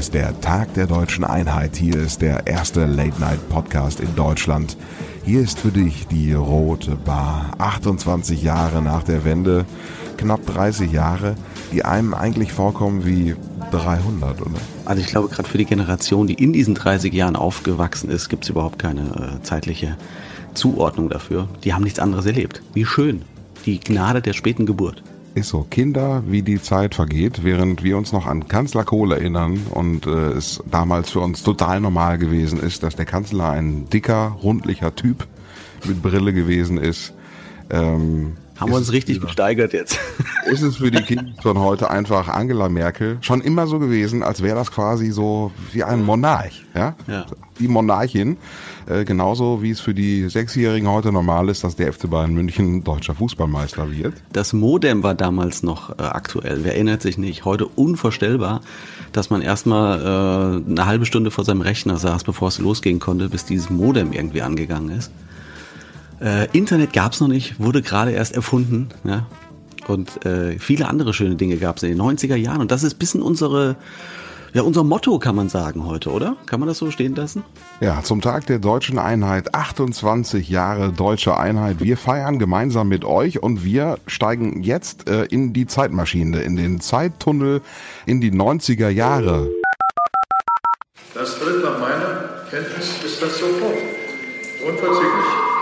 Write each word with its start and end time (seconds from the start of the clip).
Ist 0.00 0.14
der 0.14 0.40
Tag 0.40 0.72
der 0.72 0.86
deutschen 0.86 1.24
Einheit. 1.24 1.76
Hier 1.76 1.96
ist 1.96 2.22
der 2.22 2.46
erste 2.46 2.86
Late-Night-Podcast 2.86 4.00
in 4.00 4.16
Deutschland. 4.16 4.78
Hier 5.26 5.42
ist 5.42 5.58
für 5.58 5.70
dich 5.70 6.06
die 6.06 6.32
Rote 6.32 6.96
Bar. 6.96 7.50
28 7.58 8.42
Jahre 8.42 8.80
nach 8.80 9.02
der 9.02 9.26
Wende, 9.26 9.66
knapp 10.16 10.46
30 10.46 10.90
Jahre, 10.90 11.34
die 11.70 11.84
einem 11.84 12.14
eigentlich 12.14 12.50
vorkommen 12.50 13.04
wie 13.04 13.36
300, 13.72 14.40
oder? 14.40 14.52
Also 14.86 15.02
ich 15.02 15.08
glaube, 15.08 15.28
gerade 15.28 15.46
für 15.46 15.58
die 15.58 15.66
Generation, 15.66 16.26
die 16.26 16.42
in 16.42 16.54
diesen 16.54 16.74
30 16.74 17.12
Jahren 17.12 17.36
aufgewachsen 17.36 18.08
ist, 18.08 18.30
gibt 18.30 18.44
es 18.44 18.48
überhaupt 18.48 18.78
keine 18.78 19.02
äh, 19.02 19.42
zeitliche 19.42 19.98
Zuordnung 20.54 21.10
dafür. 21.10 21.46
Die 21.62 21.74
haben 21.74 21.84
nichts 21.84 21.98
anderes 21.98 22.24
erlebt. 22.24 22.62
Wie 22.72 22.86
schön. 22.86 23.20
Die 23.66 23.78
Gnade 23.78 24.22
der 24.22 24.32
späten 24.32 24.64
Geburt. 24.64 25.02
Ist 25.34 25.50
so. 25.50 25.64
Kinder, 25.70 26.24
wie 26.26 26.42
die 26.42 26.60
Zeit 26.60 26.96
vergeht, 26.96 27.44
während 27.44 27.84
wir 27.84 27.96
uns 27.96 28.12
noch 28.12 28.26
an 28.26 28.48
Kanzler 28.48 28.84
Kohl 28.84 29.12
erinnern 29.12 29.60
und 29.70 30.06
äh, 30.06 30.32
es 30.32 30.60
damals 30.68 31.10
für 31.10 31.20
uns 31.20 31.44
total 31.44 31.80
normal 31.80 32.18
gewesen 32.18 32.58
ist, 32.58 32.82
dass 32.82 32.96
der 32.96 33.04
Kanzler 33.04 33.50
ein 33.50 33.88
dicker, 33.88 34.36
rundlicher 34.42 34.94
Typ 34.94 35.28
mit 35.86 36.02
Brille 36.02 36.32
gewesen 36.32 36.78
ist. 36.78 37.14
Ähm, 37.70 38.36
haben 38.60 38.70
wir 38.70 38.76
uns 38.76 38.92
richtig 38.92 39.20
gesteigert 39.20 39.72
jetzt. 39.72 39.98
Ist 40.46 40.62
es 40.62 40.76
für 40.76 40.90
die 40.90 41.02
Kinder 41.02 41.32
von 41.42 41.58
heute 41.58 41.90
einfach 41.90 42.28
Angela 42.28 42.68
Merkel 42.68 43.18
schon 43.20 43.40
immer 43.40 43.66
so 43.66 43.78
gewesen, 43.78 44.22
als 44.22 44.42
wäre 44.42 44.56
das 44.56 44.70
quasi 44.70 45.10
so 45.10 45.50
wie 45.72 45.82
ein 45.82 46.04
Monarch, 46.04 46.64
ja? 46.74 46.94
ja. 47.06 47.26
Die 47.58 47.68
Monarchin. 47.68 48.36
Äh, 48.86 49.04
genauso 49.04 49.62
wie 49.62 49.70
es 49.70 49.80
für 49.80 49.94
die 49.94 50.28
Sechsjährigen 50.28 50.88
heute 50.88 51.12
normal 51.12 51.48
ist, 51.48 51.62
dass 51.64 51.76
der 51.76 51.92
FC 51.92 52.10
Bayern 52.10 52.34
München 52.34 52.82
deutscher 52.82 53.14
Fußballmeister 53.14 53.90
wird. 53.90 54.14
Das 54.32 54.52
Modem 54.52 55.02
war 55.02 55.14
damals 55.14 55.62
noch 55.62 55.90
äh, 55.90 56.02
aktuell. 56.02 56.64
Wer 56.64 56.74
erinnert 56.74 57.00
sich 57.02 57.16
nicht? 57.16 57.44
Heute 57.44 57.66
unvorstellbar, 57.66 58.62
dass 59.12 59.30
man 59.30 59.42
erstmal 59.42 60.00
äh, 60.00 60.70
eine 60.70 60.86
halbe 60.86 61.06
Stunde 61.06 61.30
vor 61.30 61.44
seinem 61.44 61.60
Rechner 61.60 61.98
saß, 61.98 62.24
bevor 62.24 62.48
es 62.48 62.58
losgehen 62.58 62.98
konnte, 62.98 63.28
bis 63.28 63.44
dieses 63.44 63.70
Modem 63.70 64.12
irgendwie 64.12 64.42
angegangen 64.42 64.90
ist. 64.90 65.12
Äh, 66.20 66.48
Internet 66.52 66.92
gab 66.92 67.12
es 67.12 67.20
noch 67.20 67.28
nicht, 67.28 67.58
wurde 67.60 67.82
gerade 67.82 68.10
erst 68.10 68.34
erfunden. 68.34 68.88
Ja? 69.04 69.26
Und 69.88 70.24
äh, 70.26 70.58
viele 70.58 70.88
andere 70.88 71.14
schöne 71.14 71.36
Dinge 71.36 71.56
gab 71.56 71.78
es 71.78 71.82
in 71.82 71.90
den 71.90 72.00
90er 72.00 72.36
Jahren. 72.36 72.60
Und 72.60 72.70
das 72.70 72.82
ist 72.82 72.94
ein 72.94 72.98
bisschen 72.98 73.22
unsere, 73.22 73.76
ja, 74.52 74.62
unser 74.62 74.84
Motto, 74.84 75.18
kann 75.18 75.34
man 75.34 75.48
sagen 75.48 75.86
heute, 75.86 76.10
oder? 76.10 76.36
Kann 76.44 76.60
man 76.60 76.68
das 76.68 76.78
so 76.78 76.90
stehen 76.90 77.14
lassen? 77.14 77.42
Ja, 77.80 78.02
zum 78.02 78.20
Tag 78.20 78.46
der 78.46 78.58
deutschen 78.58 78.98
Einheit, 78.98 79.54
28 79.54 80.48
Jahre 80.50 80.92
deutsche 80.92 81.38
Einheit. 81.38 81.80
Wir 81.80 81.96
feiern 81.96 82.38
gemeinsam 82.38 82.88
mit 82.88 83.04
euch 83.04 83.42
und 83.42 83.64
wir 83.64 83.98
steigen 84.06 84.62
jetzt 84.62 85.08
äh, 85.08 85.24
in 85.24 85.54
die 85.54 85.66
Zeitmaschine, 85.66 86.42
in 86.42 86.56
den 86.56 86.80
Zeittunnel 86.80 87.62
in 88.04 88.20
die 88.20 88.30
90er 88.30 88.90
Jahre. 88.90 89.48
Das 91.14 91.38
tritt 91.38 91.64
nach 91.64 91.80
meiner 91.80 92.44
Kenntnis 92.50 93.02
ist 93.04 93.22
das 93.22 93.38
sofort. 93.38 93.78
Unverzüglich. 94.66 95.59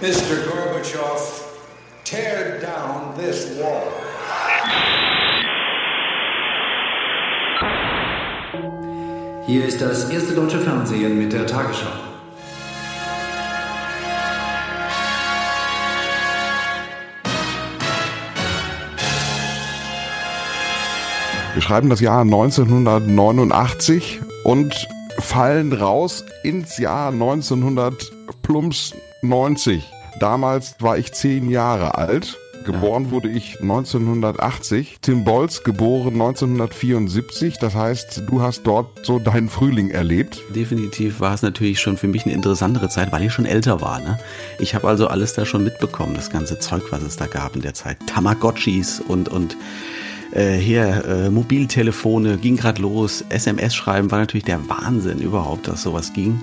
Mr. 0.00 0.46
Gorbachev, 0.46 1.42
tear 2.04 2.60
down 2.60 3.14
this 3.16 3.58
wall. 3.58 3.82
Hier 9.46 9.66
ist 9.66 9.80
das 9.80 10.10
erste 10.10 10.34
deutsche 10.34 10.60
Fernsehen 10.60 11.18
mit 11.18 11.32
der 11.32 11.46
Tagesschau. 11.46 11.88
Wir 21.54 21.62
schreiben 21.62 21.90
das 21.90 22.00
Jahr 22.00 22.20
1989 22.20 24.20
und 24.44 24.88
fallen 25.20 25.72
raus 25.72 26.24
ins 26.42 26.78
Jahr 26.78 27.12
1900 27.12 28.12
plumps 28.42 28.94
90. 29.22 29.84
Damals 30.20 30.76
war 30.80 30.98
ich 30.98 31.12
zehn 31.12 31.50
Jahre 31.50 31.96
alt. 31.96 32.38
Geboren 32.64 33.10
wurde 33.10 33.30
ich 33.30 33.60
1980. 33.60 34.98
Tim 35.00 35.24
Bolz 35.24 35.62
geboren 35.62 36.14
1974. 36.14 37.56
Das 37.58 37.74
heißt, 37.74 38.24
du 38.26 38.42
hast 38.42 38.64
dort 38.64 39.06
so 39.06 39.18
deinen 39.18 39.48
Frühling 39.48 39.90
erlebt. 39.90 40.42
Definitiv 40.54 41.20
war 41.20 41.34
es 41.34 41.42
natürlich 41.42 41.80
schon 41.80 41.96
für 41.96 42.08
mich 42.08 42.26
eine 42.26 42.34
interessantere 42.34 42.88
Zeit, 42.88 43.10
weil 43.10 43.22
ich 43.22 43.32
schon 43.32 43.46
älter 43.46 43.80
war. 43.80 44.00
Ne? 44.00 44.18
Ich 44.58 44.74
habe 44.74 44.86
also 44.86 45.06
alles 45.06 45.32
da 45.32 45.46
schon 45.46 45.64
mitbekommen, 45.64 46.14
das 46.14 46.30
ganze 46.30 46.58
Zeug, 46.58 46.82
was 46.90 47.02
es 47.02 47.16
da 47.16 47.26
gab 47.26 47.56
in 47.56 47.62
der 47.62 47.74
Zeit. 47.74 47.96
Tamagotchis 48.06 49.00
und 49.00 49.28
und 49.28 49.56
äh, 50.32 50.56
hier 50.56 51.04
äh, 51.04 51.30
Mobiltelefone 51.30 52.38
ging 52.38 52.56
gerade 52.56 52.82
los. 52.82 53.24
SMS 53.28 53.74
schreiben 53.74 54.10
war 54.10 54.18
natürlich 54.18 54.44
der 54.44 54.68
Wahnsinn 54.68 55.18
überhaupt, 55.18 55.68
dass 55.68 55.82
sowas 55.82 56.12
ging. 56.12 56.40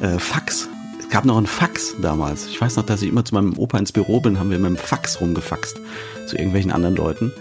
Äh, 0.00 0.18
Fax 0.18 0.68
es 1.06 1.12
gab 1.12 1.24
noch 1.24 1.36
einen 1.36 1.46
Fax 1.46 1.94
damals. 2.02 2.48
Ich 2.48 2.60
weiß 2.60 2.74
noch, 2.76 2.84
dass 2.84 3.00
ich 3.00 3.08
immer 3.08 3.24
zu 3.24 3.32
meinem 3.34 3.56
Opa 3.56 3.78
ins 3.78 3.92
Büro 3.92 4.18
bin, 4.18 4.40
haben 4.40 4.50
wir 4.50 4.58
mit 4.58 4.70
dem 4.70 4.76
Fax 4.76 5.20
rumgefaxt 5.20 5.80
zu 6.26 6.36
irgendwelchen 6.36 6.72
anderen 6.72 6.96
Leuten. 6.96 7.32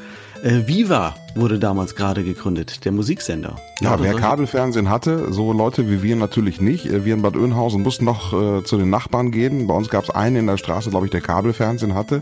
Äh, 0.44 0.68
Viva 0.68 1.16
wurde 1.34 1.58
damals 1.58 1.96
gerade 1.96 2.24
gegründet, 2.24 2.86
der 2.86 2.92
Musiksender. 2.92 3.56
Ja, 3.82 4.00
wer 4.00 4.14
Kabelfernsehen 4.14 4.90
hatte, 4.90 5.34
so 5.34 5.52
Leute 5.52 5.90
wie 5.90 6.04
wir 6.04 6.16
natürlich 6.16 6.62
nicht. 6.62 6.86
Äh, 6.86 7.06
wir 7.06 7.16
in 7.16 7.24
Bad 7.24 7.36
Oeynhausen 7.36 7.82
mussten 7.82 8.06
noch 8.06 8.34
äh, 8.34 8.64
zu 8.64 8.78
den 8.78 8.92
Nachbarn 8.92 9.32
gehen. 9.32 9.66
Bei 9.66 9.74
uns 9.74 9.90
gab 9.90 10.04
es 10.04 10.12
einen 10.12 10.36
in 10.36 10.48
der 10.48 10.58
Straße, 10.58 10.92
glaube 10.92 11.08
ich, 11.08 11.12
der 11.12 11.22
Kabelfernsehen 11.22 11.96
hatte. 11.96 12.22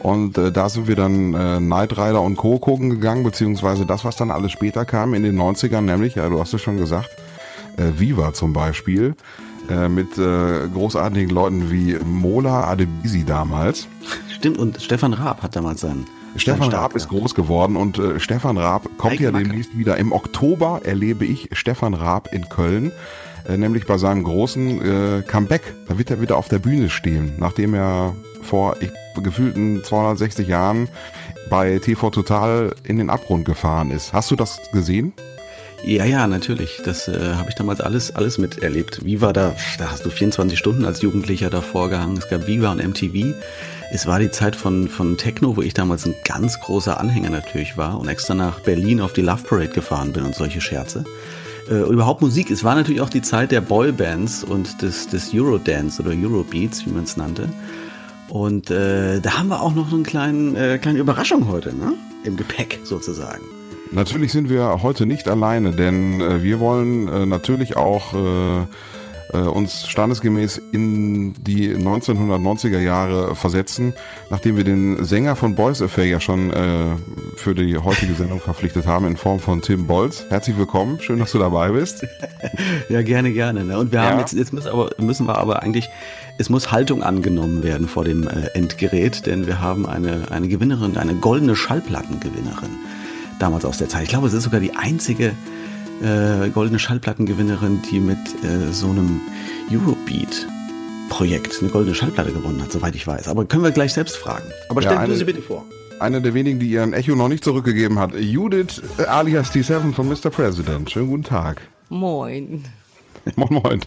Und 0.00 0.38
äh, 0.38 0.52
da 0.52 0.68
sind 0.68 0.86
wir 0.86 0.96
dann 0.96 1.34
äh, 1.34 1.60
Night 1.60 1.92
Rider 1.92 2.22
und 2.22 2.36
Co. 2.36 2.58
gucken 2.58 2.90
gegangen, 2.90 3.24
beziehungsweise 3.24 3.84
das, 3.84 4.04
was 4.04 4.16
dann 4.16 4.30
alles 4.30 4.52
später 4.52 4.84
kam 4.84 5.14
in 5.14 5.22
den 5.22 5.38
90ern, 5.38 5.80
nämlich, 5.80 6.14
ja, 6.14 6.28
du 6.28 6.38
hast 6.38 6.54
es 6.54 6.62
schon 6.62 6.76
gesagt, 6.76 7.10
äh, 7.76 7.98
Viva 7.98 8.32
zum 8.32 8.52
Beispiel. 8.52 9.14
Äh, 9.68 9.88
mit 9.90 10.16
äh, 10.16 10.66
großartigen 10.72 11.28
Leuten 11.28 11.70
wie 11.70 11.98
Mola 12.02 12.64
Adebisi 12.68 13.24
damals. 13.24 13.86
Stimmt, 14.34 14.56
und 14.56 14.80
Stefan 14.80 15.12
Raab 15.12 15.42
hat 15.42 15.56
damals 15.56 15.82
seinen. 15.82 16.06
Stefan 16.36 16.70
Raab 16.70 16.94
ist 16.94 17.08
groß 17.08 17.34
geworden 17.34 17.76
und 17.76 17.98
äh, 17.98 18.18
Stefan 18.18 18.56
Raab 18.56 18.88
kommt 18.96 19.14
Heike 19.14 19.24
ja 19.24 19.30
demnächst 19.30 19.76
wieder. 19.76 19.96
Im 19.98 20.12
Oktober 20.12 20.80
erlebe 20.84 21.26
ich 21.26 21.50
Stefan 21.52 21.92
Raab 21.92 22.32
in 22.32 22.48
Köln, 22.48 22.92
äh, 23.48 23.56
nämlich 23.56 23.86
bei 23.86 23.98
seinem 23.98 24.24
großen 24.24 24.80
äh, 24.80 25.22
Comeback. 25.22 25.74
Da 25.88 25.98
wird 25.98 26.10
er 26.10 26.20
wieder 26.20 26.36
auf 26.36 26.48
der 26.48 26.58
Bühne 26.58 26.90
stehen, 26.90 27.32
nachdem 27.38 27.74
er 27.74 28.14
vor 28.42 28.76
ich, 28.80 28.90
gefühlten 29.22 29.82
260 29.82 30.46
Jahren 30.46 30.88
bei 31.50 31.78
TV 31.78 32.10
Total 32.10 32.74
in 32.84 32.98
den 32.98 33.10
Abgrund 33.10 33.44
gefahren 33.44 33.90
ist. 33.90 34.12
Hast 34.12 34.30
du 34.30 34.36
das 34.36 34.60
gesehen? 34.72 35.12
Ja, 35.84 36.04
ja, 36.04 36.26
natürlich. 36.26 36.80
Das 36.84 37.08
äh, 37.08 37.34
habe 37.34 37.48
ich 37.50 37.54
damals 37.54 37.80
alles, 37.80 38.14
alles 38.14 38.38
miterlebt. 38.38 39.04
Viva, 39.04 39.32
da, 39.32 39.54
da 39.78 39.90
hast 39.90 40.04
du 40.04 40.10
24 40.10 40.58
Stunden 40.58 40.84
als 40.84 41.02
Jugendlicher 41.02 41.50
davor 41.50 41.88
gehangen. 41.88 42.16
Es 42.16 42.28
gab 42.28 42.46
Viva 42.46 42.72
und 42.72 42.84
MTV. 42.84 43.34
Es 43.90 44.06
war 44.06 44.18
die 44.18 44.30
Zeit 44.30 44.56
von, 44.56 44.88
von 44.88 45.16
Techno, 45.16 45.56
wo 45.56 45.62
ich 45.62 45.74
damals 45.74 46.04
ein 46.04 46.14
ganz 46.24 46.60
großer 46.60 46.98
Anhänger 47.00 47.30
natürlich 47.30 47.76
war 47.76 47.98
und 47.98 48.08
extra 48.08 48.34
nach 48.34 48.60
Berlin 48.60 49.00
auf 49.00 49.12
die 49.12 49.22
Love 49.22 49.44
Parade 49.44 49.68
gefahren 49.68 50.12
bin 50.12 50.24
und 50.24 50.34
solche 50.34 50.60
Scherze. 50.60 51.04
Äh, 51.70 51.80
überhaupt 51.82 52.22
Musik. 52.22 52.50
Es 52.50 52.64
war 52.64 52.74
natürlich 52.74 53.00
auch 53.02 53.10
die 53.10 53.20
Zeit 53.20 53.50
der 53.50 53.60
Boybands 53.60 54.42
und 54.42 54.80
des, 54.80 55.08
des 55.08 55.34
Eurodance 55.34 56.02
oder 56.02 56.12
Eurobeats, 56.12 56.86
wie 56.86 56.90
man 56.90 57.04
es 57.04 57.16
nannte. 57.16 57.48
Und 58.28 58.70
äh, 58.70 59.20
da 59.20 59.38
haben 59.38 59.48
wir 59.48 59.60
auch 59.60 59.74
noch 59.74 59.90
so 59.90 59.96
eine 59.96 60.04
kleine, 60.04 60.74
äh, 60.74 60.78
kleine 60.78 60.98
Überraschung 60.98 61.48
heute, 61.48 61.74
ne? 61.74 61.94
Im 62.24 62.36
Gepäck 62.36 62.80
sozusagen. 62.84 63.42
Natürlich 63.90 64.32
sind 64.32 64.50
wir 64.50 64.82
heute 64.82 65.06
nicht 65.06 65.28
alleine, 65.28 65.72
denn 65.72 66.20
äh, 66.20 66.42
wir 66.42 66.60
wollen 66.60 67.08
äh, 67.08 67.26
natürlich 67.26 67.76
auch 67.76 68.14
äh, 69.32 69.38
uns 69.38 69.88
standesgemäß 69.88 70.60
in 70.72 71.34
die 71.42 71.74
1990er 71.74 72.78
Jahre 72.78 73.34
versetzen, 73.34 73.94
nachdem 74.30 74.56
wir 74.56 74.64
den 74.64 75.04
Sänger 75.04 75.36
von 75.36 75.54
Boys 75.54 75.82
Affair 75.82 76.06
ja 76.06 76.20
schon 76.20 76.52
äh, 76.52 76.96
für 77.36 77.54
die 77.54 77.76
heutige 77.76 78.14
Sendung 78.14 78.40
verpflichtet 78.40 78.86
haben 78.86 79.06
in 79.06 79.16
Form 79.16 79.40
von 79.40 79.62
Tim 79.62 79.86
Bolz. 79.86 80.26
Herzlich 80.28 80.56
willkommen, 80.56 81.00
schön, 81.00 81.18
dass 81.18 81.32
du 81.32 81.38
dabei 81.38 81.70
bist. 81.70 82.06
ja, 82.88 83.02
gerne, 83.02 83.32
gerne. 83.32 83.64
Ne? 83.64 83.78
Und 83.78 83.92
wir 83.92 84.00
ja. 84.00 84.10
haben 84.10 84.18
jetzt, 84.20 84.32
jetzt 84.32 84.52
müssen, 84.52 84.68
aber, 84.68 84.90
müssen 84.98 85.26
wir 85.26 85.38
aber 85.38 85.62
eigentlich 85.62 85.88
es 86.38 86.48
muss 86.48 86.70
Haltung 86.70 87.02
angenommen 87.02 87.64
werden 87.64 87.88
vor 87.88 88.04
dem 88.04 88.28
äh, 88.28 88.46
Endgerät, 88.54 89.26
denn 89.26 89.46
wir 89.48 89.60
haben 89.60 89.86
eine, 89.86 90.30
eine 90.30 90.46
Gewinnerin, 90.46 90.96
eine 90.96 91.14
goldene 91.16 91.56
Schallplattengewinnerin 91.56 92.70
damals 93.40 93.64
aus 93.64 93.78
der 93.78 93.88
Zeit. 93.88 94.04
Ich 94.04 94.08
glaube, 94.10 94.28
es 94.28 94.32
ist 94.32 94.44
sogar 94.44 94.60
die 94.60 94.76
einzige 94.76 95.32
äh, 96.02 96.48
goldene 96.50 96.78
Schallplattengewinnerin, 96.78 97.82
die 97.90 98.00
mit 98.00 98.18
äh, 98.44 98.72
so 98.72 98.88
einem 98.88 99.20
Eurobeat-Projekt 99.70 101.58
eine 101.60 101.70
goldene 101.70 101.94
Schallplatte 101.94 102.32
gewonnen 102.32 102.62
hat, 102.62 102.72
soweit 102.72 102.94
ich 102.94 103.06
weiß. 103.06 103.28
Aber 103.28 103.44
können 103.44 103.64
wir 103.64 103.70
gleich 103.70 103.92
selbst 103.92 104.16
fragen. 104.16 104.44
Aber 104.68 104.82
stell 104.82 104.94
ja, 104.94 105.06
du 105.06 105.16
sie 105.16 105.24
bitte 105.24 105.42
vor. 105.42 105.64
Eine 106.00 106.22
der 106.22 106.34
wenigen, 106.34 106.60
die 106.60 106.70
ihren 106.70 106.92
Echo 106.92 107.16
noch 107.16 107.28
nicht 107.28 107.42
zurückgegeben 107.42 107.98
hat. 107.98 108.14
Judith 108.14 108.82
äh, 108.98 109.04
alias 109.04 109.52
T7 109.52 109.92
von 109.92 110.08
Mr. 110.08 110.30
President. 110.30 110.90
Schönen 110.90 111.08
guten 111.08 111.24
Tag. 111.24 111.62
Moin. 111.88 112.64
Moin 113.36 113.60
Moin. 113.62 113.80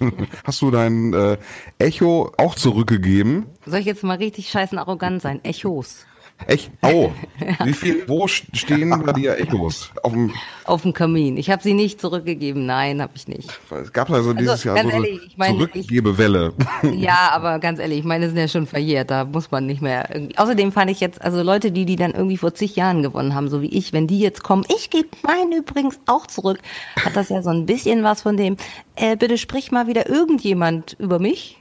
Hast 0.43 0.61
du 0.61 0.71
dein 0.71 1.13
äh, 1.13 1.37
Echo 1.79 2.31
auch 2.37 2.55
zurückgegeben? 2.55 3.45
Soll 3.65 3.79
ich 3.79 3.85
jetzt 3.85 4.03
mal 4.03 4.17
richtig 4.17 4.49
scheißen 4.49 4.77
arrogant 4.77 5.21
sein? 5.21 5.39
Echos. 5.43 6.05
Echt? 6.47 6.71
Oh, 6.81 7.11
wie 7.63 7.73
viel, 7.73 8.07
wo 8.07 8.27
stehen 8.27 8.89
bei 9.05 9.13
dir 9.13 9.37
Echos? 9.37 9.91
Auf 10.03 10.13
dem, 10.13 10.31
Auf 10.65 10.81
dem 10.81 10.93
Kamin. 10.93 11.37
Ich 11.37 11.49
habe 11.49 11.61
sie 11.61 11.73
nicht 11.73 12.01
zurückgegeben. 12.01 12.65
Nein, 12.65 13.01
habe 13.01 13.13
ich 13.15 13.27
nicht. 13.27 13.49
es 13.69 13.93
gab 13.93 14.09
also 14.09 14.33
dieses 14.33 14.63
Jahr 14.63 14.75
so 14.75 14.81
eine 14.81 14.93
ehrlich, 14.93 15.21
ich 15.27 15.37
meine, 15.37 15.57
Zurückgebewelle. 15.57 16.53
Ja, 16.93 17.31
aber 17.33 17.59
ganz 17.59 17.79
ehrlich, 17.79 17.99
ich 17.99 18.05
meine, 18.05 18.27
sind 18.27 18.37
ja 18.37 18.47
schon 18.47 18.67
verjährt. 18.67 19.11
Da 19.11 19.25
muss 19.25 19.51
man 19.51 19.65
nicht 19.65 19.81
mehr 19.81 20.09
irgendwie. 20.13 20.37
Außerdem 20.37 20.71
fand 20.71 20.91
ich 20.91 20.99
jetzt, 20.99 21.21
also 21.21 21.41
Leute, 21.41 21.71
die 21.71 21.85
die 21.85 21.95
dann 21.95 22.11
irgendwie 22.11 22.37
vor 22.37 22.53
zig 22.53 22.75
Jahren 22.75 23.01
gewonnen 23.01 23.35
haben, 23.35 23.49
so 23.49 23.61
wie 23.61 23.69
ich, 23.69 23.93
wenn 23.93 24.07
die 24.07 24.19
jetzt 24.19 24.43
kommen, 24.43 24.65
ich 24.75 24.89
gebe 24.89 25.09
meinen 25.23 25.51
übrigens 25.53 25.99
auch 26.05 26.27
zurück, 26.27 26.59
hat 27.03 27.15
das 27.15 27.29
ja 27.29 27.41
so 27.41 27.49
ein 27.49 27.65
bisschen 27.65 28.03
was 28.03 28.21
von 28.21 28.37
dem. 28.37 28.57
Äh, 28.95 29.15
bitte 29.15 29.37
sprich 29.37 29.71
mal 29.71 29.87
wieder 29.87 30.09
irgendjemand 30.09 30.95
über 30.99 31.19
mich. 31.19 31.57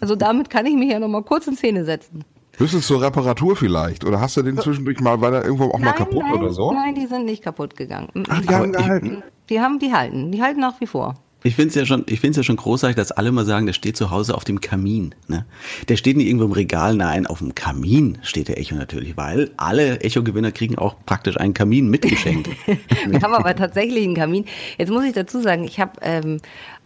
Also 0.00 0.16
damit 0.16 0.50
kann 0.50 0.66
ich 0.66 0.74
mich 0.74 0.90
ja 0.90 0.98
noch 0.98 1.08
mal 1.08 1.22
kurz 1.22 1.46
in 1.46 1.56
Szene 1.56 1.84
setzen. 1.84 2.24
Höchstens 2.58 2.86
zur 2.86 3.00
Reparatur 3.00 3.56
vielleicht. 3.56 4.04
Oder 4.04 4.20
hast 4.20 4.36
du 4.36 4.42
den 4.42 4.58
zwischendurch 4.58 5.00
mal, 5.00 5.20
war 5.20 5.30
der 5.30 5.44
irgendwo 5.44 5.70
auch 5.70 5.78
mal 5.78 5.92
kaputt 5.92 6.24
nein, 6.24 6.34
oder 6.34 6.50
so? 6.50 6.72
Nein, 6.72 6.94
die 6.94 7.06
sind 7.06 7.24
nicht 7.24 7.42
kaputt 7.42 7.76
gegangen. 7.76 8.08
Ach, 8.28 8.40
die 8.40 8.54
haben 8.54 8.72
gehalten. 8.72 9.22
Die 9.48 9.60
haben, 9.60 9.78
die 9.78 9.92
halten, 9.92 10.32
die 10.32 10.42
halten 10.42 10.60
nach 10.60 10.80
wie 10.80 10.86
vor. 10.86 11.14
Ich 11.44 11.54
finde 11.54 11.68
es 11.68 11.74
ja 11.76 11.86
schon, 11.86 12.04
ich 12.08 12.18
finde 12.18 12.32
es 12.32 12.36
ja 12.38 12.42
schon 12.42 12.56
großartig, 12.56 12.96
dass 12.96 13.12
alle 13.12 13.30
mal 13.30 13.46
sagen, 13.46 13.66
der 13.66 13.72
steht 13.72 13.96
zu 13.96 14.10
Hause 14.10 14.34
auf 14.34 14.42
dem 14.42 14.60
Kamin. 14.60 15.14
Ne? 15.28 15.46
Der 15.88 15.96
steht 15.96 16.16
nicht 16.16 16.26
irgendwo 16.26 16.46
im 16.46 16.52
Regal, 16.52 16.96
nein, 16.96 17.28
auf 17.28 17.38
dem 17.38 17.54
Kamin 17.54 18.18
steht 18.22 18.48
der 18.48 18.58
Echo 18.58 18.74
natürlich, 18.74 19.16
weil 19.16 19.52
alle 19.56 20.00
Echo-Gewinner 20.00 20.50
kriegen 20.50 20.76
auch 20.76 20.96
praktisch 21.06 21.36
einen 21.36 21.54
Kamin 21.54 21.88
mitgeschenkt. 21.88 22.48
Wir 23.06 23.20
haben 23.20 23.34
aber 23.34 23.54
tatsächlich 23.54 24.02
einen 24.02 24.16
Kamin. 24.16 24.46
Jetzt 24.78 24.90
muss 24.90 25.04
ich 25.04 25.12
dazu 25.12 25.40
sagen, 25.40 25.62
ich 25.62 25.78
habe, 25.78 25.92
ähm, 26.02 26.38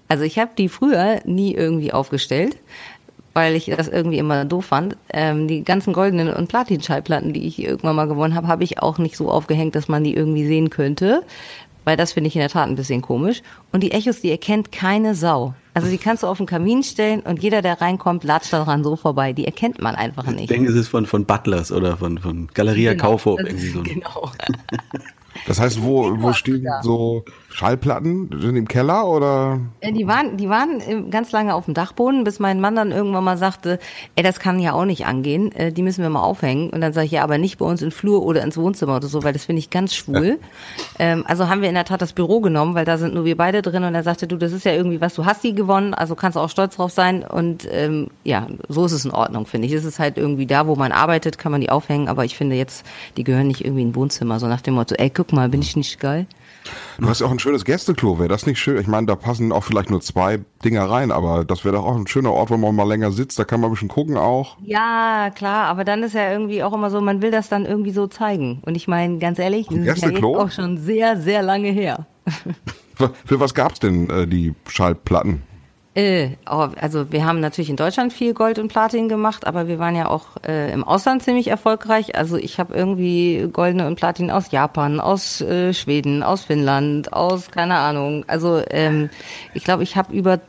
also 0.09 0.25
ich 0.25 0.39
habe 0.39 0.51
die 0.59 0.69
früher 0.69 1.23
nie 1.25 1.55
irgendwie 1.55 1.95
aufgestellt, 1.95 2.59
weil 3.34 3.55
ich 3.56 3.67
das 3.67 3.88
irgendwie 3.88 4.19
immer 4.19 4.44
doof 4.44 4.67
fand. 4.67 4.96
Ähm, 5.12 5.49
die 5.49 5.62
ganzen 5.64 5.93
goldenen 5.93 6.32
und 6.32 6.49
Platin-Schallplatten, 6.49 7.32
die 7.32 7.46
ich 7.46 7.62
irgendwann 7.62 7.96
mal 7.96 8.06
gewonnen 8.08 8.34
habe, 8.34 8.49
habe 8.49 8.64
ich 8.64 8.81
auch 8.82 8.99
nicht 8.99 9.17
so 9.17 9.31
aufgehängt, 9.31 9.75
dass 9.75 9.88
man 9.88 10.05
die 10.05 10.14
irgendwie 10.14 10.46
sehen 10.46 10.70
könnte. 10.70 11.23
Weil 11.84 11.96
das 11.96 12.12
finde 12.12 12.29
ich 12.29 12.37
in 12.37 12.40
der 12.40 12.49
Tat 12.49 12.69
ein 12.69 12.76
bisschen 12.76 13.02
komisch. 13.02 13.43
Und 13.73 13.82
die 13.82 13.90
Echos, 13.90 14.20
die 14.20 14.31
erkennt 14.31 14.70
keine 14.70 15.17
Sau. 15.17 15.55
Also 15.75 15.88
die 15.88 15.99
kannst 15.99 16.23
du 16.23 16.29
auf 16.29 16.37
den 16.37 16.46
Kamin 16.46 16.84
stellen 16.84 17.20
und 17.20 17.43
jeder, 17.43 17.61
der 17.62 17.81
reinkommt, 17.81 18.23
latscht 18.23 18.52
daran 18.52 18.84
so 18.84 18.94
vorbei. 18.94 19.32
Die 19.32 19.46
erkennt 19.46 19.81
man 19.82 19.96
einfach 19.96 20.28
Ich 20.28 20.35
nicht. 20.37 20.50
denke, 20.50 20.70
es 20.70 20.76
ist 20.76 20.88
von, 20.88 21.06
von 21.06 21.25
Butlers 21.25 21.73
oder 21.73 21.96
von, 21.96 22.19
von 22.19 22.46
Galeria 22.55 22.93
Genau, 22.93 23.02
Kaufhof. 23.05 23.40
das 23.40 23.49
Irgendwie 23.49 23.69
so 23.70 23.82
genau. 23.82 24.31
Das 25.46 25.58
heißt, 25.58 25.82
wo, 25.82 26.20
wo 26.23 26.32
stehen 26.35 26.69
so 26.82 27.25
Schallplatten? 27.52 28.31
Sind 28.40 28.56
im 28.56 28.66
Keller 28.66 29.06
oder? 29.06 29.60
Ja, 29.82 29.90
Die 29.90 30.06
waren, 30.06 30.37
die 30.37 30.49
waren 30.49 30.81
äh, 30.81 31.02
ganz 31.10 31.32
lange 31.32 31.54
auf 31.54 31.66
dem 31.66 31.75
Dachboden, 31.75 32.25
bis 32.25 32.38
mein 32.38 32.60
Mann 32.60 32.75
dann 32.75 32.93
irgendwann 32.93 33.25
mal 33.25 33.37
sagte, 33.37 33.78
ey, 34.16 34.22
das 34.22 34.40
kann 34.40 34.58
ja 34.58 34.72
auch 34.72 34.84
nicht 34.84 35.06
angehen, 35.06 35.52
äh, 35.52 35.72
die 35.72 35.82
müssen 35.82 36.02
wir 36.02 36.10
mal 36.10 36.22
aufhängen. 36.22 36.70
Und 36.70 36.81
dann 36.81 36.93
sage 36.93 37.06
ich, 37.06 37.12
ja, 37.12 37.22
aber 37.22 37.38
nicht 37.38 37.58
bei 37.58 37.66
uns 37.66 37.82
im 37.82 37.90
Flur 37.90 38.25
oder 38.25 38.43
ins 38.43 38.56
Wohnzimmer 38.56 38.96
oder 38.96 39.08
so, 39.08 39.22
weil 39.22 39.32
das 39.32 39.44
finde 39.44 39.60
ich 39.60 39.70
ganz 39.70 39.94
schwul. 39.94 40.38
Ähm, 40.99 41.25
also 41.26 41.49
haben 41.49 41.62
wir 41.62 41.69
in 41.69 41.75
der 41.75 41.84
Tat 41.84 42.02
das 42.02 42.12
Büro 42.12 42.40
genommen, 42.40 42.75
weil 42.75 42.84
da 42.84 42.99
sind 42.99 43.14
nur 43.14 43.25
wir 43.25 43.37
beide 43.37 43.62
drin 43.62 43.82
und 43.84 43.94
er 43.94 44.02
sagte, 44.02 44.26
du, 44.26 44.37
das 44.37 44.52
ist 44.52 44.64
ja 44.64 44.72
irgendwie 44.72 45.00
was, 45.00 45.14
du 45.14 45.25
hast 45.25 45.43
die 45.43 45.54
gewonnen, 45.54 45.94
also 45.94 46.14
kannst 46.14 46.37
du 46.37 46.40
auch 46.40 46.50
stolz 46.50 46.76
drauf 46.76 46.93
sein. 46.93 47.25
Und 47.25 47.66
ähm, 47.70 48.08
ja, 48.25 48.46
so 48.69 48.84
ist 48.84 48.93
es 48.93 49.04
in 49.04 49.10
Ordnung, 49.10 49.46
finde 49.46 49.66
ich. 49.66 49.72
Es 49.72 49.84
ist 49.84 49.99
halt 49.99 50.19
irgendwie 50.19 50.46
da, 50.46 50.66
wo 50.66 50.76
man 50.76 50.93
arbeitet, 50.93 51.38
kann 51.38 51.50
man 51.50 51.60
die 51.60 51.70
aufhängen, 51.70 52.08
aber 52.08 52.25
ich 52.25 52.37
finde 52.37 52.56
jetzt, 52.56 52.84
die 53.16 53.25
gehören 53.25 53.46
nicht 53.46 53.64
irgendwie 53.64 53.82
in 53.82 53.88
ein 53.90 53.94
Wohnzimmer, 53.94 54.38
so 54.38 54.46
nach 54.46 54.60
dem 54.60 54.75
Motto, 54.75 54.94
ey, 54.96 55.10
guck 55.10 55.32
mal, 55.32 55.49
bin 55.49 55.62
ich 55.62 55.76
nicht 55.76 55.99
geil? 55.99 56.26
Du 56.99 57.09
hast 57.09 57.20
ja 57.20 57.26
auch 57.26 57.31
ein 57.31 57.38
schönes 57.38 57.64
Gästeklo, 57.64 58.19
wäre 58.19 58.29
das 58.29 58.47
nicht 58.47 58.59
schön? 58.59 58.79
Ich 58.79 58.87
meine, 58.87 59.06
da 59.06 59.17
passen 59.17 59.53
auch 59.53 59.64
vielleicht 59.64 59.91
nur 59.91 60.00
zwei 60.00 60.41
Dinger 60.64 60.88
rein, 60.88 61.11
aber 61.11 61.44
das 61.44 61.64
wäre 61.64 61.76
doch 61.76 61.85
auch 61.85 61.97
ein 61.97 62.06
schöner 62.06 62.32
Ort, 62.32 62.50
wo 62.50 62.56
man 62.56 62.75
mal 62.75 62.87
länger 62.88 63.11
sitzt, 63.12 63.38
da 63.38 63.44
kann 63.44 63.61
man 63.61 63.70
ein 63.70 63.75
bisschen 63.75 63.88
gucken 63.88 64.17
auch. 64.17 64.56
Ja, 64.62 65.31
klar, 65.35 65.67
aber 65.67 65.85
dann 65.85 66.03
ist 66.03 66.14
ja 66.14 66.31
irgendwie 66.31 66.62
auch 66.62 66.73
immer 66.73 66.91
so, 66.91 67.00
man 67.00 67.23
will 67.23 67.31
das 67.31 67.49
dann 67.49 67.67
irgendwie 67.67 67.93
so 67.93 68.06
zeigen. 68.06 68.62
Und 68.64 68.76
ich 68.76 68.88
meine, 68.88 69.19
ganz 69.19 69.38
ehrlich, 69.38 69.67
das 69.69 69.79
ist 69.79 70.03
ja 70.03 70.11
jetzt 70.11 70.25
auch 70.25 70.50
schon 70.50 70.79
sehr, 70.79 71.17
sehr 71.17 71.43
lange 71.43 71.69
her. 71.69 72.06
Für, 72.94 73.41
was 73.41 73.55
gab's 73.55 73.81
denn 73.81 74.09
äh, 74.11 74.26
die 74.26 74.55
Schallplatten? 74.69 75.43
Äh, 75.94 76.31
also 76.47 77.12
wir 77.12 77.27
haben 77.27 77.41
natürlich 77.41 77.69
in 77.69 77.77
Deutschland 77.77 78.12
viel 78.12 78.33
Gold 78.33 78.59
und 78.59 78.69
Platin 78.69 79.09
gemacht, 79.09 79.47
aber 79.47 79.69
wir 79.69 79.79
waren 79.79 79.94
ja 79.94 80.09
auch 80.09 80.39
äh, 80.47 80.73
im 80.73 80.85
Ausland 80.85 81.23
ziemlich 81.23 81.49
erfolgreich. 81.49 82.17
Also 82.17 82.37
ich 82.37 82.59
habe 82.59 82.75
irgendwie 82.75 83.49
goldene 83.53 83.87
und 83.87 83.97
Platin 83.97 84.31
aus 84.31 84.50
Japan, 84.50 85.00
aus 85.00 85.43
äh, 85.43 85.75
Schweden, 85.75 86.23
aus 86.23 86.44
Finnland, 86.44 87.12
aus 87.12 87.50
keine 87.50 87.77
Ahnung. 87.77 88.25
Also 88.27 88.62
ähm, 88.71 89.11
ich 89.53 89.65
glaube, 89.65 89.83
ich 89.83 89.97
habe 89.97 90.15
über 90.15 90.41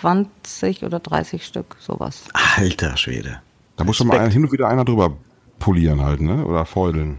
20 0.00 0.84
oder 0.84 0.98
30 0.98 1.46
Stück 1.46 1.76
sowas. 1.78 2.24
alter 2.56 2.96
Schwede. 2.96 3.40
Da 3.76 3.84
muss 3.84 3.96
schon 3.96 4.08
mal 4.08 4.28
hin 4.28 4.44
und 4.44 4.52
wieder 4.52 4.68
einer 4.68 4.84
drüber 4.84 5.16
polieren 5.60 6.02
halt, 6.02 6.20
ne? 6.20 6.44
Oder 6.44 6.64
feudeln. 6.64 7.18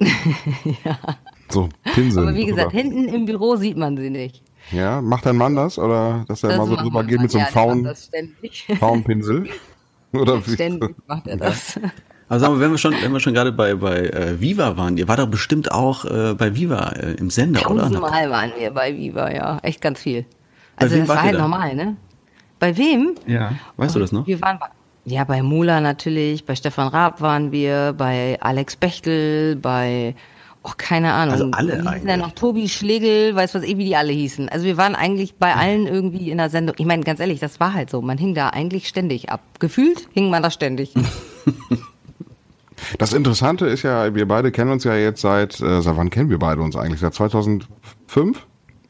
ja. 0.00 0.98
So 1.50 1.68
Pinseln. 1.94 2.26
Aber 2.26 2.36
wie 2.36 2.46
gesagt, 2.46 2.72
drüber. 2.72 2.82
hinten 2.82 3.06
im 3.06 3.26
Büro 3.26 3.56
sieht 3.56 3.76
man 3.76 3.98
sie 3.98 4.08
nicht. 4.08 4.42
Ja, 4.70 5.00
macht 5.00 5.26
dein 5.26 5.36
Mann 5.36 5.56
das? 5.56 5.78
Oder 5.78 6.24
dass 6.28 6.42
er 6.42 6.50
Das 6.50 6.58
mal 6.58 6.66
so 6.66 6.76
drüber 6.76 7.04
geht 7.04 7.20
mit 7.20 7.30
so 7.30 7.38
einem 7.38 7.48
faulen, 7.48 7.88
faulen 8.78 9.04
Pinsel? 9.04 9.48
Oder 10.12 10.46
wie? 10.46 10.54
Ständig 10.54 10.94
macht 11.06 11.26
er 11.26 11.36
das. 11.36 11.78
Aber 12.28 12.40
sagen 12.40 12.54
wir, 12.54 12.60
wenn 12.60 12.70
wir 12.70 12.78
schon, 12.78 12.94
wenn 13.02 13.12
wir 13.12 13.20
schon 13.20 13.34
gerade 13.34 13.52
bei, 13.52 13.74
bei 13.74 13.98
äh, 14.08 14.40
Viva 14.40 14.76
waren, 14.76 14.96
ihr 14.96 15.08
war 15.08 15.16
doch 15.16 15.26
bestimmt 15.26 15.70
auch 15.70 16.04
äh, 16.04 16.34
bei 16.34 16.54
Viva 16.54 16.90
äh, 16.90 17.12
im 17.12 17.30
Sender, 17.30 17.70
oder? 17.70 17.82
Tausendmal 17.82 18.30
waren 18.30 18.52
wir 18.58 18.70
bei 18.70 18.96
Viva, 18.96 19.30
ja. 19.30 19.58
Echt 19.62 19.80
ganz 19.80 20.00
viel. 20.00 20.24
Also 20.76 20.96
das 20.96 21.08
war 21.08 21.22
halt 21.22 21.34
da? 21.34 21.38
normal, 21.38 21.74
ne? 21.74 21.96
Bei 22.58 22.76
wem? 22.76 23.14
Ja. 23.26 23.52
Weißt 23.76 23.94
du 23.94 24.00
das 24.00 24.10
noch? 24.10 24.26
Wir 24.26 24.40
waren 24.40 24.58
bei, 24.58 24.66
ja, 25.04 25.24
bei 25.24 25.42
Mula 25.42 25.80
natürlich, 25.80 26.46
bei 26.46 26.54
Stefan 26.54 26.88
Raab 26.88 27.20
waren 27.20 27.52
wir, 27.52 27.94
bei 27.96 28.38
Alex 28.40 28.76
Bechtel, 28.76 29.56
bei, 29.56 30.14
oh, 30.64 30.72
keine 30.76 31.12
Ahnung. 31.12 31.34
Also 31.34 31.50
alle 31.52 31.74
hießen 31.74 31.88
eigentlich. 31.88 32.10
ja 32.10 32.16
noch 32.16 32.32
Tobi 32.32 32.68
Schlegel, 32.68 33.34
weiß 33.34 33.54
was 33.54 33.62
eh, 33.62 33.78
wie 33.78 33.84
die 33.84 33.96
alle 33.96 34.12
hießen. 34.12 34.48
Also 34.48 34.64
wir 34.64 34.76
waren 34.76 34.94
eigentlich 34.94 35.36
bei 35.36 35.54
allen 35.54 35.86
irgendwie 35.86 36.30
in 36.30 36.38
der 36.38 36.50
Sendung. 36.50 36.74
Ich 36.78 36.86
meine, 36.86 37.04
ganz 37.04 37.20
ehrlich, 37.20 37.40
das 37.40 37.60
war 37.60 37.74
halt 37.74 37.90
so. 37.90 38.02
Man 38.02 38.18
hing 38.18 38.34
da 38.34 38.48
eigentlich 38.48 38.88
ständig 38.88 39.30
ab. 39.30 39.40
Gefühlt 39.60 40.08
hing 40.12 40.30
man 40.30 40.42
da 40.42 40.50
ständig. 40.50 40.94
Das 42.98 43.14
Interessante 43.14 43.66
ist 43.66 43.82
ja, 43.82 44.14
wir 44.14 44.28
beide 44.28 44.52
kennen 44.52 44.70
uns 44.70 44.84
ja 44.84 44.94
jetzt 44.94 45.22
seit, 45.22 45.58
äh, 45.60 45.80
seit 45.80 45.96
wann 45.96 46.10
kennen 46.10 46.28
wir 46.28 46.38
beide 46.38 46.60
uns 46.60 46.76
eigentlich? 46.76 47.00
Seit 47.00 47.14
2005? 47.14 47.66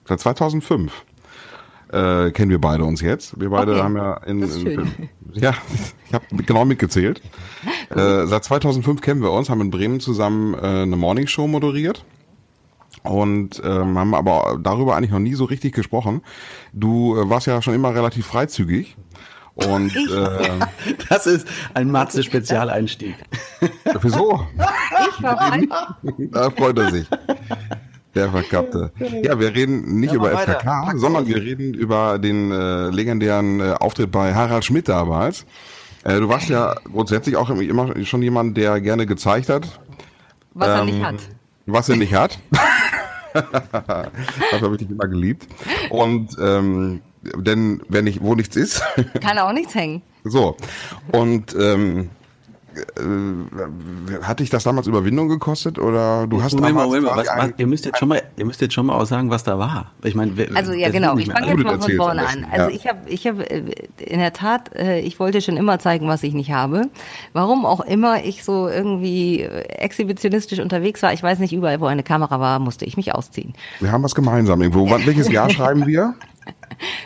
Seit 0.05 0.21
2005 0.21 1.05
äh, 1.95 2.31
kennen 2.33 2.51
wir 2.51 2.61
beide 2.61 2.85
uns 2.85 3.01
jetzt. 3.01 3.39
Wir 3.41 3.51
beide 3.51 3.73
Okay, 3.73 3.83
haben 3.83 3.97
ja 3.97 4.15
in, 4.27 4.43
in 4.43 4.89
ja, 5.33 5.55
ich 6.07 6.15
habe 6.15 6.25
genau 6.45 6.65
mitgezählt. 6.65 7.23
äh, 7.91 8.27
seit 8.27 8.45
2005 8.45 9.01
kennen 9.01 9.23
wir 9.23 9.33
uns, 9.33 9.49
haben 9.49 9.61
in 9.61 9.71
Bremen 9.71 10.01
zusammen 10.01 10.55
äh, 10.55 10.83
eine 10.83 10.97
Morningshow 10.97 11.47
moderiert 11.47 12.05
und 13.03 13.63
ähm, 13.65 13.99
haben 13.99 14.15
aber 14.15 14.59
darüber 14.63 14.97
eigentlich 14.97 15.11
noch 15.11 15.19
nie 15.19 15.35
so 15.35 15.45
richtig 15.45 15.75
gesprochen. 15.75 16.23
Du 16.73 17.17
äh, 17.17 17.29
warst 17.29 17.47
ja 17.47 17.61
schon 17.63 17.75
immer 17.75 17.95
relativ 17.95 18.27
freizügig 18.27 18.97
und 19.55 19.95
äh, 19.95 20.49
Das 21.09 21.27
ist 21.27 21.47
ein 21.75 21.91
Matze-Spezialeinstieg. 21.91 23.15
wieso? 24.01 24.47
Ich 25.11 25.23
war. 25.23 25.97
Da 26.19 26.51
freut 26.51 26.79
er 26.79 26.91
sich. 26.91 27.07
Der 28.15 28.31
Verkappte. 28.31 28.93
Ja, 29.23 29.39
wir 29.41 29.55
reden 29.55 29.99
nicht 30.01 30.13
über 30.15 30.31
FKK, 30.31 30.93
sondern 30.97 31.27
wir 31.27 31.37
reden 31.37 31.75
über 31.75 32.19
den 32.19 32.53
äh, 32.53 32.89
legendären 32.91 33.61
äh, 33.61 33.73
Auftritt 33.81 34.13
bei 34.13 34.33
Harald 34.35 34.65
Schmidt 34.65 34.89
damals. 34.89 35.45
Äh, 36.05 36.21
du 36.21 36.29
warst 36.29 36.49
ja 36.49 36.75
grundsätzlich 36.93 37.37
auch 37.37 37.51
immer 37.51 38.05
schon 38.05 38.23
jemand, 38.23 38.57
der 38.57 38.81
gerne 38.81 39.07
gezeigt 39.07 39.49
hat, 39.49 39.81
Was 40.53 40.69
er 40.69 40.81
Ähm, 40.81 40.87
nicht 40.87 41.03
hat. 41.05 41.15
was 41.67 41.89
er 41.89 41.97
nicht 41.97 42.15
hat. 42.15 42.39
Dafür 43.33 44.61
habe 44.63 44.75
ich 44.75 44.79
dich 44.83 44.91
immer 44.91 45.09
geliebt. 45.09 45.47
Und 45.91 46.37
ähm, 46.41 47.01
denn 47.23 47.81
wenn 47.89 48.05
nicht, 48.05 48.23
wo 48.23 48.35
nichts 48.35 48.55
ist, 48.55 48.83
Kann 49.21 49.39
auch 49.39 49.53
nichts 49.53 49.75
hängen. 49.75 50.03
so. 50.25 50.57
Und 51.11 51.55
ähm, 51.59 52.11
äh, 52.77 54.23
hat 54.23 54.41
dich 54.41 54.51
das 54.51 54.65
damals 54.65 54.87
Überwindung 54.87 55.29
gekostet 55.29 55.79
oder 55.79 56.27
du 56.27 56.43
hast 56.43 56.55
Moment 56.55 56.75
mal, 56.75 56.83
damals 56.85 57.03
Moment 57.03 57.17
was, 57.29 57.37
was, 57.37 57.51
ihr 57.57 57.67
müsst 57.67 57.85
jetzt 57.85 57.99
schon 57.99 58.09
mal, 58.09 58.23
ihr 58.37 58.45
müsst 58.45 58.61
jetzt 58.61 58.75
schon 58.75 58.87
mal 58.87 58.95
auch 59.01 59.07
sagen, 59.07 59.31
was 59.31 59.45
da 59.45 59.59
war. 59.59 59.93
Ich 60.03 60.15
meine, 60.15 60.37
wer- 60.37 60.55
Also 60.55 60.73
ja, 60.73 60.91
genau. 60.91 61.17
Ich 61.17 61.31
fange 61.31 61.49
jetzt 61.49 61.63
mal 61.63 61.81
von 61.81 61.93
vorne 61.97 62.27
an. 62.27 62.47
Also 62.51 62.69
ja. 62.71 62.75
ich 62.77 62.87
habe, 62.87 62.99
ich 63.09 63.27
habe 63.27 63.43
in 63.45 64.19
der 64.19 64.33
Tat, 64.33 64.75
äh, 64.75 65.01
ich 65.01 65.19
wollte 65.21 65.41
schon 65.41 65.57
immer 65.57 65.79
zeigen, 65.79 66.09
was 66.09 66.23
ich 66.23 66.35
nicht 66.35 66.53
habe. 66.53 66.89
Warum 67.33 67.67
auch 67.67 67.81
immer 67.81 68.25
ich 68.25 68.45
so 68.45 68.69
irgendwie 68.69 69.41
äh, 69.43 69.63
exhibitionistisch 69.69 70.59
unterwegs 70.61 71.03
war, 71.03 71.13
ich 71.13 71.23
weiß 71.23 71.39
nicht, 71.39 71.53
überall, 71.53 71.81
wo 71.81 71.87
eine 71.87 72.03
Kamera 72.03 72.41
war, 72.41 72.59
musste 72.59 72.85
ich 72.85 72.97
mich 72.97 73.15
ausziehen. 73.15 73.55
Wir 73.81 73.93
haben 73.93 74.03
was 74.03 74.15
gemeinsam 74.15 74.61
irgendwo. 74.61 74.89
Welches 74.91 75.31
Jahr 75.31 75.51
schreiben 75.51 75.87
wir? 75.87 76.15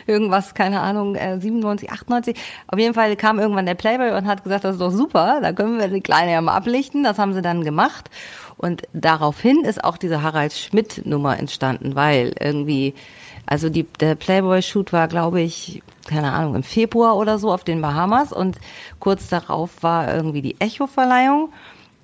Irgendwas, 0.07 0.53
keine 0.53 0.81
Ahnung, 0.81 1.15
äh, 1.15 1.39
97, 1.39 1.91
98. 1.91 2.35
Auf 2.67 2.79
jeden 2.79 2.93
Fall 2.93 3.15
kam 3.15 3.39
irgendwann 3.39 3.65
der 3.65 3.75
Playboy 3.75 4.11
und 4.11 4.27
hat 4.27 4.43
gesagt, 4.43 4.63
das 4.63 4.73
ist 4.73 4.81
doch 4.81 4.91
super, 4.91 5.39
da 5.41 5.53
können 5.53 5.79
wir 5.79 5.87
die 5.87 6.01
Kleine 6.01 6.31
ja 6.31 6.41
mal 6.41 6.55
ablichten. 6.55 7.03
Das 7.03 7.19
haben 7.19 7.33
sie 7.33 7.41
dann 7.41 7.63
gemacht. 7.63 8.09
Und 8.57 8.83
daraufhin 8.91 9.63
ist 9.63 9.83
auch 9.83 9.97
diese 9.97 10.21
Harald 10.21 10.51
Schmidt-Nummer 10.51 11.39
entstanden, 11.39 11.95
weil 11.95 12.33
irgendwie, 12.39 12.93
also 13.45 13.69
die, 13.69 13.83
der 13.83 14.15
Playboy-Shoot 14.15 14.91
war, 14.91 15.07
glaube 15.07 15.39
ich, 15.39 15.81
keine 16.07 16.33
Ahnung, 16.33 16.55
im 16.55 16.63
Februar 16.63 17.15
oder 17.15 17.37
so 17.37 17.53
auf 17.53 17.63
den 17.63 17.81
Bahamas 17.81 18.33
und 18.33 18.57
kurz 18.99 19.29
darauf 19.29 19.81
war 19.81 20.13
irgendwie 20.13 20.41
die 20.41 20.59
Echo-Verleihung. 20.59 21.53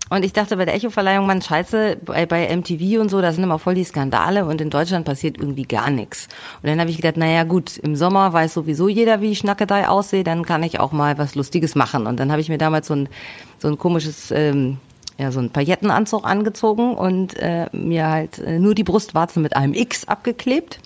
Und 0.10 0.24
ich 0.24 0.34
dachte 0.34 0.56
bei 0.56 0.66
der 0.66 0.76
Echo-Verleihung, 0.76 1.26
man 1.26 1.42
scheiße, 1.42 1.98
bei, 2.06 2.28
bei 2.28 2.56
MTV 2.56 3.02
und 3.02 3.10
so, 3.10 3.22
da 3.22 3.32
sind 3.32 3.44
immer 3.44 3.58
voll 3.58 3.74
die 3.74 3.84
Skandale 3.84 4.46
und 4.46 4.62
in 4.62 4.70
Deutschland 4.70 5.06
passiert 5.06 5.38
irgendwie 5.40 5.64
gar 5.64 5.90
nichts. 5.90 6.28
Und 6.62 6.70
dann 6.70 6.80
habe 6.80 6.92
ich 6.92 6.98
gedacht, 6.98 7.18
naja 7.18 7.44
gut, 7.44 7.78
im 7.78 7.96
Sommer 7.96 8.32
weiß 8.32 8.54
sowieso 8.54 8.88
jeder, 8.88 9.22
wie 9.22 9.32
ich 9.32 9.40
Schnackedei 9.40 9.88
aussehe, 9.88 10.24
dann 10.24 10.46
kann 10.46 10.62
ich 10.62 10.80
auch 10.80 10.92
mal 10.92 11.18
was 11.18 11.34
Lustiges 11.34 11.74
machen. 11.74 12.06
Und 12.06 12.20
dann 12.20 12.32
habe 12.32 12.40
ich 12.40 12.50
mir 12.50 12.60
damals 12.60 12.88
so 12.88 12.96
ein, 12.96 13.10
so 13.58 13.68
ein 13.68 13.80
komisches, 13.80 14.30
ähm, 14.30 14.78
ja, 15.18 15.32
so 15.32 15.40
ein 15.40 15.50
Paillettenanzug 15.50 16.24
angezogen 16.24 16.94
und 16.94 17.36
äh, 17.40 17.68
mir 17.72 18.08
halt 18.08 18.38
äh, 18.40 18.60
nur 18.60 18.76
die 18.76 18.84
Brustwarzen 18.84 19.42
mit 19.42 19.56
einem 19.56 19.74
X 19.74 20.08
abgeklebt. 20.08 20.80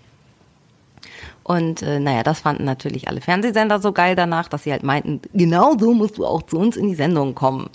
Und 1.44 1.82
äh, 1.82 2.00
naja, 2.00 2.24
das 2.24 2.40
fanden 2.42 2.64
natürlich 2.64 3.10
alle 3.10 3.20
Fernsehsender 3.20 3.80
so 3.80 3.92
geil 3.92 4.16
danach, 4.16 4.48
dass 4.48 4.64
sie 4.64 4.72
halt 4.72 4.84
meinten, 4.84 5.20
genau 5.34 5.76
so 5.78 5.94
musst 5.94 6.20
du 6.20 6.26
auch 6.26 6.44
zu 6.44 6.58
uns 6.58 6.78
in 6.78 6.88
die 6.88 6.96
Sendung 6.96 7.36
kommen. 7.36 7.70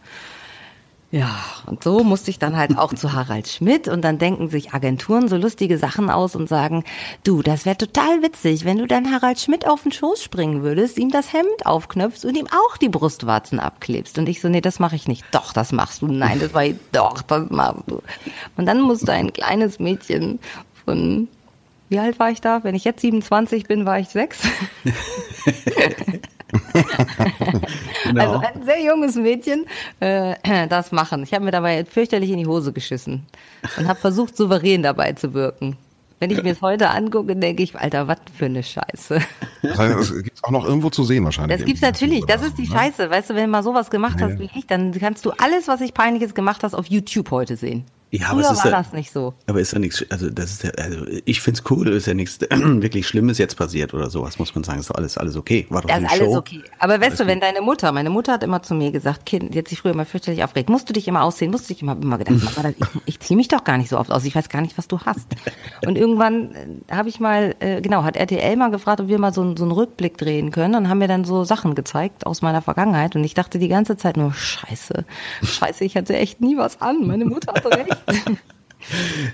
Ja, 1.14 1.44
und 1.66 1.84
so 1.84 2.02
musste 2.02 2.32
ich 2.32 2.40
dann 2.40 2.56
halt 2.56 2.76
auch 2.76 2.92
zu 2.92 3.12
Harald 3.12 3.46
Schmidt 3.46 3.86
und 3.86 4.02
dann 4.02 4.18
denken 4.18 4.48
sich 4.48 4.74
Agenturen 4.74 5.28
so 5.28 5.36
lustige 5.36 5.78
Sachen 5.78 6.10
aus 6.10 6.34
und 6.34 6.48
sagen, 6.48 6.82
du, 7.22 7.40
das 7.40 7.64
wäre 7.64 7.78
total 7.78 8.20
witzig, 8.24 8.64
wenn 8.64 8.78
du 8.78 8.88
dann 8.88 9.12
Harald 9.12 9.38
Schmidt 9.38 9.64
auf 9.64 9.84
den 9.84 9.92
Schoß 9.92 10.20
springen 10.20 10.64
würdest, 10.64 10.98
ihm 10.98 11.10
das 11.10 11.32
Hemd 11.32 11.66
aufknöpfst 11.66 12.24
und 12.24 12.36
ihm 12.36 12.48
auch 12.48 12.76
die 12.78 12.88
Brustwarzen 12.88 13.60
abklebst. 13.60 14.18
Und 14.18 14.28
ich 14.28 14.40
so, 14.40 14.48
nee, 14.48 14.60
das 14.60 14.80
mache 14.80 14.96
ich 14.96 15.06
nicht. 15.06 15.24
Doch, 15.30 15.52
das 15.52 15.70
machst 15.70 16.02
du. 16.02 16.08
Nein, 16.08 16.40
das 16.40 16.52
war 16.52 16.64
ich, 16.64 16.74
doch, 16.90 17.22
das 17.22 17.48
machst 17.48 17.84
du. 17.86 18.02
Und 18.56 18.66
dann 18.66 18.80
musste 18.80 19.12
ein 19.12 19.32
kleines 19.32 19.78
Mädchen 19.78 20.40
von, 20.84 21.28
wie 21.88 21.98
alt 21.98 22.18
war 22.18 22.30
ich 22.30 22.40
da? 22.40 22.64
Wenn 22.64 22.74
ich 22.74 22.84
jetzt 22.84 23.00
27 23.00 23.64
bin, 23.64 23.86
war 23.86 23.98
ich 23.98 24.08
sechs. 24.08 24.42
Genau. 28.04 28.34
Also 28.34 28.46
ein 28.46 28.64
sehr 28.64 28.82
junges 28.82 29.16
Mädchen 29.16 29.66
äh, 30.00 30.68
das 30.68 30.92
machen. 30.92 31.22
Ich 31.22 31.32
habe 31.34 31.44
mir 31.44 31.50
dabei 31.50 31.84
fürchterlich 31.84 32.30
in 32.30 32.38
die 32.38 32.46
Hose 32.46 32.72
geschissen 32.72 33.26
und 33.76 33.88
habe 33.88 33.98
versucht, 33.98 34.36
souverän 34.36 34.82
dabei 34.82 35.12
zu 35.14 35.34
wirken. 35.34 35.76
Wenn 36.20 36.30
ich 36.30 36.42
mir 36.42 36.52
es 36.52 36.62
heute 36.62 36.90
angucke, 36.90 37.34
denke 37.34 37.62
ich, 37.62 37.74
Alter, 37.76 38.06
was 38.08 38.18
für 38.34 38.46
eine 38.46 38.62
Scheiße. 38.62 39.20
Das 39.62 39.78
heißt, 39.78 39.98
es 39.98 40.22
gibt 40.22 40.42
auch 40.44 40.50
noch 40.50 40.64
irgendwo 40.64 40.88
zu 40.90 41.04
sehen 41.04 41.24
wahrscheinlich. 41.24 41.58
Das 41.58 41.66
gibt's 41.66 41.82
natürlich. 41.82 42.24
Das 42.24 42.42
ist 42.42 42.56
die 42.56 42.66
Scheiße. 42.66 43.10
Weißt 43.10 43.30
du, 43.30 43.34
wenn 43.34 43.44
du 43.44 43.50
mal 43.50 43.62
sowas 43.62 43.90
gemacht 43.90 44.22
hast 44.22 44.38
wie 44.38 44.48
ich, 44.54 44.66
dann 44.66 44.92
kannst 44.92 45.26
du 45.26 45.32
alles, 45.32 45.68
was 45.68 45.80
ich 45.80 45.92
peinliches 45.92 46.34
gemacht 46.34 46.62
hast, 46.62 46.74
auf 46.74 46.86
YouTube 46.86 47.30
heute 47.30 47.56
sehen. 47.56 47.84
Ja, 48.16 48.28
aber 48.28 48.40
Früher 48.42 48.52
es 48.52 48.58
ist 48.58 48.64
war 48.64 48.70
ja, 48.70 48.78
das 48.82 48.92
nicht 48.92 49.10
so. 49.12 49.34
Aber 49.46 49.60
ist 49.60 49.72
ja 49.72 49.78
nichts, 49.80 50.04
also 50.10 50.30
das 50.30 50.50
ist 50.52 50.62
ja, 50.64 50.70
also 50.70 51.04
ich 51.24 51.40
find's 51.40 51.62
cool, 51.70 51.88
ist 51.88 52.06
ja 52.06 52.14
nichts 52.14 52.38
wirklich 52.50 53.08
Schlimmes 53.08 53.38
jetzt 53.38 53.56
passiert 53.56 53.92
oder 53.92 54.08
sowas, 54.10 54.38
muss 54.38 54.54
man 54.54 54.62
sagen. 54.62 54.78
Ist 54.78 54.90
doch 54.90 54.94
alles, 54.94 55.18
alles 55.18 55.36
okay. 55.36 55.66
War 55.70 55.82
doch 55.82 55.88
Das 55.88 55.96
eine 55.98 56.06
ist 56.06 56.12
alles 56.12 56.24
Show. 56.32 56.36
okay. 56.38 56.62
Aber 56.78 57.00
weißt 57.00 57.18
du, 57.20 57.26
wenn 57.26 57.40
deine 57.40 57.60
Mutter, 57.60 57.90
meine 57.92 58.10
Mutter 58.10 58.32
hat 58.34 58.42
immer 58.44 58.62
zu 58.62 58.74
mir 58.74 58.92
gesagt, 58.92 59.26
Kind, 59.26 59.52
die 59.54 59.58
hat 59.58 59.68
sich 59.68 59.80
früher 59.80 59.92
immer 59.92 60.04
fürchterlich 60.04 60.44
aufgeregt, 60.44 60.68
musst 60.70 60.88
du 60.88 60.92
dich 60.92 61.08
immer 61.08 61.22
aussehen, 61.24 61.50
musst 61.50 61.68
du 61.68 61.74
dich 61.74 61.82
immer, 61.82 61.96
immer 62.00 62.18
gedacht, 62.18 62.36
Mama, 62.56 62.68
ich, 62.70 62.76
ich 63.06 63.20
ziehe 63.20 63.36
mich 63.36 63.48
doch 63.48 63.64
gar 63.64 63.78
nicht 63.78 63.88
so 63.88 63.98
oft 63.98 64.12
aus, 64.12 64.24
ich 64.24 64.34
weiß 64.34 64.48
gar 64.48 64.60
nicht, 64.60 64.78
was 64.78 64.86
du 64.86 65.00
hast. 65.00 65.26
Und 65.86 65.98
irgendwann 65.98 66.54
äh, 66.54 66.94
habe 66.94 67.08
ich 67.08 67.18
mal, 67.20 67.56
äh, 67.58 67.80
genau, 67.80 68.04
hat 68.04 68.16
RTL 68.16 68.56
mal 68.56 68.70
gefragt, 68.70 69.00
ob 69.00 69.08
wir 69.08 69.18
mal 69.18 69.32
so, 69.34 69.40
einen- 69.42 69.56
so 69.56 69.64
einen 69.64 69.72
Rückblick 69.72 70.18
drehen 70.18 70.50
können 70.52 70.74
und 70.76 70.88
haben 70.88 70.98
mir 70.98 71.08
dann 71.08 71.24
so 71.24 71.42
Sachen 71.44 71.74
gezeigt 71.74 72.26
aus 72.26 72.42
meiner 72.42 72.62
Vergangenheit 72.62 73.16
und 73.16 73.24
ich 73.24 73.34
dachte 73.34 73.58
die 73.58 73.68
ganze 73.68 73.96
Zeit 73.96 74.16
nur, 74.16 74.32
scheiße, 74.32 75.04
scheiße, 75.42 75.84
ich 75.84 75.96
hatte 75.96 76.16
echt 76.16 76.40
nie 76.40 76.56
was 76.56 76.80
an, 76.80 77.06
meine 77.06 77.24
Mutter 77.24 77.52
hatte 77.52 77.70
recht. 77.70 77.96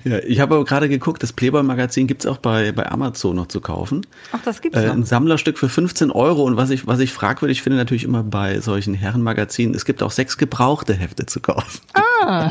Ja, 0.04 0.18
ich 0.20 0.38
habe 0.38 0.54
aber 0.54 0.64
gerade 0.64 0.88
geguckt, 0.88 1.24
das 1.24 1.32
Playboy-Magazin 1.32 2.06
gibt's 2.06 2.24
auch 2.24 2.36
bei, 2.36 2.70
bei 2.70 2.88
Amazon 2.88 3.34
noch 3.34 3.48
zu 3.48 3.60
kaufen. 3.60 4.06
Ach, 4.30 4.38
das 4.44 4.60
gibt's 4.60 4.78
Äh, 4.78 4.86
noch. 4.86 4.92
ein 4.94 5.02
Sammlerstück 5.04 5.58
für 5.58 5.68
15 5.68 6.12
Euro 6.12 6.44
und 6.44 6.56
was 6.56 6.70
ich, 6.70 6.86
was 6.86 7.00
ich 7.00 7.12
fragwürdig 7.12 7.60
finde, 7.60 7.76
natürlich 7.76 8.04
immer 8.04 8.22
bei 8.22 8.60
solchen 8.60 8.94
Herrenmagazinen, 8.94 9.74
es 9.74 9.84
gibt 9.84 10.04
auch 10.04 10.12
sechs 10.12 10.38
gebrauchte 10.38 10.94
Hefte 10.94 11.26
zu 11.26 11.40
kaufen. 11.40 11.80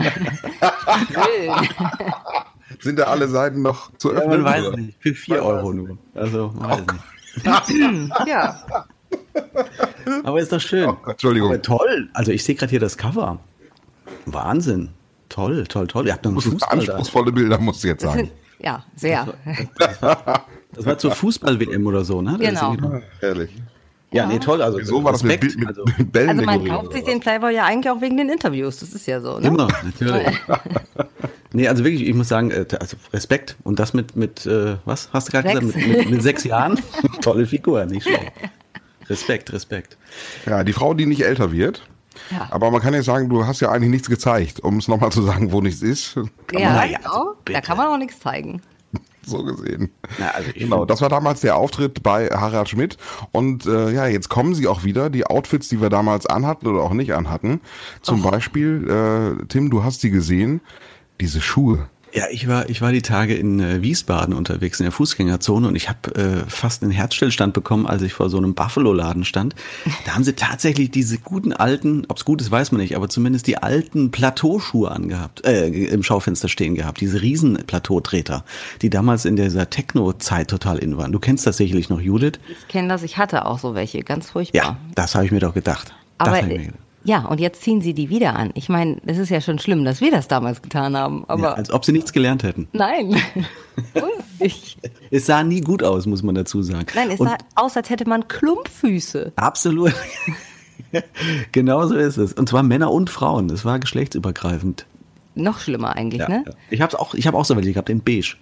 Sind 2.82 3.00
da 3.00 3.04
alle 3.06 3.28
Seiten 3.28 3.62
noch 3.62 3.92
zu 3.98 4.12
Ja, 4.12 4.20
öffnen? 4.20 4.42
man 4.42 4.54
weiß 4.54 4.66
oder? 4.68 4.78
nicht, 4.78 4.98
für 5.02 5.14
4 5.14 5.44
Euro 5.44 5.74
nur. 5.74 5.98
Also, 6.16 6.54
man 6.60 6.70
weiß 6.70 7.70
nicht. 7.70 8.12
Ja. 8.28 8.62
Aber 10.24 10.40
ist 10.42 10.52
doch 10.52 10.60
schön. 10.62 10.90
Oh 10.90 10.94
Gott, 11.02 11.14
Entschuldigung. 11.14 11.50
Aber 11.50 11.62
toll. 11.62 12.10
Also 12.14 12.32
ich 12.32 12.44
sehe 12.44 12.56
gerade 12.56 12.70
hier 12.72 12.80
das 12.80 12.98
Cover. 12.98 13.40
Wahnsinn. 14.26 14.90
Toll, 15.30 15.64
toll, 15.68 15.88
toll. 15.88 16.08
Ihr 16.08 16.14
habt 16.14 16.26
noch 16.26 16.32
einen 16.32 16.36
Das 16.38 16.44
sind 16.46 16.54
Fußball 16.62 16.80
anspruchsvolle 16.80 17.32
Bilder, 17.32 17.58
muss 17.60 17.78
ich 17.78 17.84
jetzt 17.86 18.02
sagen. 18.02 18.30
Ja, 18.60 18.84
sehr. 18.96 19.28
Das 20.72 20.86
war 20.86 20.98
zur 21.00 21.12
Fußball-WM 21.12 21.86
oder 21.88 22.04
so, 22.06 22.22
ne? 22.22 22.38
Genau. 22.40 22.76
Herrlich. 23.20 23.50
Ja, 24.12 24.28
nee, 24.28 24.38
toll. 24.38 24.62
Also 24.62 24.80
So 24.84 25.04
war 25.04 25.12
das 25.14 25.24
mit. 25.24 25.42
Bild- 25.42 25.58
mit, 25.58 25.68
also, 25.68 25.84
mit 25.98 26.12
Bällen 26.12 26.30
Also 26.30 26.44
man 26.44 26.64
kauft 26.66 26.94
sich 26.94 27.04
den 27.04 27.20
Playboy 27.20 27.54
ja 27.56 27.66
eigentlich 27.66 27.90
auch 27.92 28.02
wegen 28.02 28.18
den 28.18 28.30
Interviews, 28.30 28.80
das 28.80 28.94
ist 28.94 29.08
ja 29.08 29.20
so, 29.20 29.40
ne? 29.40 29.48
Immer, 29.48 29.68
natürlich. 29.84 30.28
nee, 31.54 31.68
also 31.68 31.84
wirklich, 31.84 32.08
ich 32.08 32.14
muss 32.14 32.28
sagen, 32.28 32.52
äh, 32.52 32.66
also 32.80 32.98
Respekt. 33.14 33.56
Und 33.64 33.80
das 33.80 33.94
mit, 33.96 34.16
mit 34.16 34.46
äh, 34.46 34.76
was 34.86 35.10
hast 35.12 35.28
du 35.28 35.32
gerade 35.32 35.50
gesagt? 35.60 35.76
Mit, 35.76 35.88
mit, 35.98 36.10
mit 36.12 36.22
sechs 36.24 36.44
Jahren? 36.44 36.80
Tolle 37.22 37.48
Figur, 37.48 37.84
nicht 37.86 38.04
schlecht. 38.04 38.32
Respekt, 39.10 39.52
Respekt. 39.52 39.98
Ja, 40.46 40.64
die 40.64 40.74
Frau, 40.74 40.94
die 40.94 41.08
nicht 41.08 41.22
älter 41.26 41.52
wird. 41.52 41.82
Ja. 42.32 42.48
Aber 42.52 42.72
man 42.72 42.82
kann 42.82 42.94
ja 42.94 43.02
sagen, 43.04 43.30
du 43.30 43.46
hast 43.46 43.60
ja 43.60 43.70
eigentlich 43.72 43.90
nichts 43.92 44.10
gezeigt, 44.10 44.60
um 44.60 44.78
es 44.78 44.88
nochmal 44.88 45.12
zu 45.12 45.22
sagen, 45.24 45.52
wo 45.52 45.62
nichts 45.62 45.82
ist. 45.82 46.16
Kann 46.16 46.30
Ja, 46.60 46.74
man- 46.74 46.92
ja, 46.92 46.98
genau. 46.98 47.10
also 47.12 47.36
da 47.46 47.62
kann 47.62 47.78
man 47.78 47.88
auch 47.88 47.98
nichts 47.98 48.20
zeigen. 48.20 48.62
so 49.26 49.44
gesehen. 49.44 49.92
Na, 50.18 50.30
also 50.32 50.50
Genau, 50.56 50.86
das 50.86 51.02
war 51.02 51.10
damals 51.10 51.42
der 51.42 51.56
Auftritt 51.56 52.02
bei 52.02 52.28
Harald 52.30 52.70
Schmidt. 52.70 52.98
Und 53.32 53.66
äh, 53.68 53.92
ja, 53.92 54.08
jetzt 54.08 54.30
kommen 54.30 54.56
sie 54.56 54.68
auch 54.68 54.84
wieder, 54.84 55.10
die 55.12 55.26
Outfits, 55.28 55.68
die 55.70 55.82
wir 55.82 55.90
damals 55.90 56.26
anhatten 56.26 56.66
oder 56.68 56.82
auch 56.82 56.94
nicht 56.94 57.14
anhatten. 57.14 57.62
Zum 58.02 58.24
Beispiel, 58.24 59.38
äh, 59.40 59.46
Tim, 59.48 59.70
du 59.70 59.84
hast 59.84 60.02
sie 60.02 60.10
gesehen, 60.10 60.62
diese 61.22 61.42
Schuhe. 61.42 61.90
Ja, 62.14 62.26
ich 62.32 62.48
war, 62.48 62.70
ich 62.70 62.82
war 62.82 62.92
die 62.92 63.02
Tage 63.02 63.36
in 63.36 63.60
äh, 63.60 63.82
Wiesbaden 63.82 64.34
unterwegs 64.34 64.80
in 64.80 64.86
der 64.86 64.92
Fußgängerzone 64.92 65.68
und 65.68 65.76
ich 65.76 65.90
habe 65.90 66.16
äh, 66.16 66.50
fast 66.50 66.82
einen 66.82 66.92
Herzstillstand 66.92 67.54
bekommen, 67.54 67.86
als 67.86 68.02
ich 68.02 68.14
vor 68.14 68.30
so 68.30 68.38
einem 68.38 68.56
Buffalo-Laden 68.56 69.26
stand. 69.26 69.56
Da 70.06 70.16
haben 70.16 70.24
sie 70.24 70.34
tatsächlich 70.34 70.90
diese 70.90 71.20
guten 71.20 71.54
alten, 71.54 72.06
ob's 72.08 72.26
gut 72.26 72.42
ist, 72.42 72.50
weiß 72.50 72.72
man 72.72 72.82
nicht, 72.82 72.96
aber 72.96 73.10
zumindest 73.10 73.46
die 73.48 73.58
alten 73.58 74.10
Plateauschuhe 74.12 74.90
angehabt, 74.90 75.46
äh, 75.46 75.68
im 75.68 76.02
Schaufenster 76.02 76.50
stehen 76.50 76.76
gehabt, 76.76 77.00
diese 77.00 77.22
riesen 77.22 77.58
Plateautreter, 77.68 78.44
die 78.82 78.90
damals 78.90 79.26
in 79.26 79.36
dieser 79.36 79.70
Techno-Zeit 79.70 80.50
total 80.50 80.80
in 80.80 80.98
waren. 80.98 81.12
Du 81.12 81.20
kennst 81.20 81.46
das 81.46 81.58
sicherlich 81.58 81.90
noch, 81.90 82.02
Judith? 82.02 82.40
Ich 82.50 82.68
kenne 82.68 82.88
das, 82.88 83.04
ich 83.04 83.18
hatte 83.18 83.46
auch 83.46 83.60
so 83.60 83.76
welche, 83.76 84.04
ganz 84.04 84.32
furchtbar. 84.32 84.62
Ja, 84.64 84.78
das 84.96 85.14
habe 85.14 85.26
ich 85.26 85.32
mir 85.32 85.40
doch 85.40 85.54
gedacht. 85.54 85.94
Das 86.18 86.28
Aber 86.28 86.42
hab 87.14 87.24
ja, 87.24 87.30
und 87.30 87.40
jetzt 87.40 87.62
ziehen 87.62 87.82
sie 87.82 87.94
die 87.94 88.10
wieder 88.10 88.36
an. 88.36 88.52
Ich 88.54 88.70
meine, 88.70 88.98
es 89.06 89.18
ist 89.18 89.30
ja 89.30 89.42
schon 89.42 89.60
schlimm, 89.60 89.84
dass 89.86 90.02
wir 90.02 90.12
das 90.12 90.28
damals 90.28 90.62
getan 90.62 90.96
haben, 90.96 91.24
aber 91.28 91.42
Ja, 91.44 91.54
als 91.54 91.72
ob 91.72 91.86
sie 91.86 91.92
nichts 91.92 92.14
gelernt 92.14 92.44
hätten. 92.44 92.68
nein. 92.74 93.16
Es 95.12 95.26
sah 95.26 95.44
nie 95.44 95.62
gut 95.62 95.84
aus, 95.84 96.06
muss 96.06 96.24
man 96.24 96.36
dazu 96.36 96.62
sagen. 96.62 96.86
Nein, 96.96 97.10
es 97.12 97.20
Und 97.20 97.28
sah 97.28 97.38
aus, 97.56 97.76
als 97.76 97.90
hätte 97.90 98.08
man 98.08 98.28
Klumpfüße. 98.28 99.34
Absolut. 99.36 99.94
genau 101.52 101.86
so 101.88 101.96
ist 101.96 102.18
es. 102.18 102.34
Und 102.34 102.48
zwar 102.48 102.64
Männer 102.64 102.92
und 102.92 103.10
Frauen. 103.10 103.50
Es 103.50 103.66
war 103.66 103.80
geschlechtsübergreifend. 103.80 104.86
Noch 105.36 105.60
schlimmer 105.60 105.96
eigentlich, 105.96 106.28
ne? 106.28 106.44
ja. 106.48 106.54
Ich 106.70 106.82
habe 106.82 106.98
auch, 107.00 107.14
ich 107.16 107.28
habe 107.28 107.38
auch 107.38 107.46
so 107.46 107.56
welche 107.56 107.74
gehabt 107.74 107.90
in 107.90 108.02
beige. 108.02 108.36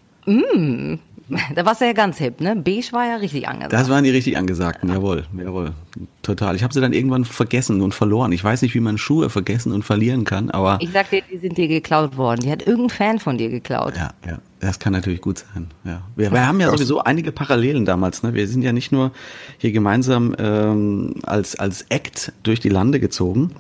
Da 1.56 1.66
warst 1.66 1.82
du 1.82 1.86
ja 1.86 1.94
ganz 1.94 2.18
hip, 2.20 2.40
ne? 2.40 2.56
Beige 2.56 2.88
war 2.92 3.06
ja 3.06 3.18
richtig 3.18 3.48
angesagt. 3.48 3.74
Das 3.74 3.90
waren 3.90 4.04
die 4.04 4.10
richtig 4.12 4.38
angesagten. 4.38 4.90
Jawohl, 4.90 5.26
jawohl. 5.38 5.74
Total. 6.22 6.56
Ich 6.56 6.64
habe 6.64 6.74
sie 6.74 6.80
dann 6.80 6.94
irgendwann 6.94 7.26
vergessen 7.26 7.82
und 7.82 7.94
verloren. 7.94 8.32
Ich 8.32 8.44
weiß 8.44 8.62
nicht, 8.62 8.74
wie 8.76 8.80
man 8.80 8.98
Schuhe 8.98 9.30
vergessen 9.30 9.72
und 9.74 9.84
verlieren 9.84 10.24
kann, 10.24 10.50
aber 10.52 10.78
ich 10.82 10.92
sag 10.92 11.10
dir, 11.10 11.22
die 11.30 11.38
sind 11.38 11.58
dir 11.58 11.68
geklaut 11.68 12.16
worden. 12.16 12.42
Die 12.42 12.52
hat 12.52 12.66
irgendein 12.66 12.90
Fan 12.90 13.20
von 13.20 13.38
dir 13.38 13.50
geklaut. 13.50 13.96
ja, 13.98 14.12
ja, 14.26 14.40
das 14.60 14.80
kann 14.80 14.94
natürlich 14.94 15.22
gut 15.22 15.40
sein. 15.40 15.68
Ja. 15.84 16.02
Wir, 16.16 16.32
wir 16.32 16.48
haben 16.48 16.60
ja 16.60 16.72
sowieso 16.72 17.04
einige 17.04 17.32
Parallelen 17.32 17.86
damals. 17.86 18.24
Ne? 18.24 18.34
Wir 18.34 18.48
sind 18.48 18.62
ja 18.62 18.72
nicht 18.72 18.92
nur 18.92 19.12
hier 19.58 19.72
gemeinsam 19.72 20.34
ähm, 20.40 21.16
als, 21.24 21.58
als 21.58 21.86
Act 21.90 22.32
durch 22.44 22.60
die 22.60 22.70
Lande 22.70 23.00
gezogen. 23.00 23.52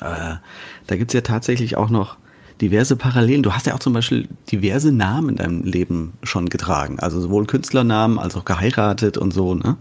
Äh, 0.00 0.36
da 0.86 0.96
gibt's 0.96 1.14
ja 1.14 1.20
tatsächlich 1.20 1.76
auch 1.76 1.90
noch 1.90 2.16
diverse 2.60 2.96
Parallelen. 2.96 3.42
Du 3.42 3.52
hast 3.52 3.66
ja 3.66 3.74
auch 3.74 3.78
zum 3.78 3.92
Beispiel 3.92 4.28
diverse 4.50 4.92
Namen 4.92 5.30
in 5.30 5.36
deinem 5.36 5.62
Leben 5.62 6.12
schon 6.22 6.48
getragen. 6.48 6.98
Also 6.98 7.20
sowohl 7.20 7.46
Künstlernamen 7.46 8.18
als 8.18 8.36
auch 8.36 8.44
geheiratet 8.44 9.16
und 9.18 9.32
so, 9.32 9.54
ne? 9.54 9.76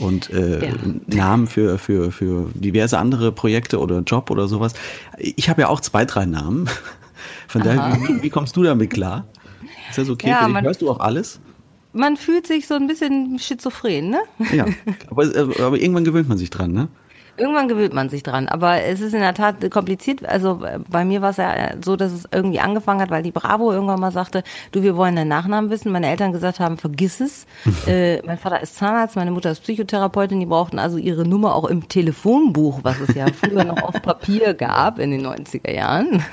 Und 0.00 0.30
äh, 0.30 0.66
Ja. 0.66 0.74
Namen 1.06 1.46
für, 1.46 1.78
für, 1.78 2.10
für 2.10 2.50
diverse 2.54 2.98
andere 2.98 3.30
Projekte 3.30 3.78
oder 3.78 4.00
Job 4.00 4.30
oder 4.30 4.48
sowas. 4.48 4.74
Ich 5.18 5.48
habe 5.48 5.62
ja 5.62 5.68
auch 5.68 5.80
zwei, 5.80 6.04
drei 6.04 6.26
Namen. 6.26 6.68
Von 7.48 7.62
daher, 7.62 7.96
wie, 8.08 8.22
wie 8.22 8.30
kommst 8.30 8.56
du 8.56 8.64
damit 8.64 8.90
klar? 8.90 9.26
Ist 9.88 9.98
das 9.98 10.10
okay 10.10 10.30
Ja, 10.30 10.48
für 10.48 10.52
dich? 10.52 10.62
Hörst 10.62 10.82
du 10.82 10.90
auch 10.90 10.98
alles? 10.98 11.40
Man 11.92 12.16
fühlt 12.16 12.46
sich 12.48 12.66
so 12.66 12.74
ein 12.74 12.88
bisschen 12.88 13.38
schizophren, 13.38 14.10
ne? 14.10 14.18
Ja. 14.52 14.66
Aber, 15.10 15.24
äh, 15.24 15.62
aber 15.62 15.78
irgendwann 15.78 16.04
gewöhnt 16.04 16.28
man 16.28 16.38
sich 16.38 16.50
dran, 16.50 16.72
ne? 16.72 16.88
Irgendwann 17.36 17.68
gewöhnt 17.68 17.92
man 17.92 18.08
sich 18.08 18.22
dran, 18.22 18.48
aber 18.48 18.82
es 18.82 19.00
ist 19.00 19.12
in 19.12 19.20
der 19.20 19.34
Tat 19.34 19.70
kompliziert. 19.70 20.24
Also 20.24 20.64
äh, 20.64 20.78
bei 20.88 21.04
mir 21.04 21.20
war 21.20 21.30
es 21.30 21.36
ja 21.36 21.74
so, 21.84 21.96
dass 21.96 22.12
es 22.12 22.28
irgendwie 22.30 22.60
angefangen 22.60 23.00
hat, 23.00 23.10
weil 23.10 23.22
die 23.22 23.32
Bravo 23.32 23.72
irgendwann 23.72 23.98
mal 23.98 24.12
sagte, 24.12 24.44
du, 24.70 24.82
wir 24.82 24.96
wollen 24.96 25.16
deinen 25.16 25.28
Nachnamen 25.28 25.70
wissen. 25.70 25.90
Meine 25.90 26.08
Eltern 26.08 26.32
gesagt 26.32 26.60
haben, 26.60 26.76
vergiss 26.78 27.20
es. 27.20 27.46
äh, 27.86 28.22
mein 28.24 28.38
Vater 28.38 28.60
ist 28.60 28.76
Zahnarzt, 28.76 29.16
meine 29.16 29.32
Mutter 29.32 29.50
ist 29.50 29.60
Psychotherapeutin, 29.60 30.38
die 30.38 30.46
brauchten 30.46 30.78
also 30.78 30.96
ihre 30.96 31.26
Nummer 31.26 31.54
auch 31.56 31.64
im 31.64 31.88
Telefonbuch, 31.88 32.80
was 32.82 33.00
es 33.00 33.14
ja 33.14 33.26
früher 33.26 33.64
noch 33.64 33.82
auf 33.82 34.00
Papier 34.02 34.54
gab 34.54 34.98
in 34.98 35.10
den 35.10 35.26
90er 35.26 35.72
Jahren. 35.72 36.24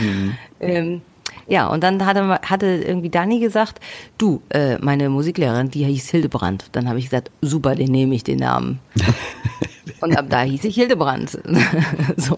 ähm, 0.60 1.02
ja, 1.48 1.68
und 1.68 1.82
dann 1.82 2.04
hatte, 2.04 2.40
hatte 2.42 2.66
irgendwie 2.66 3.10
Dani 3.10 3.38
gesagt, 3.38 3.80
du, 4.18 4.42
äh, 4.48 4.78
meine 4.78 5.08
Musiklehrerin, 5.10 5.70
die 5.70 5.84
hieß 5.84 6.08
Hildebrand. 6.10 6.66
Dann 6.72 6.88
habe 6.88 6.98
ich 6.98 7.06
gesagt, 7.06 7.30
super, 7.40 7.74
den 7.74 7.92
nehme 7.92 8.14
ich 8.14 8.24
den 8.24 8.38
Namen. 8.38 8.80
und 10.00 10.16
ab 10.16 10.26
da 10.28 10.42
hieß 10.42 10.64
ich 10.64 10.74
Hildebrand. 10.74 11.38
so. 12.16 12.36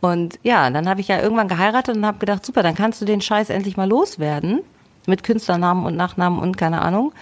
Und 0.00 0.38
ja, 0.42 0.68
dann 0.70 0.88
habe 0.88 1.00
ich 1.00 1.08
ja 1.08 1.20
irgendwann 1.20 1.48
geheiratet 1.48 1.96
und 1.96 2.04
habe 2.04 2.18
gedacht, 2.18 2.44
super, 2.44 2.62
dann 2.62 2.74
kannst 2.74 3.00
du 3.00 3.04
den 3.06 3.20
Scheiß 3.20 3.48
endlich 3.50 3.76
mal 3.76 3.88
loswerden. 3.88 4.60
Mit 5.06 5.22
Künstlernamen 5.22 5.84
und 5.84 5.96
Nachnamen 5.96 6.38
und 6.38 6.56
keine 6.56 6.80
Ahnung. 6.82 7.12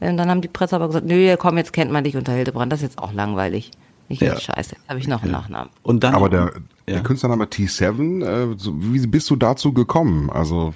Und 0.00 0.16
dann 0.16 0.28
haben 0.30 0.40
die 0.40 0.48
Presse 0.48 0.76
aber 0.76 0.86
gesagt, 0.88 1.06
nö, 1.06 1.36
komm, 1.38 1.56
jetzt 1.58 1.72
kennt 1.72 1.90
man 1.90 2.04
dich 2.04 2.16
unter 2.16 2.32
Hildebrand, 2.32 2.72
das 2.72 2.80
ist 2.80 2.84
jetzt 2.94 2.98
auch 2.98 3.12
langweilig. 3.12 3.70
Ich 4.08 4.20
Ja. 4.20 4.38
scheiße, 4.38 4.76
jetzt 4.76 4.88
habe 4.88 4.98
ich 4.98 5.06
noch 5.08 5.22
einen 5.22 5.32
Nachnamen. 5.32 5.70
Und 5.82 6.02
dann, 6.02 6.14
Aber 6.14 6.28
der, 6.28 6.52
Ja. 6.86 6.94
der 6.96 7.02
Künstlername 7.02 7.44
T7, 7.44 8.24
äh, 8.24 8.54
so, 8.58 8.72
wie 8.76 9.06
bist 9.06 9.28
du 9.30 9.36
dazu 9.36 9.72
gekommen? 9.72 10.30
Also 10.30 10.74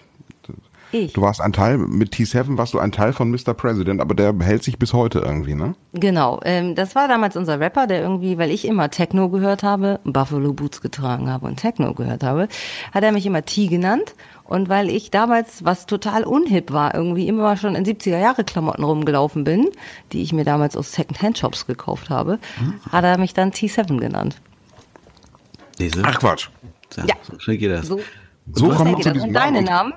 Ich. 0.95 1.13
du 1.13 1.23
warst 1.23 1.41
ein 1.41 1.53
Teil, 1.53 1.77
mit 1.79 2.15
T7 2.15 2.57
warst 2.57 2.73
du 2.73 2.79
ein 2.79 2.93
Teil 2.93 3.13
von 3.13 3.29
Mr. 3.31 3.53
President, 3.53 4.01
aber 4.01 4.15
der 4.15 4.33
hält 4.39 4.63
sich 4.63 4.79
bis 4.79 4.93
heute 4.93 5.19
irgendwie, 5.19 5.55
ne? 5.55 5.75
Genau, 5.93 6.39
ähm, 6.45 6.77
das 6.77 6.95
war 6.95 7.09
damals 7.09 7.37
unser 7.37 7.59
Rapper, 7.59 7.89
der 7.89 8.01
irgendwie, 8.01 8.39
weil 8.39 8.51
ich 8.51 8.65
immer 8.65 8.91
Techno 8.91 9.29
gehört 9.29 9.65
habe, 9.65 9.99
Buffalo 10.05 10.53
Boots 10.53 10.81
getragen 10.81 11.29
habe 11.29 11.47
und 11.47 11.57
Techno 11.57 11.95
gehört 11.95 12.23
habe, 12.23 12.47
hat 12.93 13.03
er 13.03 13.11
mich 13.11 13.27
immer 13.27 13.45
T 13.45 13.67
genannt. 13.67 14.15
Und 14.45 14.69
weil 14.69 14.89
ich 14.89 15.11
damals, 15.11 15.65
was 15.65 15.87
total 15.87 16.23
unhip 16.23 16.71
war, 16.73 16.95
irgendwie 16.95 17.27
immer 17.27 17.57
schon 17.57 17.75
in 17.75 17.85
70er 17.85 18.19
Jahre 18.19 18.45
Klamotten 18.45 18.85
rumgelaufen 18.85 19.43
bin, 19.43 19.71
die 20.13 20.23
ich 20.23 20.33
mir 20.33 20.45
damals 20.45 20.77
aus 20.77 20.93
Second-Hand-Shops 20.93 21.67
gekauft 21.67 22.09
habe, 22.11 22.39
hat 22.93 23.05
er 23.05 23.19
mich 23.19 23.35
dann 23.35 23.51
T7 23.51 23.99
genannt. 23.99 24.37
Diese, 25.79 26.03
Ach 26.05 26.19
Quatsch. 26.21 26.49
ja, 26.97 27.05
Ja. 27.07 27.15
so 27.23 27.39
schnell 27.39 27.57
geht 27.57 27.71
das. 27.73 27.87
So, 27.87 28.01
So 28.53 28.69
kommt 28.69 28.93
man 28.93 29.03
zu 29.03 29.13
diesem 29.13 29.29
Und 29.31 29.35
deine 29.35 29.63
Namen. 29.63 29.93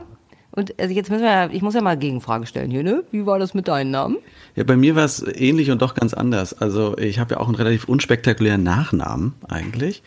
Und 0.57 0.73
also 0.79 0.91
jetzt 0.91 1.11
müssen 1.11 1.21
wir 1.21 1.29
ja, 1.29 1.49
ich 1.51 1.61
muss 1.61 1.75
ja 1.75 1.81
mal 1.81 1.95
Gegenfrage 1.95 2.47
stellen 2.47 2.71
hier, 2.71 2.81
ne? 2.81 3.03
Wie 3.11 3.27
war 3.27 3.37
das 3.37 3.53
mit 3.53 3.67
deinen 3.67 3.91
Namen? 3.91 4.17
Ja, 4.55 4.63
bei 4.63 4.75
mir 4.75 4.95
war 4.95 5.05
es 5.05 5.23
ähnlich 5.23 5.69
und 5.69 5.83
doch 5.83 5.93
ganz 5.93 6.15
anders. 6.15 6.59
Also 6.59 6.97
ich 6.97 7.19
habe 7.19 7.35
ja 7.35 7.39
auch 7.39 7.45
einen 7.45 7.53
relativ 7.53 7.87
unspektakulären 7.87 8.63
Nachnamen 8.63 9.35
eigentlich. 9.47 10.01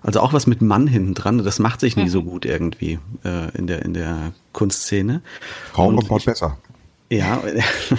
Also 0.00 0.20
auch 0.20 0.32
was 0.32 0.46
mit 0.46 0.62
Mann 0.62 0.86
hinten 0.86 1.14
dran. 1.14 1.38
Das 1.38 1.58
macht 1.58 1.80
sich 1.80 1.96
nie 1.96 2.08
so 2.08 2.22
gut 2.22 2.44
irgendwie 2.44 3.00
äh, 3.24 3.50
in 3.58 3.66
der 3.66 3.84
in 3.84 3.92
der 3.92 4.32
Kunstszene. 4.52 5.20
Frauenreport 5.72 6.26
besser. 6.26 6.58
Ja, 7.10 7.42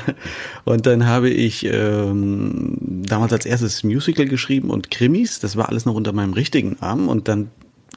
und 0.64 0.86
dann 0.86 1.06
habe 1.06 1.30
ich 1.30 1.66
ähm, 1.66 2.78
damals 2.80 3.34
als 3.34 3.46
erstes 3.46 3.84
Musical 3.84 4.26
geschrieben 4.26 4.70
und 4.70 4.90
Krimis. 4.90 5.42
Das 5.42 5.58
war 5.58 5.68
alles 5.68 5.86
noch 5.86 5.96
unter 5.96 6.14
meinem 6.14 6.32
richtigen 6.32 6.78
Namen. 6.80 7.10
Und 7.10 7.28
dann 7.28 7.52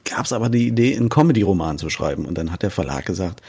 gab 0.04 0.24
es 0.24 0.32
aber 0.32 0.48
die 0.48 0.68
Idee, 0.68 0.96
einen 0.96 1.08
Comedy-Roman 1.08 1.78
zu 1.78 1.90
schreiben. 1.90 2.26
Und 2.26 2.38
dann 2.38 2.52
hat 2.52 2.62
der 2.62 2.70
Verlag 2.70 3.06
gesagt, 3.06 3.40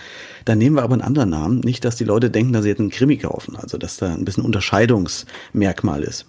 dann 0.45 0.57
nehmen 0.57 0.75
wir 0.75 0.83
aber 0.83 0.93
einen 0.93 1.01
anderen 1.01 1.29
Namen. 1.29 1.59
Nicht, 1.59 1.85
dass 1.85 1.95
die 1.95 2.03
Leute 2.03 2.29
denken, 2.29 2.53
dass 2.53 2.63
sie 2.63 2.69
jetzt 2.69 2.79
einen 2.79 2.89
Krimi 2.89 3.17
kaufen. 3.17 3.55
Also, 3.55 3.77
dass 3.77 3.97
da 3.97 4.13
ein 4.13 4.25
bisschen 4.25 4.45
Unterscheidungsmerkmal 4.45 6.03
ist. 6.03 6.25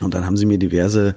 Und 0.00 0.14
dann 0.14 0.26
haben 0.26 0.36
sie 0.36 0.46
mir 0.46 0.58
diverse 0.58 1.16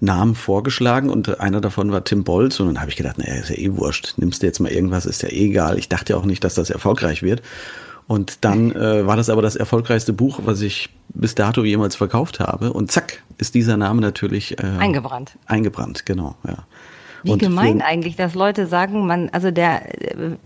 Namen 0.00 0.34
vorgeschlagen 0.34 1.10
und 1.10 1.40
einer 1.40 1.60
davon 1.60 1.92
war 1.92 2.04
Tim 2.04 2.24
Bolz 2.24 2.58
und 2.58 2.66
dann 2.66 2.80
habe 2.80 2.90
ich 2.90 2.96
gedacht, 2.96 3.18
naja, 3.18 3.34
ist 3.34 3.50
ja 3.50 3.56
eh 3.56 3.76
wurscht, 3.76 4.14
nimmst 4.16 4.42
du 4.42 4.46
jetzt 4.46 4.58
mal 4.58 4.70
irgendwas, 4.70 5.06
ist 5.06 5.22
ja 5.22 5.28
eh 5.28 5.46
egal. 5.46 5.78
Ich 5.78 5.88
dachte 5.88 6.12
ja 6.12 6.18
auch 6.18 6.24
nicht, 6.24 6.42
dass 6.42 6.54
das 6.54 6.70
erfolgreich 6.70 7.22
wird. 7.22 7.40
Und 8.08 8.44
dann 8.44 8.72
äh, 8.72 9.06
war 9.06 9.16
das 9.16 9.30
aber 9.30 9.42
das 9.42 9.54
erfolgreichste 9.54 10.12
Buch, 10.12 10.40
was 10.44 10.60
ich 10.60 10.90
bis 11.10 11.36
dato 11.36 11.64
jemals 11.64 11.94
verkauft 11.94 12.40
habe. 12.40 12.72
Und 12.72 12.90
zack, 12.90 13.22
ist 13.38 13.54
dieser 13.54 13.76
Name 13.76 14.00
natürlich 14.00 14.58
äh, 14.58 14.66
Eingebrannt. 14.78 15.38
Eingebrannt, 15.46 16.04
genau, 16.04 16.34
ja. 16.46 16.66
Wie 17.22 17.30
Und 17.32 17.38
gemein 17.38 17.78
für- 17.80 17.84
eigentlich, 17.86 18.16
dass 18.16 18.34
Leute 18.34 18.66
sagen, 18.66 19.06
man, 19.06 19.28
also 19.30 19.50
der 19.50 19.82
äh, 20.18 20.36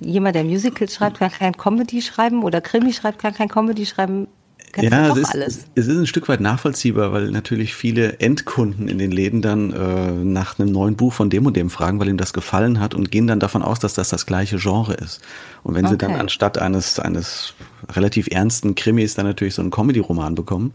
jemand, 0.00 0.34
der 0.34 0.44
Musicals 0.44 0.94
schreibt, 0.94 1.18
kann 1.18 1.30
kein 1.30 1.56
Comedy 1.56 2.02
schreiben 2.02 2.42
oder 2.42 2.60
Krimi 2.60 2.92
schreibt, 2.92 3.18
kann 3.20 3.34
kein 3.34 3.48
Comedy 3.48 3.86
schreiben. 3.86 4.26
Kannst 4.72 4.90
ja, 4.90 5.06
es 5.12 5.16
ist, 5.18 5.32
alles. 5.32 5.66
es 5.76 5.86
ist 5.86 5.96
ein 5.96 6.06
Stück 6.08 6.28
weit 6.28 6.40
nachvollziehbar, 6.40 7.12
weil 7.12 7.30
natürlich 7.30 7.76
viele 7.76 8.18
Endkunden 8.18 8.88
in 8.88 8.98
den 8.98 9.12
Läden 9.12 9.40
dann 9.40 9.72
äh, 9.72 10.10
nach 10.10 10.58
einem 10.58 10.72
neuen 10.72 10.96
Buch 10.96 11.12
von 11.12 11.30
dem 11.30 11.46
und 11.46 11.56
dem 11.56 11.70
fragen, 11.70 12.00
weil 12.00 12.08
ihm 12.08 12.16
das 12.16 12.32
gefallen 12.32 12.80
hat 12.80 12.92
und 12.92 13.12
gehen 13.12 13.28
dann 13.28 13.38
davon 13.38 13.62
aus, 13.62 13.78
dass 13.78 13.94
das 13.94 14.08
das 14.08 14.26
gleiche 14.26 14.56
Genre 14.56 14.94
ist. 14.94 15.20
Und 15.62 15.76
wenn 15.76 15.86
sie 15.86 15.96
dann 15.96 16.10
Okay. 16.10 16.18
anstatt 16.20 16.58
eines 16.58 16.98
eines 16.98 17.54
relativ 17.92 18.26
ernsten 18.32 18.74
Krimis 18.74 19.14
dann 19.14 19.26
natürlich 19.26 19.54
so 19.54 19.62
einen 19.62 19.70
Comedy-Roman 19.70 20.34
bekommen 20.34 20.72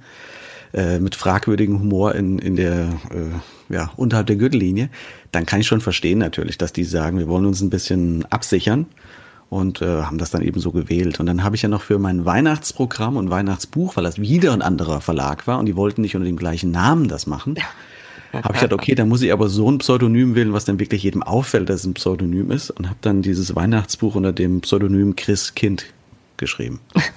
äh, 0.73 0.99
mit 0.99 1.15
fragwürdigem 1.15 1.79
Humor 1.79 2.15
in 2.15 2.39
in 2.39 2.55
der 2.55 2.89
äh, 3.12 3.73
ja 3.73 3.91
unterhalb 3.95 4.27
der 4.27 4.36
Gürtellinie, 4.36 4.89
dann 5.32 5.45
kann 5.45 5.62
ich 5.62 5.67
schon 5.67 5.82
verstehen 5.82 6.19
natürlich, 6.19 6.58
dass 6.58 6.73
die 6.73 6.84
sagen, 6.84 7.17
wir 7.17 7.27
wollen 7.27 7.45
uns 7.45 7.62
ein 7.62 7.69
bisschen 7.69 8.25
absichern 8.25 8.88
und 9.49 9.82
äh, 9.82 10.03
haben 10.03 10.17
das 10.17 10.32
dann 10.32 10.43
eben 10.43 10.60
so 10.60 10.71
gewählt. 10.71 11.19
Und 11.19 11.25
dann 11.25 11.43
habe 11.43 11.55
ich 11.55 11.63
ja 11.63 11.69
noch 11.69 11.82
für 11.82 11.99
mein 11.99 12.25
Weihnachtsprogramm 12.25 13.17
und 13.17 13.29
Weihnachtsbuch, 13.29 13.95
weil 13.95 14.03
das 14.03 14.19
wieder 14.19 14.53
ein 14.53 14.62
anderer 14.62 15.01
Verlag 15.01 15.47
war 15.47 15.60
und 15.60 15.65
die 15.65 15.75
wollten 15.75 16.01
nicht 16.01 16.15
unter 16.15 16.27
dem 16.27 16.38
gleichen 16.38 16.71
Namen 16.71 17.08
das 17.08 17.25
machen, 17.25 17.55
habe 18.32 18.53
ich 18.53 18.62
gedacht, 18.62 18.73
okay, 18.73 18.95
dann 18.95 19.10
muss 19.10 19.21
ich 19.23 19.34
aber 19.34 19.49
so 19.49 19.69
ein 19.69 19.79
Pseudonym 19.79 20.36
wählen, 20.36 20.53
was 20.53 20.65
dann 20.65 20.79
wirklich 20.79 21.03
jedem 21.03 21.23
auffällt, 21.23 21.69
dass 21.69 21.82
es 21.82 21.88
ein 21.88 21.95
Pseudonym 21.95 22.51
ist 22.51 22.69
und 22.69 22.88
habe 22.88 22.99
dann 23.01 23.21
dieses 23.21 23.55
Weihnachtsbuch 23.55 24.15
unter 24.15 24.34
dem 24.34 24.62
Pseudonym 24.62 25.15
Chris 25.15 25.55
Kind 25.55 25.86
geschrieben. 26.39 26.80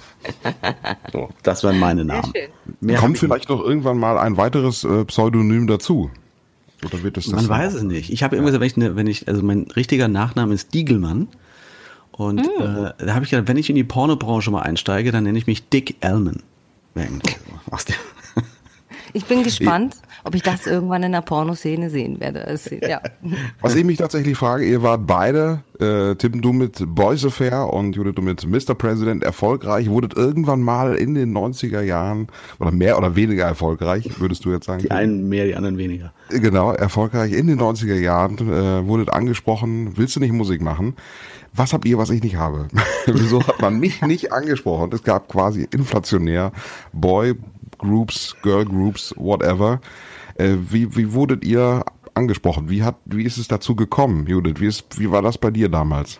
So, 1.11 1.29
das 1.43 1.65
waren 1.65 1.79
meine 1.79 2.05
Namen. 2.05 2.31
Mehr 2.79 2.97
Kommt 2.97 3.15
ich 3.15 3.19
vielleicht 3.19 3.49
noch 3.49 3.59
irgendwann 3.61 3.97
mal 3.97 4.17
ein 4.17 4.37
weiteres 4.37 4.85
äh, 4.85 5.03
Pseudonym 5.03 5.67
dazu? 5.67 6.09
Oder 6.85 7.03
wird 7.03 7.17
es 7.17 7.25
das 7.25 7.33
Man 7.33 7.41
dann 7.47 7.49
weiß 7.49 7.73
es 7.73 7.83
nicht. 7.83 8.09
Ich 8.09 8.23
habe 8.23 8.37
immer 8.37 8.45
gesagt, 8.51 8.61
wenn 8.61 8.67
ich, 8.67 8.77
ne, 8.77 8.95
wenn 8.95 9.07
ich, 9.07 9.27
also 9.27 9.43
mein 9.43 9.63
richtiger 9.75 10.07
Nachname 10.07 10.53
ist 10.53 10.73
Diegelmann. 10.73 11.27
Und 12.13 12.39
Hm. 12.39 12.47
äh, 12.97 13.05
da 13.05 13.15
habe 13.15 13.25
ich 13.25 13.31
gedacht, 13.31 13.49
wenn 13.49 13.57
ich 13.57 13.69
in 13.69 13.75
die 13.75 13.83
Pornobranche 13.83 14.49
mal 14.49 14.61
einsteige, 14.61 15.11
dann 15.11 15.25
nenne 15.25 15.37
ich 15.37 15.45
mich 15.45 15.67
Dick 15.67 15.97
Elman. 15.99 16.41
Wegen- 16.93 17.19
Aus 17.69 17.83
dem, 17.83 17.95
Ich 19.11 19.25
bin 19.25 19.43
gespannt, 19.43 19.97
ob 20.23 20.35
ich 20.35 20.43
das 20.43 20.67
irgendwann 20.67 21.03
in 21.03 21.11
der 21.11 21.21
Pornoszene 21.21 21.89
sehen 21.89 22.19
werde. 22.19 22.45
Es, 22.45 22.69
ja. 22.69 23.01
Was 23.61 23.75
ich 23.75 23.83
mich 23.83 23.97
tatsächlich 23.97 24.37
frage, 24.37 24.65
ihr 24.65 24.83
wart 24.83 25.05
beide, 25.07 25.63
äh, 25.79 26.15
Tim, 26.15 26.41
du 26.41 26.53
mit 26.53 26.83
Boys 26.87 27.25
Affair 27.25 27.71
und 27.73 27.95
Judith, 27.95 28.15
du 28.15 28.21
mit 28.21 28.45
Mr. 28.45 28.75
President 28.75 29.23
erfolgreich. 29.23 29.89
Wurdet 29.89 30.15
irgendwann 30.15 30.61
mal 30.61 30.95
in 30.95 31.15
den 31.15 31.35
90er 31.35 31.81
Jahren 31.81 32.27
oder 32.59 32.71
mehr 32.71 32.97
oder 32.97 33.15
weniger 33.15 33.45
erfolgreich, 33.45 34.09
würdest 34.19 34.45
du 34.45 34.51
jetzt 34.51 34.65
sagen? 34.65 34.81
die 34.81 34.91
einen 34.91 35.29
mehr, 35.29 35.45
die 35.45 35.55
anderen 35.55 35.77
weniger. 35.77 36.13
Genau, 36.29 36.71
erfolgreich 36.71 37.33
in 37.33 37.47
den 37.47 37.59
90er 37.59 37.95
Jahren, 37.95 38.37
äh, 38.37 38.85
wurdet 38.85 39.09
angesprochen, 39.09 39.97
willst 39.97 40.15
du 40.15 40.19
nicht 40.19 40.33
Musik 40.33 40.61
machen? 40.61 40.95
Was 41.55 41.71
habt 41.71 41.85
ihr, 41.85 41.97
was 41.97 42.09
ich 42.09 42.23
nicht 42.23 42.35
habe? 42.35 42.67
Wieso 43.05 43.45
hat 43.45 43.61
man 43.61 43.79
mich 43.79 44.01
nicht 44.01 44.33
angesprochen? 44.33 44.91
Es 44.93 45.03
gab 45.03 45.29
quasi 45.29 45.67
inflationär 45.71 46.51
Boy 46.91 47.35
Groups, 47.77 48.35
Girl 48.41 48.65
Groups, 48.65 49.13
whatever. 49.17 49.79
Äh, 50.35 50.55
wie, 50.69 50.95
wie 50.95 51.13
wurdet 51.13 51.43
ihr 51.45 51.83
angesprochen? 52.13 52.69
Wie 52.69 52.83
hat, 52.83 52.95
wie 53.05 53.23
ist 53.23 53.37
es 53.37 53.47
dazu 53.47 53.75
gekommen, 53.75 54.27
Judith? 54.27 54.55
Wie 54.59 54.67
ist, 54.67 54.99
wie 54.99 55.11
war 55.11 55.21
das 55.21 55.37
bei 55.37 55.51
dir 55.51 55.69
damals? 55.69 56.19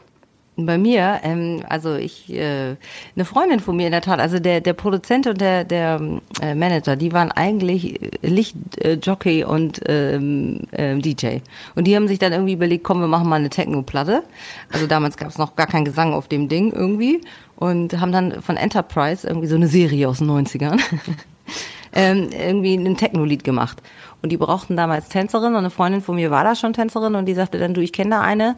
Bei 0.56 0.78
mir, 0.78 1.20
ähm, 1.24 1.64
also 1.68 1.96
ich, 1.96 2.32
äh, 2.32 2.76
eine 3.16 3.26
Freundin 3.26 3.60
von 3.60 3.76
mir 3.76 3.88
in 3.88 3.92
der 3.92 4.02
Tat, 4.02 4.20
also 4.20 4.38
der, 4.38 4.62
der 4.62 4.74
Produzent 4.74 5.26
und 5.26 5.42
der, 5.42 5.64
der 5.64 6.00
äh, 6.44 6.54
Manager, 6.54 6.96
die 6.96 7.12
waren 7.12 7.32
eigentlich 7.32 8.00
Lichtjockey 8.22 9.40
äh, 9.40 9.46
und 9.46 9.82
ähm, 9.88 10.60
ähm, 10.72 11.02
DJ. 11.02 11.38
Und 11.74 11.86
die 11.86 11.96
haben 11.96 12.08
sich 12.08 12.20
dann 12.20 12.34
irgendwie 12.34 12.54
überlegt, 12.54 12.84
komm, 12.84 13.00
wir 13.00 13.08
machen 13.08 13.30
mal 13.30 13.38
eine 13.38 13.50
Techno-Platte. 13.50 14.24
Also 14.72 14.86
damals 14.86 15.18
gab 15.18 15.30
es 15.30 15.40
noch 15.40 15.56
gar 15.56 15.66
keinen 15.66 15.86
Gesang 15.86 16.14
auf 16.14 16.28
dem 16.28 16.50
Ding 16.50 16.72
irgendwie. 16.72 17.22
Und 17.56 18.00
haben 18.00 18.12
dann 18.12 18.44
von 18.44 18.56
Enterprise 18.56 19.26
irgendwie 19.26 19.48
so 19.48 19.56
eine 19.56 19.68
Serie 19.68 20.08
aus 20.08 20.20
den 20.20 20.30
90ern. 20.30 20.80
ähm, 21.94 22.30
irgendwie 22.32 22.76
ein 22.76 22.98
Techno-Lied 22.98 23.44
gemacht. 23.44 23.82
Und 24.22 24.32
die 24.32 24.38
brauchten 24.38 24.76
damals 24.76 25.10
Tänzerin 25.10 25.54
und 25.54 25.58
eine 25.58 25.70
Freundin 25.70 26.02
von 26.02 26.16
mir 26.16 26.32
war 26.32 26.44
da 26.44 26.56
schon 26.56 26.74
Tänzerin 26.74 27.16
und 27.16 27.26
die 27.26 27.34
sagte 27.34 27.60
dann, 27.60 27.74
du, 27.74 27.82
ich 27.82 27.94
kenne 27.94 28.12
da 28.12 28.22
eine, 28.22 28.58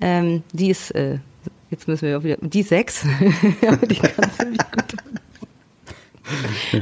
ähm, 0.00 0.42
die 0.52 0.70
ist, 0.70 0.90
äh, 0.92 1.18
jetzt 1.70 1.86
müssen 1.86 2.08
wir 2.08 2.24
wieder, 2.24 2.36
die 2.40 2.60
ist 2.60 2.70
sechs, 2.70 3.06
aber 3.66 3.86
die 3.86 3.96
kann 3.96 4.30
ziemlich 4.30 4.60
gut. 4.70 4.96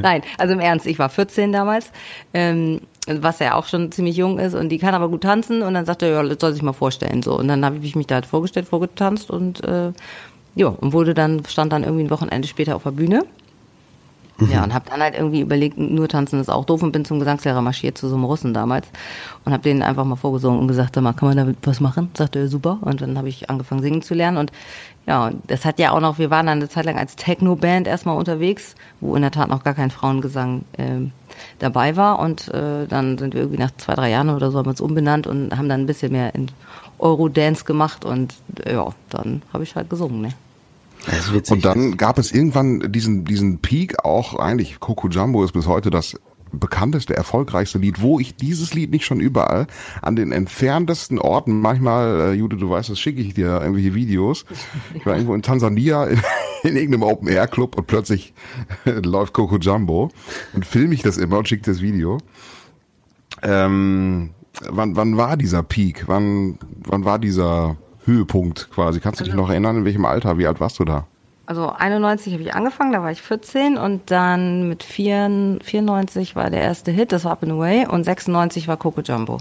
Nein, 0.01 0.23
also 0.39 0.53
im 0.53 0.61
Ernst, 0.61 0.87
ich 0.87 0.99
war 0.99 1.09
14 1.09 1.51
damals, 1.51 1.91
ähm, 2.35 2.83
was 3.09 3.41
ja 3.41 3.55
auch 3.55 3.67
schon 3.67 3.91
ziemlich 3.91 4.17
jung 4.17 4.39
ist 4.39 4.55
und 4.55 4.69
die 4.69 4.79
kann 4.79 4.95
aber 4.95 5.09
gut 5.09 5.23
tanzen 5.23 5.63
und 5.63 5.75
dann 5.75 5.87
sagte 5.87 6.07
er, 6.07 6.13
ja, 6.13 6.23
das 6.23 6.39
soll 6.41 6.53
sich 6.53 6.63
mal 6.63 6.73
vorstellen 6.73 7.23
so 7.23 7.37
und 7.37 7.49
dann 7.49 7.65
habe 7.65 7.79
ich 7.83 7.97
mich 7.97 8.07
da 8.07 8.17
halt 8.17 8.27
vorgestellt, 8.27 8.67
vorgetanzt 8.67 9.31
und 9.31 9.65
äh, 9.65 9.93
ja, 10.55 10.69
und 10.69 10.93
wurde 10.93 11.15
dann, 11.15 11.45
stand 11.47 11.73
dann 11.73 11.83
irgendwie 11.83 12.05
ein 12.05 12.11
Wochenende 12.11 12.47
später 12.47 12.77
auf 12.77 12.85
der 12.85 12.91
Bühne 12.93 13.25
Ja, 14.49 14.65
und 14.65 14.73
habe 14.73 14.89
dann 14.89 15.01
halt 15.01 15.15
irgendwie 15.15 15.41
überlegt, 15.41 15.77
nur 15.77 16.09
tanzen 16.09 16.41
ist 16.41 16.49
auch 16.49 16.65
doof 16.65 16.83
und 16.83 16.93
bin 16.93 17.05
zum 17.05 17.19
Gesangslehrer 17.19 17.61
marschiert 17.61 17.99
zu 17.99 18.09
so 18.09 18.15
einem 18.15 18.25
Russen 18.25 18.55
damals 18.55 18.89
und 19.45 19.53
habe 19.53 19.63
denen 19.63 19.83
einfach 19.83 20.05
mal 20.05 20.17
vorgesungen 20.17 20.59
und 20.59 20.69
gesagt, 20.69 20.95
sag 20.95 21.03
mal, 21.05 21.13
kann 21.13 21.29
man 21.29 21.37
damit 21.37 21.59
was 21.63 21.81
machen? 21.81 22.11
Sagte 22.15 22.39
er, 22.39 22.49
super. 22.49 22.79
Und 22.81 23.03
dann 23.03 23.19
habe 23.19 23.29
ich 23.29 23.51
angefangen 23.51 23.83
singen 23.83 24.03
zu 24.03 24.15
lernen 24.15 24.39
und 24.39 24.53
ja, 25.07 25.31
das 25.47 25.65
hat 25.65 25.79
ja 25.79 25.93
auch 25.93 26.01
noch, 26.01 26.19
wir 26.19 26.31
waren 26.31 26.47
dann 26.47 26.59
eine 26.59 26.69
Zeit 26.69 26.85
lang 26.85 26.99
als 26.99 27.17
Techno-Band 27.17 27.89
erstmal 27.89 28.17
unterwegs, 28.17 28.75
wo 29.01 29.17
in 29.17 29.23
der 29.23 29.31
Tat 29.31 29.49
noch 29.49 29.65
gar 29.65 29.75
kein 29.75 29.91
Frauengesang 29.91 30.63
ähm, 30.79 31.13
dabei 31.59 31.97
war 31.97 32.19
und 32.19 32.49
äh, 32.49 32.87
dann 32.87 33.19
sind 33.19 33.35
wir 33.35 33.43
irgendwie 33.43 33.61
nach 33.61 33.73
zwei, 33.77 33.95
drei 33.95 34.11
Jahren 34.11 34.31
oder 34.31 34.51
so 34.51 34.59
haben 34.59 34.67
wir 34.67 34.71
uns 34.71 34.81
umbenannt 34.81 35.27
und 35.27 35.57
haben 35.57 35.69
dann 35.69 35.83
ein 35.83 35.87
bisschen 35.87 36.13
mehr 36.13 36.35
in 36.35 36.51
Eurodance 36.99 37.65
gemacht 37.65 38.05
und 38.05 38.35
ja, 38.67 38.89
dann 39.09 39.43
habe 39.53 39.65
ich 39.65 39.75
halt 39.75 39.91
gesungen, 39.91 40.21
ne? 40.21 40.33
Und 41.51 41.65
dann 41.65 41.97
gab 41.97 42.19
es 42.19 42.33
irgendwann 42.33 42.93
diesen, 42.93 43.25
diesen 43.25 43.59
Peak 43.61 44.05
auch, 44.05 44.39
eigentlich 44.39 44.81
Coco 44.81 45.09
Jumbo 45.09 45.45
ist 45.45 45.53
bis 45.53 45.67
heute 45.67 45.91
das 45.91 46.17
bekannteste, 46.53 47.17
erfolgreichste 47.17 47.79
Lied, 47.79 48.01
wo 48.01 48.19
ich 48.19 48.37
dieses 48.37 48.75
Lied 48.75 48.91
nicht 48.91 49.05
schon 49.05 49.21
überall 49.21 49.67
an 50.03 50.17
den 50.17 50.33
entferntesten 50.33 51.19
Orten, 51.19 51.61
manchmal, 51.61 52.21
äh, 52.21 52.33
Jude, 52.33 52.57
du 52.57 52.71
weißt, 52.71 52.91
das 52.91 52.99
schicke 52.99 53.21
ich 53.21 53.35
dir 53.35 53.61
irgendwelche 53.61 53.95
Videos. 53.95 54.45
Ich 54.95 55.07
war 55.07 55.15
irgendwo 55.15 55.35
in 55.35 55.43
Tansania 55.43 56.05
in, 56.05 56.21
in 56.63 56.77
irgendeinem 56.77 57.05
Open-Air-Club 57.05 57.77
und 57.77 57.87
plötzlich 57.87 58.35
läuft 58.85 59.33
Coco 59.33 59.59
Jumbo 59.59 60.11
und 60.53 60.67
filme 60.67 60.95
ich 60.95 61.03
das 61.03 61.17
immer 61.17 61.39
und 61.39 61.49
schicke 61.49 61.71
das 61.71 61.81
Video. 61.81 62.19
Ähm, 63.43 64.31
wann, 64.69 64.97
wann 64.97 65.17
war 65.17 65.37
dieser 65.37 65.63
Peak? 65.63 66.05
Wann, 66.09 66.59
wann 66.85 67.05
war 67.05 67.19
dieser 67.19 67.77
Höhepunkt 68.11 68.71
quasi? 68.71 69.01
Kannst 69.01 69.21
du 69.21 69.25
dich 69.25 69.35
noch 69.35 69.49
erinnern, 69.49 69.79
in 69.79 69.85
welchem 69.85 70.05
Alter? 70.05 70.39
Wie 70.39 70.47
alt 70.47 70.61
warst 70.61 70.79
du 70.79 70.85
da? 70.85 71.07
Also 71.47 71.69
91 71.69 72.33
habe 72.33 72.45
ich 72.45 72.55
angefangen, 72.55 72.93
da 72.93 73.03
war 73.03 73.11
ich 73.11 73.23
14 73.23 73.77
und 73.77 74.11
dann 74.13 74.69
mit 74.69 74.85
4, 74.85 75.59
94 75.63 76.37
war 76.37 76.49
der 76.49 76.61
erste 76.61 76.93
Hit, 76.93 77.11
das 77.11 77.25
war 77.25 77.33
Up 77.33 77.43
and 77.43 77.51
Away 77.51 77.89
und 77.89 78.05
96 78.05 78.69
war 78.69 78.77
Coco 78.77 79.01
Jumbo. 79.01 79.39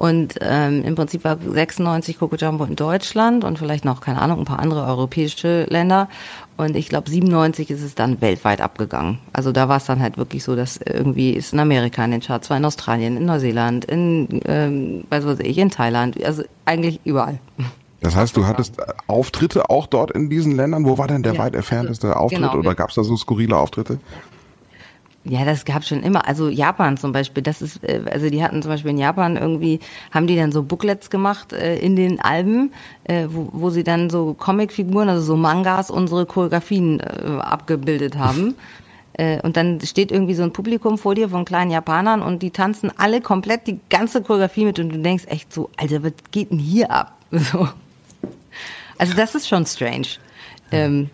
Und 0.00 0.36
ähm, 0.40 0.82
im 0.84 0.94
Prinzip 0.94 1.24
war 1.24 1.36
96 1.38 2.18
Coco 2.18 2.36
Jumbo 2.36 2.64
in 2.64 2.74
Deutschland 2.74 3.44
und 3.44 3.58
vielleicht 3.58 3.84
noch, 3.84 4.00
keine 4.00 4.20
Ahnung, 4.22 4.38
ein 4.38 4.44
paar 4.46 4.58
andere 4.58 4.86
europäische 4.86 5.64
Länder. 5.68 6.08
Und 6.56 6.76
ich 6.76 6.88
glaube, 6.88 7.10
97 7.10 7.70
ist 7.70 7.82
es 7.82 7.94
dann 7.94 8.20
weltweit 8.22 8.62
abgegangen. 8.62 9.18
Also 9.32 9.52
da 9.52 9.68
war 9.68 9.76
es 9.78 9.84
dann 9.84 10.00
halt 10.00 10.16
wirklich 10.16 10.44
so, 10.44 10.56
dass 10.56 10.78
irgendwie 10.78 11.32
ist 11.32 11.52
in 11.52 11.58
Amerika 11.58 12.04
in 12.04 12.12
den 12.12 12.20
Charts, 12.20 12.48
war 12.50 12.56
in 12.56 12.64
Australien, 12.64 13.16
in 13.18 13.26
Neuseeland, 13.26 13.84
in, 13.86 14.40
ähm, 14.46 15.04
weiß 15.08 15.24
was 15.24 15.40
ich, 15.40 15.58
in 15.58 15.70
Thailand, 15.70 16.22
also 16.24 16.44
eigentlich 16.64 17.00
überall. 17.04 17.38
Das 18.00 18.16
heißt, 18.16 18.36
du 18.36 18.46
hattest 18.46 18.76
Auftritte 19.06 19.68
auch 19.68 19.86
dort 19.86 20.10
in 20.10 20.30
diesen 20.30 20.56
Ländern. 20.56 20.84
Wo 20.84 20.96
war 20.98 21.06
denn 21.06 21.22
der 21.22 21.34
Ja, 21.34 21.40
weit 21.40 21.54
entfernteste 21.54 22.08
also, 22.08 22.20
Auftritt 22.20 22.40
genau. 22.40 22.56
oder 22.56 22.74
gab 22.74 22.88
es 22.90 22.94
da 22.94 23.04
so 23.04 23.16
skurrile 23.16 23.56
Auftritte? 23.56 23.98
Ja, 25.24 25.44
das 25.44 25.66
gab 25.66 25.84
schon 25.84 26.02
immer. 26.02 26.26
Also 26.26 26.48
Japan 26.48 26.96
zum 26.96 27.12
Beispiel, 27.12 27.42
das 27.42 27.60
ist, 27.60 27.84
äh, 27.84 28.02
also 28.10 28.30
die 28.30 28.42
hatten 28.42 28.62
zum 28.62 28.70
Beispiel 28.70 28.92
in 28.92 28.98
Japan 28.98 29.36
irgendwie, 29.36 29.80
haben 30.10 30.26
die 30.26 30.36
dann 30.36 30.50
so 30.50 30.62
Booklets 30.62 31.10
gemacht 31.10 31.52
äh, 31.52 31.76
in 31.78 31.94
den 31.94 32.20
Alben, 32.22 32.72
äh, 33.04 33.26
wo, 33.28 33.50
wo 33.52 33.68
sie 33.68 33.84
dann 33.84 34.08
so 34.08 34.32
Comicfiguren, 34.32 35.10
also 35.10 35.22
so 35.22 35.36
Mangas, 35.36 35.90
unsere 35.90 36.24
Choreografien 36.24 37.00
äh, 37.00 37.38
abgebildet 37.40 38.16
haben. 38.16 38.54
Äh, 39.14 39.40
Und 39.42 39.56
dann 39.56 39.80
steht 39.80 40.12
irgendwie 40.12 40.34
so 40.34 40.44
ein 40.44 40.52
Publikum 40.52 40.96
vor 40.96 41.16
dir 41.16 41.28
von 41.28 41.44
kleinen 41.44 41.72
Japanern 41.72 42.22
und 42.22 42.42
die 42.42 42.52
tanzen 42.52 42.92
alle 42.96 43.20
komplett 43.20 43.66
die 43.66 43.80
ganze 43.90 44.22
Choreografie 44.22 44.64
mit 44.64 44.78
und 44.78 44.90
du 44.90 44.98
denkst 44.98 45.24
echt 45.26 45.52
so, 45.52 45.68
Alter, 45.76 46.04
was 46.04 46.12
geht 46.30 46.52
denn 46.52 46.60
hier 46.60 46.92
ab? 46.92 47.16
So. 47.32 47.68
Also 49.00 49.14
das 49.14 49.34
ist 49.34 49.48
schon 49.48 49.64
strange. 49.64 50.06
Ähm, 50.70 51.08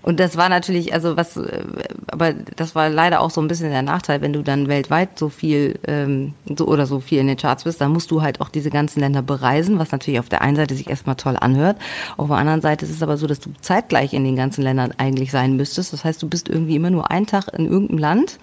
und 0.00 0.20
das 0.20 0.36
war 0.36 0.48
natürlich, 0.48 0.94
also 0.94 1.16
was, 1.16 1.36
äh, 1.36 1.64
aber 2.06 2.32
das 2.32 2.76
war 2.76 2.88
leider 2.88 3.20
auch 3.20 3.30
so 3.30 3.40
ein 3.40 3.48
bisschen 3.48 3.70
der 3.70 3.82
Nachteil, 3.82 4.20
wenn 4.20 4.32
du 4.32 4.42
dann 4.42 4.68
weltweit 4.68 5.18
so 5.18 5.28
viel 5.28 5.80
ähm, 5.88 6.34
so 6.56 6.68
oder 6.68 6.86
so 6.86 7.00
viel 7.00 7.18
in 7.18 7.26
den 7.26 7.36
Charts 7.36 7.64
bist, 7.64 7.80
dann 7.80 7.90
musst 7.90 8.12
du 8.12 8.22
halt 8.22 8.40
auch 8.40 8.48
diese 8.48 8.70
ganzen 8.70 9.00
Länder 9.00 9.22
bereisen, 9.22 9.80
was 9.80 9.90
natürlich 9.90 10.20
auf 10.20 10.28
der 10.28 10.42
einen 10.42 10.54
Seite 10.54 10.76
sich 10.76 10.88
erstmal 10.88 11.16
toll 11.16 11.36
anhört. 11.36 11.78
Auf 12.16 12.28
der 12.28 12.36
anderen 12.36 12.60
Seite 12.60 12.84
ist 12.84 12.92
es 12.92 13.02
aber 13.02 13.16
so, 13.16 13.26
dass 13.26 13.40
du 13.40 13.50
zeitgleich 13.60 14.12
in 14.12 14.22
den 14.22 14.36
ganzen 14.36 14.62
Ländern 14.62 14.94
eigentlich 14.96 15.32
sein 15.32 15.56
müsstest. 15.56 15.92
Das 15.92 16.04
heißt, 16.04 16.22
du 16.22 16.28
bist 16.28 16.48
irgendwie 16.48 16.76
immer 16.76 16.90
nur 16.90 17.10
einen 17.10 17.26
Tag 17.26 17.48
in 17.48 17.66
irgendeinem 17.66 17.98
Land 17.98 18.38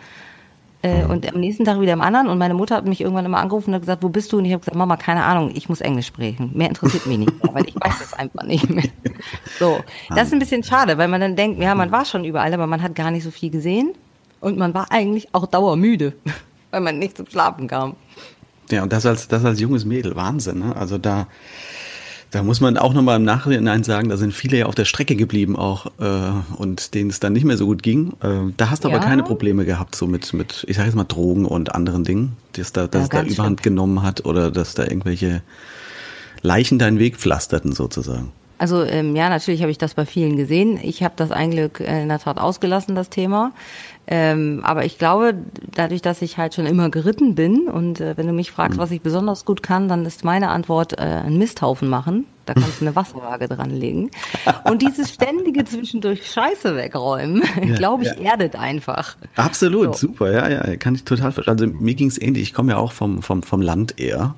äh, 0.84 1.06
und 1.06 1.28
am 1.34 1.40
nächsten 1.40 1.64
Tag 1.64 1.80
wieder 1.80 1.94
im 1.94 2.02
anderen. 2.02 2.28
Und 2.28 2.38
meine 2.38 2.54
Mutter 2.54 2.76
hat 2.76 2.86
mich 2.86 3.02
irgendwann 3.02 3.26
immer 3.26 3.40
angerufen 3.40 3.70
und 3.70 3.76
hat 3.76 3.82
gesagt, 3.82 4.04
wo 4.04 4.10
bist 4.10 4.32
du? 4.32 4.38
Und 4.38 4.46
ich 4.46 4.52
habe 4.52 4.60
gesagt, 4.60 4.78
Mama, 4.78 4.98
keine 4.98 5.24
Ahnung, 5.24 5.52
ich 5.56 5.70
muss 5.70 5.82
Englisch 5.82 6.08
sprechen. 6.08 6.52
Mehr 6.54 6.68
interessiert 6.68 7.06
mich 7.08 7.18
nicht, 7.18 7.44
mehr, 7.44 7.54
weil 7.54 7.68
ich 7.68 7.76
weiß 7.76 8.02
es 8.02 8.14
einfach 8.14 8.44
nicht 8.44 8.70
mehr. 8.70 8.84
So, 9.60 9.80
das 10.10 10.28
ist 10.28 10.34
ein 10.34 10.40
bisschen 10.40 10.64
schade, 10.64 10.98
weil 10.98 11.08
man 11.08 11.22
dann 11.22 11.36
denkt, 11.36 11.62
ja, 11.62 11.76
man 11.76 11.92
war 11.92 12.04
schon 12.04 12.26
überall, 12.26 12.54
aber 12.54 12.68
man 12.68 12.82
hat 12.82 12.96
gar 12.96 13.12
nicht 13.12 13.24
so 13.24 13.32
viel 13.32 13.50
gesehen 13.50 13.94
und 14.42 14.58
man 14.58 14.74
war 14.74 14.92
eigentlich 14.92 15.34
auch 15.34 15.46
dauermüde, 15.46 16.14
weil 16.72 16.82
man 16.82 17.00
nicht 17.00 17.16
zum 17.16 17.28
Schlafen 17.28 17.68
kam. 17.68 17.96
Ja, 18.70 18.84
und 18.84 18.92
das 18.92 19.06
als, 19.06 19.28
das 19.28 19.46
als 19.46 19.60
junges 19.62 19.86
Mädel, 19.86 20.16
Wahnsinn, 20.16 20.60
ne? 20.60 20.76
Also 20.76 20.98
da, 20.98 21.28
da 22.34 22.42
muss 22.42 22.60
man 22.62 22.80
auch 22.80 22.96
nochmal 22.96 23.18
im 23.18 23.24
Nachhinein 23.26 23.84
sagen, 23.84 24.10
da 24.10 24.18
sind 24.18 24.34
viele 24.34 24.58
ja 24.58 24.66
auf 24.66 24.74
der 24.74 24.86
Strecke 24.86 25.16
geblieben 25.16 25.56
auch 25.56 25.86
äh, 26.00 26.32
und 26.58 26.96
denen 26.96 27.12
es 27.12 27.20
dann 27.20 27.32
nicht 27.32 27.44
mehr 27.44 27.58
so 27.58 27.68
gut 27.68 27.84
ging. 27.84 28.14
Äh, 28.24 28.52
da 28.58 28.72
hast 28.72 28.84
du 28.84 28.90
Ja. 28.90 28.96
aber 28.96 29.06
keine 29.06 29.22
Probleme 29.22 29.66
gehabt, 29.66 29.94
so 29.94 30.08
mit, 30.08 30.34
mit, 30.34 30.66
ich 30.68 30.78
sag 30.78 30.86
jetzt 30.86 30.96
mal, 30.96 31.04
Drogen 31.04 31.46
und 31.46 31.76
anderen 31.76 32.04
Dingen, 32.04 32.36
dass 32.54 32.74
da, 32.74 32.88
dass 32.88 33.02
Ja, 33.14 33.22
es 33.22 33.28
da 33.28 33.34
Überhand 33.34 33.62
genommen 33.62 34.02
hat 34.02 34.26
oder 34.26 34.50
dass 34.50 34.74
da 34.74 34.82
irgendwelche 34.84 35.44
Leichen 36.42 36.80
deinen 36.80 36.98
Weg 36.98 37.18
pflasterten 37.18 37.72
sozusagen. 37.72 38.32
Also 38.64 38.82
ähm, 38.82 39.14
ja, 39.14 39.28
natürlich 39.28 39.62
habe 39.62 39.72
ich 39.72 39.78
das 39.78 39.94
bei 39.94 40.06
vielen 40.06 40.38
gesehen. 40.38 40.80
Ich 40.82 41.04
habe 41.04 41.16
das 41.18 41.32
eigentlich 41.32 41.82
äh, 41.82 42.04
in 42.04 42.08
der 42.08 42.20
Tat 42.20 42.38
ausgelassen, 42.38 42.96
das 42.96 43.10
Thema. 43.10 43.52
Ähm, 44.08 44.62
aber 44.64 44.86
ich 44.86 44.98
glaube, 44.98 45.34
dadurch, 45.76 46.02
dass 46.02 46.22
ich 46.22 46.38
halt 46.38 46.54
schon 46.54 46.66
immer 46.66 46.90
geritten 46.90 47.36
bin 47.36 47.68
und 47.68 48.00
äh, 48.00 48.16
wenn 48.16 48.26
du 48.26 48.32
mich 48.32 48.52
fragst, 48.52 48.78
was 48.78 48.92
ich 48.92 49.02
besonders 49.02 49.44
gut 49.44 49.64
kann, 49.64 49.90
dann 49.90 50.06
ist 50.06 50.24
meine 50.24 50.48
Antwort 50.48 50.94
äh, 50.94 51.02
einen 51.02 51.40
Misthaufen 51.40 51.90
machen. 51.90 52.26
Da 52.46 52.54
kannst 52.54 52.80
du 52.80 52.86
eine 52.86 52.96
Wasserwaage 52.96 53.50
dranlegen. 53.50 54.12
Und 54.64 54.82
dieses 54.82 55.14
ständige 55.14 55.66
zwischendurch 55.66 56.32
Scheiße 56.32 56.78
wegräumen, 56.78 57.44
glaube 57.76 58.04
ich, 58.04 58.18
erdet 58.18 58.56
einfach. 58.56 59.18
Absolut, 59.36 59.98
So. 59.98 60.08
super, 60.08 60.32
ja, 60.32 60.48
ja, 60.48 60.78
kann 60.78 60.96
ich 60.96 61.04
total 61.04 61.34
verstehen. 61.34 61.52
Also 61.52 61.68
mir 61.68 61.96
ging's 61.96 62.18
ähnlich, 62.18 62.44
ich 62.44 62.54
komme 62.54 62.72
ja 62.72 62.78
auch 62.78 62.94
vom, 62.94 63.22
vom, 63.24 63.44
vom 63.44 63.62
Land 63.62 64.00
eher. 64.00 64.36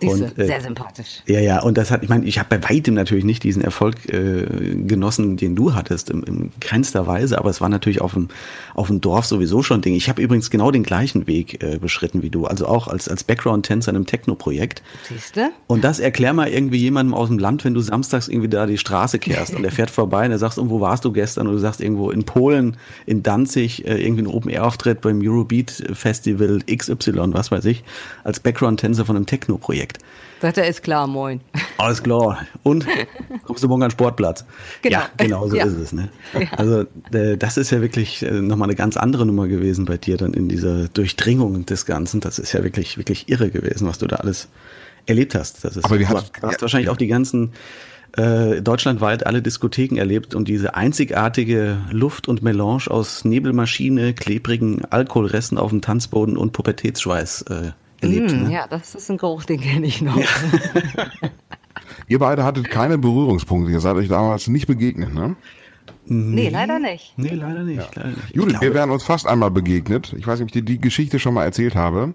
Siehste, 0.00 0.24
Und, 0.24 0.38
äh, 0.38 0.46
sehr 0.46 0.60
sympathisch. 0.60 1.22
Ja, 1.26 1.40
ja, 1.40 1.62
und 1.62 1.78
das 1.78 1.90
hat, 1.90 2.02
ich 2.02 2.08
meine, 2.08 2.24
ich 2.26 2.38
habe 2.38 2.58
bei 2.58 2.70
weitem 2.70 2.94
natürlich 2.94 3.24
nicht 3.24 3.42
diesen 3.42 3.62
Erfolg 3.62 4.08
äh, 4.12 4.44
genossen, 4.86 5.36
den 5.36 5.56
du 5.56 5.74
hattest, 5.74 6.10
im, 6.10 6.22
in 6.24 6.50
keinster 6.60 7.06
Weise, 7.06 7.38
aber 7.38 7.50
es 7.50 7.60
war 7.60 7.68
natürlich 7.68 8.00
auf 8.00 8.14
dem, 8.14 8.28
auf 8.74 8.88
dem 8.88 9.00
Dorf 9.00 9.26
sowieso 9.26 9.62
schon 9.62 9.78
ein 9.78 9.82
Ding. 9.82 9.94
Ich 9.94 10.08
habe 10.08 10.20
übrigens 10.20 10.50
genau 10.50 10.70
den 10.70 10.82
gleichen 10.82 11.26
Weg 11.26 11.62
äh, 11.62 11.78
beschritten 11.78 12.22
wie 12.22 12.30
du, 12.30 12.46
also 12.46 12.66
auch 12.66 12.88
als, 12.88 13.08
als 13.08 13.24
Background-Tänzer 13.24 13.90
in 13.90 13.96
einem 13.96 14.06
Techno-Projekt. 14.06 14.82
Siehste? 15.08 15.50
Und 15.66 15.84
das 15.84 15.98
erklär 15.98 16.32
mal 16.32 16.48
irgendwie 16.48 16.78
jemandem 16.78 17.14
aus 17.14 17.28
dem 17.28 17.38
Land, 17.38 17.64
wenn 17.64 17.74
du 17.74 17.80
samstags 17.80 18.28
irgendwie 18.28 18.48
da 18.48 18.66
die 18.66 18.78
Straße 18.78 19.18
kehrst 19.18 19.54
und 19.54 19.64
er 19.64 19.72
fährt 19.72 19.90
vorbei 19.90 20.26
und 20.26 20.32
er 20.32 20.38
sagst, 20.38 20.58
und 20.58 20.70
wo 20.70 20.80
warst 20.80 21.04
du 21.04 21.12
gestern? 21.12 21.46
Und 21.46 21.54
du 21.54 21.58
sagst 21.58 21.80
irgendwo 21.80 22.10
in 22.10 22.24
Polen, 22.24 22.76
in 23.06 23.22
Danzig, 23.22 23.86
äh, 23.86 24.02
irgendwie 24.02 24.24
ein 24.24 24.26
Open-Air-Auftritt 24.26 25.00
beim 25.00 25.20
Eurobeat 25.22 25.70
Festival 25.92 26.60
XY, 26.70 27.32
was 27.32 27.50
weiß 27.50 27.64
ich, 27.66 27.84
als 28.24 28.40
Background-Tänzer 28.40 29.04
von 29.04 29.16
einem 29.16 29.26
Techno-Projekt. 29.26 29.85
Sagt 30.40 30.58
er, 30.58 30.68
ist 30.68 30.82
klar, 30.82 31.06
moin. 31.06 31.40
Alles 31.78 32.02
klar. 32.02 32.46
Und 32.62 32.86
kommst 33.44 33.64
du 33.64 33.68
morgen 33.68 33.82
an 33.82 33.88
den 33.88 33.92
Sportplatz? 33.92 34.44
Genau. 34.82 34.98
Ja, 34.98 35.10
genau 35.16 35.48
so 35.48 35.56
Ja. 35.56 35.64
ist 35.64 35.76
es. 35.78 35.92
Ne? 35.94 36.10
Also 36.56 36.84
äh, 37.12 37.38
das 37.38 37.56
ist 37.56 37.70
ja 37.70 37.80
wirklich 37.80 38.22
äh, 38.22 38.30
nochmal 38.42 38.68
eine 38.68 38.76
ganz 38.76 38.98
andere 38.98 39.24
Nummer 39.24 39.48
gewesen 39.48 39.86
bei 39.86 39.96
dir 39.96 40.18
dann 40.18 40.34
in 40.34 40.48
dieser 40.50 40.88
Durchdringung 40.88 41.64
des 41.64 41.86
Ganzen. 41.86 42.20
Das 42.20 42.38
ist 42.38 42.52
ja 42.52 42.62
wirklich, 42.62 42.98
wirklich 42.98 43.30
irre 43.30 43.50
gewesen, 43.50 43.88
was 43.88 43.96
du 43.98 44.06
da 44.06 44.16
alles 44.16 44.48
erlebt 45.06 45.34
hast. 45.34 45.64
Das 45.64 45.76
ist, 45.76 45.84
Aber 45.86 45.98
hat- 46.06 46.32
hast 46.42 46.60
wahrscheinlich 46.60 46.90
auch 46.90 46.98
die 46.98 47.06
ganzen 47.06 47.52
äh, 48.18 48.60
deutschlandweit 48.60 49.24
alle 49.24 49.40
Diskotheken 49.40 49.96
erlebt 49.98 50.34
und 50.34 50.48
diese 50.48 50.74
einzigartige 50.74 51.78
Luft 51.90 52.28
und 52.28 52.42
Melange 52.42 52.84
aus 52.88 53.24
Nebelmaschine, 53.24 54.12
klebrigen 54.12 54.84
Alkoholresten 54.84 55.56
auf 55.56 55.70
dem 55.70 55.80
Tanzboden 55.80 56.36
und 56.36 56.52
Pubertätsschweiß 56.52 57.42
äh, 57.42 57.72
erlebt. 58.00 58.30
Hm, 58.30 58.44
ne? 58.44 58.52
ja, 58.52 58.66
das 58.66 58.94
ist 58.94 59.10
ein 59.10 59.18
Geruch, 59.18 59.44
den 59.44 59.60
kenne 59.60 59.86
ich 59.86 60.02
noch. 60.02 60.16
Ihr 62.08 62.18
beide 62.18 62.44
hattet 62.44 62.70
keine 62.70 62.98
Berührungspunkte. 62.98 63.72
Ihr 63.72 63.80
seid 63.80 63.96
euch 63.96 64.08
damals 64.08 64.46
nicht 64.48 64.66
begegnet, 64.66 65.14
ne? 65.14 65.36
Nee, 66.08 66.50
leider 66.50 66.78
nicht. 66.78 67.14
Nee, 67.16 67.34
leider 67.34 67.64
nicht. 67.64 67.96
Leider 67.96 68.10
nicht. 68.10 68.30
Ich 68.30 68.36
Judith, 68.36 68.60
wir 68.60 68.74
wären 68.74 68.90
uns 68.90 69.02
fast 69.02 69.26
einmal 69.26 69.50
begegnet. 69.50 70.14
Ich 70.16 70.26
weiß 70.26 70.38
nicht, 70.38 70.44
ob 70.44 70.48
ich 70.48 70.52
dir 70.52 70.62
die 70.62 70.80
Geschichte 70.80 71.18
schon 71.18 71.34
mal 71.34 71.44
erzählt 71.44 71.74
habe. 71.74 72.14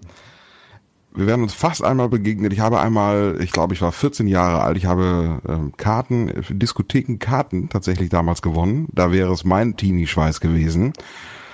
Wir 1.14 1.26
werden 1.26 1.42
uns 1.42 1.52
fast 1.52 1.84
einmal 1.84 2.08
begegnet. 2.08 2.54
Ich 2.54 2.60
habe 2.60 2.80
einmal, 2.80 3.36
ich 3.40 3.52
glaube, 3.52 3.74
ich 3.74 3.82
war 3.82 3.92
14 3.92 4.26
Jahre 4.28 4.62
alt. 4.62 4.78
Ich 4.78 4.86
habe 4.86 5.40
ähm, 5.46 5.72
Karten, 5.76 6.28
äh, 6.28 6.42
Diskothekenkarten 6.48 7.68
tatsächlich 7.68 8.08
damals 8.08 8.40
gewonnen. 8.40 8.88
Da 8.92 9.12
wäre 9.12 9.32
es 9.32 9.44
mein 9.44 9.76
Teenie-Schweiß 9.76 10.40
gewesen. 10.40 10.94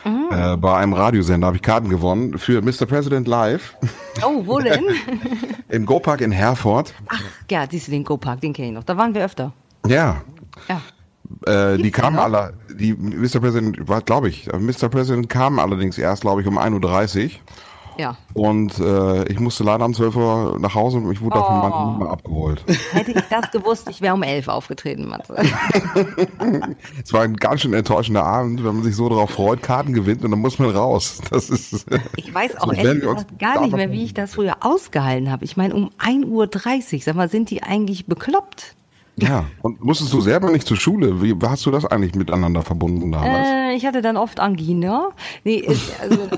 Äh, 0.05 0.57
bei 0.57 0.77
einem 0.77 0.93
Radiosender 0.93 1.47
habe 1.47 1.57
ich 1.57 1.63
Karten 1.63 1.89
gewonnen 1.89 2.39
für 2.39 2.63
Mr. 2.63 2.87
President 2.87 3.27
Live 3.29 3.75
Oh, 4.25 4.43
wo 4.47 4.59
denn? 4.61 4.85
im 5.69 5.87
Go-Park 5.87 6.21
in 6.21 6.31
Herford. 6.33 6.95
Ach, 7.09 7.23
ja, 7.51 7.65
siehst 7.71 7.89
du 7.89 7.93
den 7.93 8.05
Go-Park, 8.05 8.41
den 8.41 8.53
kenne 8.53 8.69
ich 8.69 8.75
noch. 8.75 8.85
Da 8.85 8.97
waren 8.97 9.15
wir 9.15 9.25
öfter. 9.25 9.53
Ja, 9.87 10.23
Ja. 10.69 10.81
Äh, 11.45 11.77
die 11.77 11.91
kamen 11.91 12.19
alle, 12.19 12.55
die 12.75 12.95
Mr. 12.95 13.41
President, 13.41 13.87
war 13.87 14.01
glaube 14.01 14.29
ich, 14.31 14.47
Mr. 14.47 14.89
President 14.89 15.29
kam 15.29 15.59
allerdings 15.59 15.99
erst, 15.99 16.23
glaube 16.23 16.41
ich, 16.41 16.47
um 16.47 16.59
1.30 16.59 17.25
Uhr. 17.25 17.31
Ja. 17.99 18.17
Und 18.35 18.79
äh, 18.79 19.25
ich 19.25 19.41
musste 19.41 19.65
leider 19.65 19.85
um 19.85 19.93
12 19.93 20.17
Uhr 20.17 20.57
nach 20.61 20.75
Hause 20.75 20.99
und 20.99 21.11
ich 21.13 21.21
wurde 21.21 21.35
davon 21.35 21.57
Oh. 21.59 21.69
Mann 21.69 21.99
mal 21.99 22.09
abgeholt. 22.11 22.65
Hätte 22.93 23.13
ich 23.13 23.21
das 23.29 23.51
gewusst, 23.51 23.89
ich 23.91 24.01
wäre 24.01 24.15
um 24.15 24.23
elf 24.23 24.49
aufgetreten, 24.49 25.09
Matze. 25.09 25.37
Es 27.03 27.13
war 27.13 27.23
ein 27.23 27.37
ganz 27.37 27.63
schön 27.63 27.73
enttäuschender 27.75 28.25
Abend, 28.25 28.65
wenn 28.65 28.77
man 28.77 28.85
sich 28.85 28.95
so 28.95 29.09
darauf 29.09 29.31
freut, 29.31 29.63
Karten 29.63 29.93
gewinnt 29.93 30.25
und 30.25 30.31
dann 30.31 30.41
muss 30.41 30.59
man 30.59 30.71
raus. 30.71 31.21
Das 31.31 31.51
ist. 31.51 31.87
Ich 32.17 32.33
weiß 32.33 32.57
auch 32.61 32.67
So 32.67 32.81
ehrlich 32.81 33.05
gar 33.39 33.61
nicht 33.61 33.75
mehr, 33.75 33.91
wie 33.91 34.05
ich 34.05 34.15
das 34.15 34.35
früher 34.35 34.57
ausgehalten 34.61 35.31
habe. 35.31 35.45
Ich 35.45 35.57
meine, 35.57 35.75
um 35.75 35.91
1.30 35.99 36.27
Uhr, 36.95 37.01
sag 37.03 37.15
mal, 37.17 37.29
sind 37.29 37.51
die 37.51 37.63
eigentlich 37.63 38.07
bekloppt? 38.07 38.77
Ja. 39.21 39.45
Und 39.63 39.83
musstest 39.85 40.13
du 40.13 40.21
selber 40.21 40.51
nicht 40.51 40.67
zur 40.67 40.77
Schule? 40.77 41.23
Wie 41.23 41.35
hast 41.47 41.67
du 41.67 41.71
das 41.71 41.85
eigentlich 41.85 42.15
miteinander 42.15 42.63
verbunden 42.63 43.13
damals? 43.13 43.49
Äh, 43.49 43.75
ich 43.75 43.85
hatte 43.87 44.03
dann 44.03 44.17
oft 44.17 44.41
Angina. 44.41 45.09
Nee, 45.45 45.63
es- 45.67 45.93
also, 46.01 46.17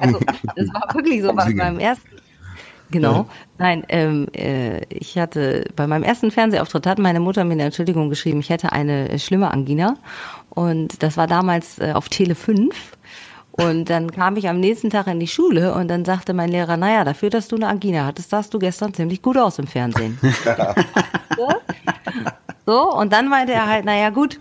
also 0.00 0.18
das 0.56 0.68
war 0.74 0.94
wirklich 0.94 1.22
so 1.22 1.32
bei 1.32 1.52
meinem 1.54 1.78
ersten. 1.78 2.08
Genau. 2.90 3.26
Nein, 3.58 3.84
ähm, 3.90 4.28
äh, 4.32 4.80
ich 4.88 5.18
hatte 5.18 5.66
bei 5.76 5.86
meinem 5.86 6.04
ersten 6.04 6.30
Fernsehauftritt 6.30 6.86
hat 6.86 6.98
meine 6.98 7.20
Mutter 7.20 7.44
mir 7.44 7.52
eine 7.52 7.64
Entschuldigung 7.64 8.08
geschrieben, 8.08 8.40
ich 8.40 8.48
hätte 8.48 8.72
eine 8.72 9.10
äh, 9.10 9.18
schlimme 9.18 9.50
Angina. 9.50 9.96
Und 10.48 11.02
das 11.02 11.18
war 11.18 11.26
damals 11.26 11.78
äh, 11.78 11.92
auf 11.94 12.08
Tele 12.08 12.34
5. 12.34 12.96
Und 13.58 13.90
dann 13.90 14.12
kam 14.12 14.36
ich 14.36 14.48
am 14.48 14.60
nächsten 14.60 14.88
Tag 14.88 15.08
in 15.08 15.18
die 15.18 15.26
Schule 15.26 15.74
und 15.74 15.88
dann 15.88 16.04
sagte 16.04 16.32
mein 16.32 16.48
Lehrer, 16.48 16.76
naja, 16.76 17.02
dafür, 17.02 17.28
dass 17.28 17.48
du 17.48 17.56
eine 17.56 17.66
Angina 17.66 18.06
hattest, 18.06 18.30
sahst 18.30 18.54
du 18.54 18.60
gestern 18.60 18.94
ziemlich 18.94 19.20
gut 19.20 19.36
aus 19.36 19.58
im 19.58 19.66
Fernsehen. 19.66 20.16
so? 21.36 21.48
so, 22.66 22.92
und 22.92 23.12
dann 23.12 23.28
meinte 23.28 23.52
er 23.52 23.66
halt, 23.66 23.84
naja 23.84 24.10
gut, 24.10 24.38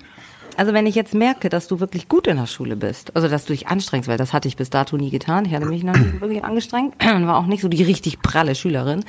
also 0.56 0.71
wenn 0.71 0.86
ich 0.86 0.93
jetzt 0.93 1.15
merke, 1.15 1.49
dass 1.49 1.67
du 1.67 1.80
wirklich 1.80 2.10
gut 2.10 2.27
in 2.27 2.38
der 2.38 2.45
Schule 2.45 2.75
bist, 2.75 3.15
also 3.15 3.27
dass 3.27 3.45
du 3.45 3.53
dich 3.53 3.67
anstrengst, 3.67 4.08
weil 4.08 4.17
das 4.17 4.34
hatte 4.34 4.47
ich 4.47 4.56
bis 4.56 4.69
dato 4.69 4.97
nie 4.97 5.10
getan, 5.10 5.45
ich 5.45 5.53
hatte 5.56 5.65
mich 5.65 5.84
noch 5.84 5.97
nie 5.97 6.21
wirklich 6.21 6.43
angestrengt 6.43 6.95
und 7.03 7.25
war 7.25 7.38
auch 7.38 7.47
nicht 7.47 7.62
so 7.62 7.69
die 7.69 7.84
richtig 7.84 8.21
pralle 8.21 8.53
Schülerin, 8.53 9.03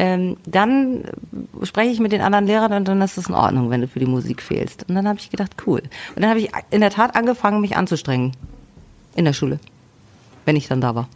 ähm, 0.00 0.36
dann 0.46 1.04
spreche 1.62 1.90
ich 1.90 2.00
mit 2.00 2.10
den 2.10 2.22
anderen 2.22 2.46
Lehrern 2.46 2.72
und 2.72 2.88
dann 2.88 3.00
ist 3.02 3.18
es 3.18 3.28
in 3.28 3.34
Ordnung, 3.34 3.70
wenn 3.70 3.82
du 3.82 3.88
für 3.88 4.00
die 4.00 4.06
Musik 4.06 4.42
fehlst. 4.42 4.88
Und 4.88 4.96
dann 4.96 5.06
habe 5.06 5.20
ich 5.20 5.30
gedacht, 5.30 5.52
cool. 5.64 5.82
Und 6.14 6.22
dann 6.22 6.30
habe 6.30 6.40
ich 6.40 6.50
in 6.70 6.80
der 6.80 6.90
Tat 6.90 7.14
angefangen, 7.14 7.60
mich 7.60 7.76
anzustrengen 7.76 8.32
in 9.14 9.24
der 9.24 9.32
Schule, 9.32 9.58
wenn 10.44 10.56
ich 10.56 10.68
dann 10.68 10.80
da 10.80 10.94
war. 10.94 11.08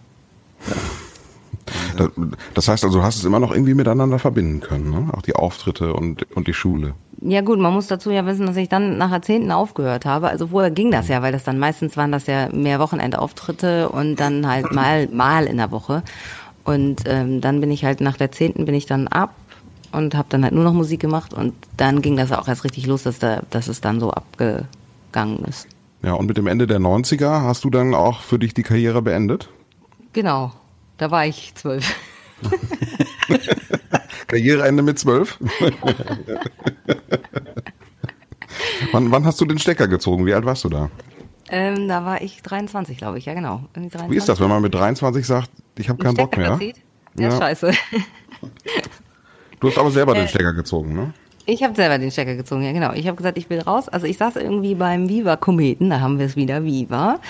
Das, 1.97 2.11
das 2.55 2.69
heißt 2.69 2.85
also, 2.85 2.99
du 2.99 3.05
hast 3.05 3.17
es 3.17 3.25
immer 3.25 3.41
noch 3.41 3.53
irgendwie 3.53 3.75
miteinander 3.75 4.19
verbinden 4.19 4.61
können, 4.61 4.91
ne? 4.91 5.09
Auch 5.13 5.23
die 5.23 5.35
Auftritte 5.35 5.93
und, 5.95 6.25
und 6.35 6.47
die 6.47 6.55
Schule. 6.55 6.95
Ja 7.21 7.41
gut, 7.41 7.59
man 7.59 7.73
muss 7.73 7.89
dazu 7.89 8.11
ja 8.11 8.25
wissen, 8.27 8.47
dass 8.47 8.57
ich 8.57 8.69
dann 8.69 8.97
nach 8.97 9.11
Jahrzehnten 9.11 9.51
aufgehört 9.51 10.07
habe. 10.07 10.29
Also 10.29 10.49
vorher 10.49 10.71
ging 10.71 10.91
das 10.91 11.09
ja, 11.09 11.21
weil 11.21 11.33
das 11.33 11.43
dann 11.43 11.59
meistens 11.59 11.97
waren 11.97 12.13
das 12.13 12.27
ja 12.27 12.49
mehr 12.53 12.79
Wochenendauftritte 12.79 13.89
und 13.89 14.17
dann 14.17 14.47
halt 14.47 14.73
mal 14.73 15.09
mal 15.09 15.47
in 15.47 15.57
der 15.57 15.73
Woche. 15.73 16.05
Und 16.65 17.03
ähm, 17.07 17.41
dann 17.41 17.61
bin 17.61 17.71
ich 17.71 17.85
halt 17.85 18.01
nach 18.01 18.17
der 18.17 18.31
zehnten 18.31 18.67
bin 18.67 18.75
ich 18.75 18.87
dann 18.87 19.09
ab 19.09 19.35
und 19.91 20.15
habe 20.15 20.29
dann 20.31 20.45
halt 20.45 20.55
nur 20.55 20.65
noch 20.65 20.75
Musik 20.75 21.01
gemacht 21.01 21.35
und 21.35 21.55
dann 21.77 22.03
ging 22.03 22.17
das 22.17 22.31
auch 22.31 22.47
erst 22.47 22.65
richtig 22.65 22.87
los, 22.87 23.03
dass 23.03 23.19
da, 23.19 23.43
dass 23.51 23.69
es 23.69 23.81
dann 23.81 24.01
so 24.01 24.11
abgegangen 24.11 25.45
ist. 25.49 25.67
Ja, 26.03 26.13
und 26.15 26.27
mit 26.27 26.37
dem 26.37 26.47
Ende 26.47 26.67
der 26.67 26.79
90er 26.79 27.43
hast 27.43 27.65
du 27.65 27.71
dann 27.71 27.95
auch 27.95 28.21
für 28.23 28.39
dich 28.39 28.55
die 28.55 28.63
Karriere 28.63 29.03
beendet? 29.03 29.49
Genau, 30.13 30.53
da 30.97 31.11
war 31.11 31.27
ich 31.27 31.55
zwölf. 31.55 31.95
Karriereende 34.29 34.83
mit 34.83 34.99
zwölf? 34.99 35.39
wann, 38.93 39.11
wann 39.11 39.25
hast 39.25 39.41
du 39.41 39.45
den 39.45 39.59
Stecker 39.59 39.89
gezogen? 39.89 40.25
Wie 40.27 40.35
alt 40.35 40.45
warst 40.45 40.65
du 40.65 40.69
da? 40.69 40.91
Ähm, 41.51 41.89
da 41.89 42.05
war 42.05 42.21
ich 42.23 42.43
23, 42.43 42.99
glaube 42.99 43.19
ich, 43.19 43.25
ja 43.27 43.35
genau. 43.35 43.65
Irgendwie 43.75 43.91
23. 43.91 44.11
Wie 44.11 44.17
ist 44.19 44.29
das, 44.29 44.39
wenn 44.41 44.49
man 44.49 44.63
mit 44.63 44.75
23 44.75 45.27
sagt, 45.27 45.51
ich 45.79 45.89
habe 45.89 46.03
keinen 46.03 46.15
Bock 46.15 46.37
mehr? 46.37 46.59
zieht? 46.59 46.77
Ja, 47.19 47.31
Ja. 47.31 47.39
scheiße. 47.39 47.73
Du 49.61 49.69
hast 49.69 49.79
aber 49.79 49.91
selber 49.91 50.13
Äh. 50.15 50.21
den 50.21 50.29
Stecker 50.29 50.53
gezogen, 50.53 50.95
ne? 50.95 51.13
Ich 51.51 51.63
habe 51.63 51.75
selber 51.75 51.97
den 51.97 52.11
Stecker 52.11 52.35
gezogen, 52.35 52.63
ja 52.63 52.73
genau. 52.73 52.93
Ich 52.93 53.07
habe 53.07 53.17
gesagt, 53.17 53.39
ich 53.39 53.49
will 53.49 53.61
raus. 53.61 53.89
Also 53.89 54.07
ich 54.07 54.19
saß 54.19 54.37
irgendwie 54.37 54.75
beim 54.75 55.09
Viva 55.09 55.37
Kometen, 55.37 55.89
da 55.89 56.01
haben 56.01 56.19
wir 56.19 56.27
es 56.27 56.37
wieder, 56.37 56.63
Viva, 56.63 57.21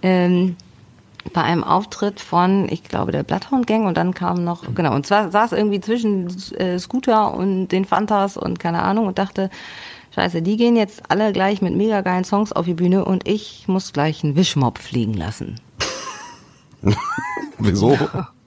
ähm, 0.00 0.56
bei 1.34 1.42
einem 1.42 1.62
Auftritt 1.62 2.18
von, 2.18 2.66
ich 2.70 2.82
glaube, 2.84 3.12
der 3.12 3.24
Bloodhound 3.24 3.66
Gang 3.66 3.86
und 3.86 3.98
dann 3.98 4.14
kam 4.14 4.42
noch, 4.42 4.64
genau, 4.74 4.94
und 4.94 5.04
zwar 5.04 5.30
saß 5.30 5.52
irgendwie 5.52 5.82
zwischen 5.82 6.28
äh, 6.56 6.78
Scooter 6.78 7.34
und 7.34 7.68
den 7.68 7.84
Fantas 7.84 8.38
und 8.38 8.58
keine 8.58 8.80
Ahnung 8.80 9.06
und 9.06 9.18
dachte, 9.18 9.50
scheiße, 10.14 10.40
die 10.40 10.56
gehen 10.56 10.74
jetzt 10.74 11.02
alle 11.10 11.30
gleich 11.34 11.60
mit 11.60 11.76
mega 11.76 12.00
geilen 12.00 12.24
Songs 12.24 12.52
auf 12.52 12.64
die 12.64 12.72
Bühne 12.72 13.04
und 13.04 13.28
ich 13.28 13.68
muss 13.68 13.92
gleich 13.92 14.24
einen 14.24 14.34
Wischmob 14.34 14.78
fliegen 14.78 15.12
lassen. 15.12 15.60
Wieso? 17.58 17.98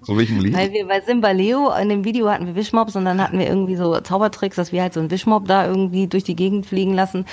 So 0.04 0.18
welchem 0.18 0.40
Lied? 0.40 0.56
Weil 0.56 0.72
wir 0.72 0.88
bei 0.88 1.00
Simbaleo 1.02 1.72
in 1.80 1.90
dem 1.90 2.04
Video 2.04 2.30
hatten 2.30 2.48
wir 2.48 2.56
Wischmobs 2.56 2.96
und 2.96 3.06
dann 3.06 3.22
hatten 3.22 3.38
wir 3.38 3.48
irgendwie 3.48 3.76
so 3.76 4.00
Zaubertricks, 4.00 4.56
dass 4.56 4.72
wir 4.72 4.82
halt 4.82 4.94
so 4.94 5.00
einen 5.00 5.12
Wischmob 5.12 5.48
da 5.48 5.68
irgendwie 5.68 6.08
durch 6.08 6.24
die 6.24 6.36
Gegend 6.36 6.66
fliegen 6.66 6.96
lassen. 6.96 7.26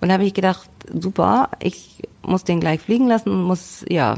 Und 0.00 0.08
da 0.08 0.14
habe 0.14 0.24
ich 0.24 0.34
gedacht, 0.34 0.68
super, 0.92 1.50
ich 1.62 2.02
muss 2.22 2.42
den 2.42 2.58
gleich 2.58 2.80
fliegen 2.80 3.06
lassen 3.06 3.30
und 3.30 3.42
muss, 3.44 3.84
ja, 3.88 4.16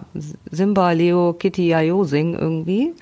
Simba, 0.50 0.92
Leo, 0.92 1.34
Kitty, 1.34 1.74
Ayo 1.74 2.04
singen 2.04 2.34
irgendwie. 2.34 2.94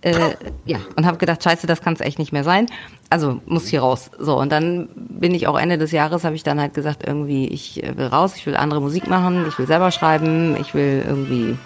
Äh, 0.00 0.34
ja, 0.64 0.78
und 0.96 1.04
habe 1.04 1.18
gedacht, 1.18 1.42
scheiße, 1.42 1.66
das 1.66 1.82
kann 1.82 1.94
es 1.94 2.00
echt 2.00 2.18
nicht 2.18 2.32
mehr 2.32 2.44
sein. 2.44 2.66
Also 3.10 3.40
muss 3.44 3.68
hier 3.68 3.80
raus. 3.80 4.10
So, 4.18 4.38
und 4.38 4.50
dann 4.50 4.88
bin 4.94 5.34
ich 5.34 5.46
auch 5.46 5.58
Ende 5.58 5.76
des 5.76 5.92
Jahres, 5.92 6.24
habe 6.24 6.36
ich 6.36 6.42
dann 6.42 6.60
halt 6.60 6.72
gesagt, 6.72 7.06
irgendwie, 7.06 7.48
ich 7.48 7.82
äh, 7.82 7.96
will 7.98 8.06
raus, 8.06 8.34
ich 8.36 8.46
will 8.46 8.56
andere 8.56 8.80
Musik 8.80 9.08
machen, 9.08 9.44
ich 9.46 9.58
will 9.58 9.66
selber 9.66 9.90
schreiben, 9.90 10.56
ich 10.58 10.74
will 10.74 11.04
irgendwie 11.06 11.56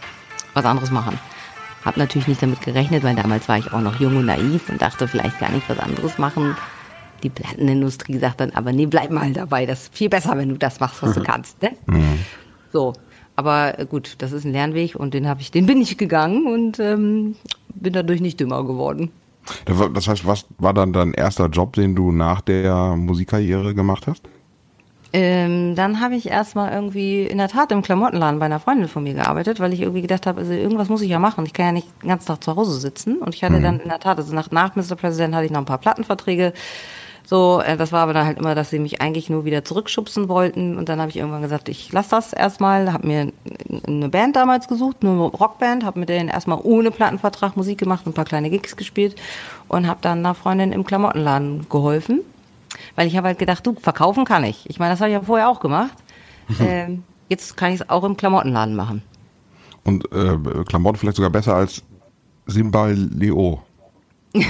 was 0.54 0.64
anderes 0.64 0.90
machen. 0.90 1.18
Hab 1.84 1.96
natürlich 1.96 2.28
nicht 2.28 2.42
damit 2.42 2.60
gerechnet, 2.60 3.02
weil 3.02 3.16
damals 3.16 3.48
war 3.48 3.58
ich 3.58 3.72
auch 3.72 3.80
noch 3.80 3.98
jung 4.00 4.16
und 4.16 4.26
naiv 4.26 4.68
und 4.68 4.82
dachte 4.82 5.08
vielleicht 5.08 5.38
gar 5.38 5.50
nicht 5.50 5.68
was 5.68 5.78
anderes 5.78 6.18
machen. 6.18 6.56
Die 7.22 7.30
Plattenindustrie 7.30 8.18
sagt 8.18 8.40
dann, 8.40 8.50
aber 8.50 8.72
nee, 8.72 8.86
bleib 8.86 9.10
mal 9.10 9.32
dabei, 9.32 9.66
das 9.66 9.82
ist 9.84 9.94
viel 9.94 10.08
besser, 10.08 10.36
wenn 10.36 10.48
du 10.48 10.56
das 10.56 10.80
machst, 10.80 11.02
was 11.02 11.14
du 11.14 11.22
kannst. 11.22 11.62
Ne? 11.62 11.72
So, 12.72 12.94
aber 13.36 13.78
äh, 13.78 13.86
gut, 13.86 14.16
das 14.18 14.32
ist 14.32 14.44
ein 14.44 14.52
Lernweg 14.52 14.94
und 14.94 15.14
den 15.14 15.26
habe 15.26 15.40
ich, 15.40 15.50
den 15.50 15.66
bin 15.66 15.80
ich 15.80 15.96
gegangen 15.96 16.46
und 16.46 16.78
ähm, 16.78 17.36
bin 17.74 17.92
dadurch 17.92 18.20
nicht 18.20 18.40
dümmer 18.40 18.64
geworden. 18.64 19.10
Das 19.64 20.06
heißt, 20.06 20.26
was 20.26 20.46
war 20.58 20.74
dann 20.74 20.92
dein 20.92 21.14
erster 21.14 21.46
Job, 21.46 21.72
den 21.72 21.94
du 21.96 22.12
nach 22.12 22.40
der 22.40 22.96
Musikkarriere 22.96 23.74
gemacht 23.74 24.06
hast? 24.06 24.28
Ähm, 25.12 25.74
dann 25.74 26.00
habe 26.00 26.14
ich 26.14 26.28
erstmal 26.28 26.72
irgendwie 26.72 27.22
in 27.24 27.38
der 27.38 27.48
Tat 27.48 27.72
im 27.72 27.82
Klamottenladen 27.82 28.38
bei 28.38 28.46
einer 28.46 28.60
Freundin 28.60 28.88
von 28.88 29.02
mir 29.02 29.14
gearbeitet, 29.14 29.58
weil 29.58 29.72
ich 29.72 29.80
irgendwie 29.80 30.02
gedacht 30.02 30.26
habe, 30.26 30.40
also 30.40 30.52
irgendwas 30.52 30.88
muss 30.88 31.02
ich 31.02 31.10
ja 31.10 31.18
machen. 31.18 31.44
Ich 31.46 31.52
kann 31.52 31.66
ja 31.66 31.72
nicht 31.72 31.88
den 32.02 32.10
ganzen 32.10 32.28
Tag 32.28 32.44
zu 32.44 32.54
Hause 32.54 32.78
sitzen. 32.78 33.16
Und 33.16 33.34
ich 33.34 33.42
hatte 33.42 33.60
dann 33.60 33.80
in 33.80 33.88
der 33.88 33.98
Tat, 33.98 34.18
also 34.18 34.34
nach, 34.34 34.50
nach 34.52 34.76
Mr. 34.76 34.94
President 34.94 35.34
hatte 35.34 35.46
ich 35.46 35.50
noch 35.50 35.58
ein 35.58 35.64
paar 35.64 35.78
Plattenverträge. 35.78 36.52
So, 37.26 37.60
äh, 37.60 37.76
das 37.76 37.90
war 37.90 38.02
aber 38.02 38.12
dann 38.12 38.26
halt 38.26 38.38
immer, 38.38 38.54
dass 38.54 38.70
sie 38.70 38.78
mich 38.78 39.00
eigentlich 39.00 39.28
nur 39.30 39.44
wieder 39.44 39.64
zurückschubsen 39.64 40.28
wollten. 40.28 40.78
Und 40.78 40.88
dann 40.88 41.00
habe 41.00 41.10
ich 41.10 41.16
irgendwann 41.16 41.42
gesagt, 41.42 41.68
ich 41.68 41.92
lasse 41.92 42.10
das 42.10 42.32
erstmal, 42.32 42.92
habe 42.92 43.06
mir 43.06 43.32
eine 43.86 44.08
Band 44.08 44.36
damals 44.36 44.68
gesucht, 44.68 44.98
eine 45.00 45.16
Rockband, 45.16 45.84
habe 45.84 45.98
mit 45.98 46.08
denen 46.08 46.28
erstmal 46.28 46.60
ohne 46.62 46.92
Plattenvertrag 46.92 47.56
Musik 47.56 47.78
gemacht 47.78 48.06
und 48.06 48.12
ein 48.12 48.14
paar 48.14 48.24
kleine 48.24 48.48
Gigs 48.48 48.76
gespielt 48.76 49.16
und 49.66 49.88
habe 49.88 49.98
dann 50.02 50.20
einer 50.20 50.34
Freundin 50.34 50.70
im 50.70 50.84
Klamottenladen 50.84 51.68
geholfen. 51.68 52.20
Weil 52.96 53.06
ich 53.06 53.16
habe 53.16 53.28
halt 53.28 53.38
gedacht, 53.38 53.66
du, 53.66 53.74
verkaufen 53.74 54.24
kann 54.24 54.44
ich. 54.44 54.68
Ich 54.68 54.78
meine, 54.78 54.92
das 54.92 55.00
habe 55.00 55.10
ich 55.10 55.14
ja 55.14 55.22
vorher 55.22 55.48
auch 55.48 55.60
gemacht. 55.60 55.92
ähm, 56.60 57.04
jetzt 57.28 57.56
kann 57.56 57.72
ich 57.72 57.80
es 57.80 57.88
auch 57.90 58.04
im 58.04 58.16
Klamottenladen 58.16 58.74
machen. 58.76 59.02
Und 59.84 60.04
äh, 60.12 60.36
Klamotten 60.66 60.98
vielleicht 60.98 61.16
sogar 61.16 61.30
besser 61.30 61.54
als 61.54 61.82
Simbaleo. 62.46 63.62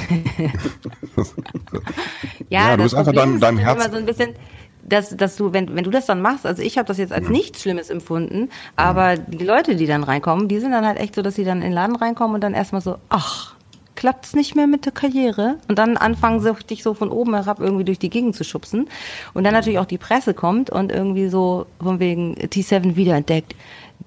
Ja, 2.48 2.72
du 2.76 2.82
das 2.82 2.84
bist 2.84 2.94
einfach 2.96 3.12
deinem- 3.12 3.40
deinem 3.40 3.58
halt 3.58 3.66
Herz- 3.66 3.84
Immer 3.84 3.92
so 3.92 3.98
ein 3.98 4.06
bisschen, 4.06 4.34
dass, 4.82 5.16
dass 5.16 5.36
du, 5.36 5.52
wenn, 5.52 5.74
wenn 5.74 5.84
du 5.84 5.90
das 5.90 6.06
dann 6.06 6.20
machst, 6.20 6.46
also 6.46 6.62
ich 6.62 6.78
habe 6.78 6.86
das 6.88 6.98
jetzt 6.98 7.12
als 7.12 7.28
nichts 7.28 7.62
Schlimmes 7.62 7.90
empfunden, 7.90 8.48
aber 8.76 9.16
die 9.16 9.44
Leute, 9.44 9.76
die 9.76 9.86
dann 9.86 10.02
reinkommen, 10.02 10.48
die 10.48 10.58
sind 10.58 10.72
dann 10.72 10.84
halt 10.86 10.98
echt 10.98 11.14
so, 11.14 11.22
dass 11.22 11.34
sie 11.34 11.44
dann 11.44 11.58
in 11.58 11.64
den 11.64 11.72
Laden 11.72 11.96
reinkommen 11.96 12.34
und 12.34 12.40
dann 12.40 12.54
erstmal 12.54 12.80
so, 12.80 12.96
ach, 13.08 13.54
klappt's 14.00 14.34
nicht 14.34 14.56
mehr 14.56 14.66
mit 14.66 14.86
der 14.86 14.92
Karriere? 14.92 15.58
Und 15.68 15.78
dann 15.78 15.98
anfangen 15.98 16.40
sie 16.40 16.54
dich 16.64 16.82
so 16.82 16.94
von 16.94 17.10
oben 17.10 17.34
herab 17.34 17.60
irgendwie 17.60 17.84
durch 17.84 17.98
die 17.98 18.08
Gegend 18.08 18.34
zu 18.34 18.44
schubsen. 18.44 18.88
Und 19.34 19.44
dann 19.44 19.52
natürlich 19.52 19.78
auch 19.78 19.84
die 19.84 19.98
Presse 19.98 20.32
kommt 20.32 20.70
und 20.70 20.90
irgendwie 20.90 21.28
so 21.28 21.66
von 21.82 22.00
wegen 22.00 22.34
T7 22.34 22.96
wiederentdeckt. 22.96 23.54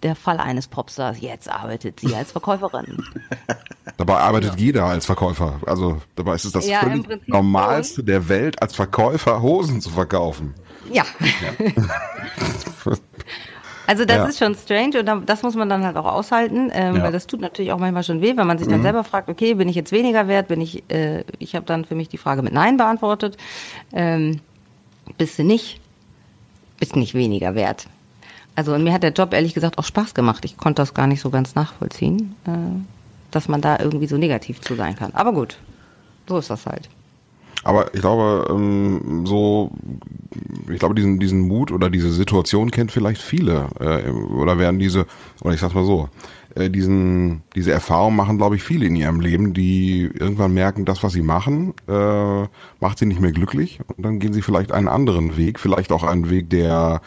Der 0.01 0.15
Fall 0.15 0.39
eines 0.39 0.67
Popstars, 0.67 1.21
jetzt 1.21 1.47
arbeitet 1.47 1.99
sie 1.99 2.15
als 2.15 2.32
Verkäuferin. 2.32 3.03
Dabei 3.97 4.17
arbeitet 4.17 4.60
jeder 4.60 4.86
als 4.86 5.06
Verkäufer. 5.06 5.60
Also 5.67 6.01
dabei 6.15 6.34
ist 6.34 6.45
es 6.45 6.51
das 6.53 6.67
Ja, 6.67 6.79
völlig 6.79 7.27
Normalste 7.27 8.03
der 8.03 8.27
Welt, 8.27 8.60
als 8.62 8.75
Verkäufer 8.75 9.43
Hosen 9.43 9.79
zu 9.79 9.91
verkaufen. 9.91 10.56
Ja. 10.91 11.06
Also 13.88 14.06
das 14.06 14.17
Ja. 14.17 14.26
ist 14.26 14.39
schon 14.39 14.56
strange 14.56 15.00
und 15.00 15.30
das 15.30 15.43
muss 15.43 15.56
man 15.56 15.67
dann 15.67 15.84
halt 15.86 15.98
auch 15.98 16.06
aushalten, 16.06 16.69
ähm, 16.74 16.96
Ja. 16.96 17.04
weil 17.04 17.12
das 17.12 17.28
tut 17.28 17.41
natürlich 17.41 17.72
auch 17.74 17.80
manchmal 17.80 18.04
schon 18.04 18.22
weh, 18.22 18.38
wenn 18.38 18.48
man 18.48 18.58
sich 18.58 18.67
dann 18.67 18.82
selber 18.82 19.04
fragt, 19.04 19.30
okay, 19.30 19.56
bin 19.56 19.67
ich 19.67 19.76
jetzt 19.76 19.91
weniger 19.91 20.28
wert? 20.28 20.48
Bin 20.48 20.62
ich? 20.62 20.84
Äh, 20.89 21.24
ich 21.39 21.56
habe 21.56 21.65
dann 21.65 21.84
für 21.84 21.96
mich 21.96 22.08
die 22.10 22.17
Frage 22.17 22.41
mit 22.43 22.54
Nein 22.54 22.78
beantwortet. 22.78 23.38
Ähm, 23.91 24.39
bist 25.17 25.38
du 25.39 25.43
nicht? 25.43 25.80
ist 26.80 26.96
nicht 26.98 27.13
weniger 27.13 27.56
wert. 27.56 27.88
Also 28.56 28.74
und 28.74 28.84
mir 28.84 28.91
hat 28.93 29.04
der 29.04 29.13
Job 29.13 29.34
ehrlich 29.34 29.54
gesagt 29.54 29.78
auch 29.78 29.86
Spaß 29.86 30.13
gemacht. 30.13 30.43
Ich 30.43 30.58
konnte 30.58 30.82
das 30.82 30.93
gar 30.93 31.08
nicht 31.08 31.22
so 31.22 31.30
ganz 31.30 31.56
nachvollziehen, 31.56 32.36
äh, 32.46 32.52
dass 33.32 33.48
man 33.48 33.62
da 33.62 33.80
irgendwie 33.80 34.08
so 34.08 34.17
negativ 34.17 34.60
zu 34.60 34.76
sein 34.76 34.96
kann. 34.98 35.12
Aber 35.13 35.32
gut, 35.34 35.58
so 36.28 36.38
ist 36.38 36.50
das 36.50 36.65
halt. 36.65 36.89
Aber 37.63 37.93
ich 37.93 38.02
glaube, 38.02 38.47
ähm, 38.49 39.26
so, 39.26 39.71
ich 40.69 40.80
glaube, 40.80 40.95
diesen, 40.95 41.19
diesen 41.19 41.41
Mut 41.41 41.71
oder 41.71 41.89
diese 41.89 42.12
Situation 42.12 42.71
kennt 42.71 42.91
vielleicht 42.91 43.21
viele. 43.21 43.67
Äh, 43.80 44.10
oder 44.10 44.60
werden 44.60 44.80
diese, 44.80 45.06
oder 45.41 45.54
ich 45.54 45.62
sag's 45.62 45.73
mal 45.73 45.86
so, 45.86 46.10
äh, 46.56 46.69
diesen, 46.69 47.41
diese 47.56 47.71
Erfahrung 47.71 48.15
machen, 48.15 48.38
glaube 48.38 48.58
ich, 48.58 48.63
viele 48.63 48.86
in 48.86 48.95
ihrem 48.95 49.21
Leben, 49.21 49.54
die 49.54 50.10
irgendwann 50.13 50.54
merken, 50.54 50.86
das, 50.86 51.04
was 51.04 51.13
sie 51.13 51.21
machen, 51.21 51.73
äh, 51.88 52.43
macht 52.80 52.99
sie 52.99 53.06
nicht 53.06 53.21
mehr 53.21 53.32
glücklich. 53.32 53.80
Und 53.95 54.06
dann 54.06 54.19
gehen 54.19 54.34
sie 54.34 54.41
vielleicht 54.41 54.71
einen 54.71 54.88
anderen 54.88 55.38
Weg, 55.38 55.60
vielleicht 55.60 55.91
auch 55.91 56.04
einen 56.04 56.30
Weg, 56.30 56.49
der 56.49 57.02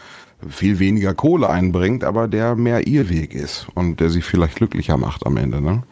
viel 0.47 0.79
weniger 0.79 1.13
Kohle 1.13 1.49
einbringt, 1.49 2.03
aber 2.03 2.27
der 2.27 2.55
mehr 2.55 2.87
ihr 2.87 3.09
Weg 3.09 3.33
ist 3.33 3.67
und 3.73 3.99
der 3.99 4.09
sie 4.09 4.21
vielleicht 4.21 4.55
glücklicher 4.55 4.97
macht 4.97 5.25
am 5.25 5.37
Ende. 5.37 5.61
Ne? 5.61 5.83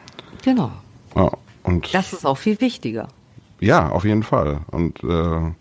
Genau. 0.44 0.72
Ja, 1.16 1.32
und 1.64 1.94
Das 1.94 2.14
ist 2.14 2.26
auch 2.26 2.38
viel 2.38 2.60
wichtiger. 2.62 3.08
Ja, 3.60 3.90
auf 3.90 4.06
jeden 4.06 4.24
Fall. 4.24 4.62
Und 4.72 5.04
äh, 5.04 5.52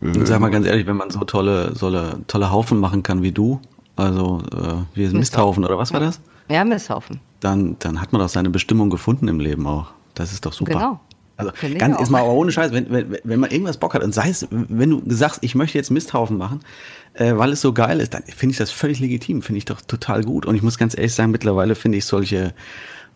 Und 0.00 0.26
sag 0.26 0.40
mal 0.40 0.50
ganz 0.50 0.66
ehrlich, 0.66 0.86
wenn 0.86 0.96
man 0.96 1.10
so 1.10 1.20
tolle, 1.20 1.74
tolle, 1.78 2.20
tolle 2.26 2.50
Haufen 2.50 2.78
machen 2.80 3.02
kann 3.02 3.22
wie 3.22 3.32
du, 3.32 3.60
also 3.96 4.42
äh, 4.52 4.82
wie 4.94 5.08
Misthaufen 5.08 5.64
oder 5.64 5.78
was 5.78 5.92
war 5.92 6.00
das? 6.00 6.20
Ja, 6.48 6.64
Misthaufen. 6.64 7.20
Dann, 7.40 7.76
dann 7.78 8.00
hat 8.00 8.12
man 8.12 8.20
doch 8.20 8.28
seine 8.28 8.50
Bestimmung 8.50 8.90
gefunden 8.90 9.28
im 9.28 9.38
Leben 9.40 9.66
auch. 9.66 9.92
Das 10.14 10.32
ist 10.32 10.44
doch 10.44 10.52
super. 10.52 10.72
Genau. 10.72 11.00
Also 11.36 11.52
Finde 11.54 11.74
ich 11.74 11.80
ganz 11.80 11.96
auch. 11.96 12.00
jetzt 12.00 12.10
mal 12.10 12.20
aber 12.20 12.32
ohne 12.32 12.52
Scheiß, 12.52 12.72
wenn, 12.72 12.90
wenn, 12.90 13.18
wenn 13.24 13.40
man 13.40 13.50
irgendwas 13.50 13.78
Bock 13.78 13.94
hat 13.94 14.02
und 14.02 14.12
sei 14.12 14.28
es, 14.28 14.46
wenn 14.50 14.90
du 14.90 15.02
sagst, 15.06 15.38
ich 15.42 15.54
möchte 15.54 15.78
jetzt 15.78 15.90
Misthaufen 15.90 16.36
machen, 16.36 16.60
äh, 17.14 17.36
weil 17.36 17.52
es 17.52 17.60
so 17.60 17.72
geil 17.72 18.00
ist, 18.00 18.12
dann 18.14 18.22
finde 18.24 18.52
ich 18.52 18.58
das 18.58 18.70
völlig 18.70 19.00
legitim, 19.00 19.42
finde 19.42 19.58
ich 19.58 19.64
doch 19.64 19.80
total 19.80 20.24
gut. 20.24 20.46
Und 20.46 20.56
ich 20.56 20.62
muss 20.62 20.78
ganz 20.78 20.96
ehrlich 20.96 21.14
sagen, 21.14 21.30
mittlerweile 21.30 21.74
finde 21.74 21.98
ich 21.98 22.04
solche 22.04 22.54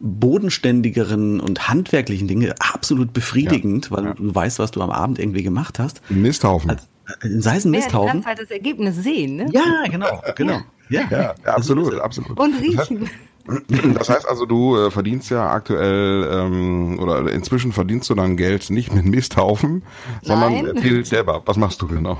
bodenständigeren 0.01 1.41
und 1.41 1.69
handwerklichen 1.69 2.29
Dinge 2.29 2.55
absolut 2.61 3.13
befriedigend, 3.13 3.91
weil 3.91 4.15
du 4.15 4.35
weißt, 4.35 4.59
was 4.59 4.71
du 4.71 4.83
am 4.83 4.91
Abend 4.91 5.19
irgendwie 5.19 5.43
gemacht 5.43 5.79
hast. 5.79 6.01
Misthaufen. 6.11 6.71
Also, 6.71 6.83
äh, 7.23 7.41
sei 7.41 7.57
es 7.57 7.65
ein 7.65 7.73
Ja, 7.75 7.81
du 7.81 7.85
Misthaufen. 7.85 8.11
kannst 8.11 8.27
halt 8.27 8.39
das 8.41 8.51
Ergebnis 8.51 8.97
sehen, 8.97 9.37
ne? 9.37 9.49
Ja, 9.53 9.85
genau, 9.91 10.23
genau. 10.35 10.61
Ja, 10.89 11.03
ja, 11.11 11.35
ja, 11.45 11.53
absolut, 11.55 11.95
absolut. 11.99 12.39
Und 12.39 12.55
riechen. 12.61 13.09
Das 13.95 14.09
heißt 14.09 14.29
also, 14.29 14.45
du 14.45 14.77
äh, 14.77 14.91
verdienst 14.91 15.31
ja 15.31 15.49
aktuell 15.49 16.29
ähm, 16.33 16.99
oder 16.99 17.31
inzwischen 17.31 17.71
verdienst 17.71 18.11
du 18.11 18.17
dein 18.17 18.37
Geld 18.37 18.71
nicht 18.71 18.93
mit 18.93 19.05
Misthaufen, 19.05 19.85
sondern 20.23 20.67
erzähl 20.67 21.05
selber, 21.05 21.43
was 21.47 21.57
machst 21.57 21.81
du 21.81 21.87
genau? 21.87 22.19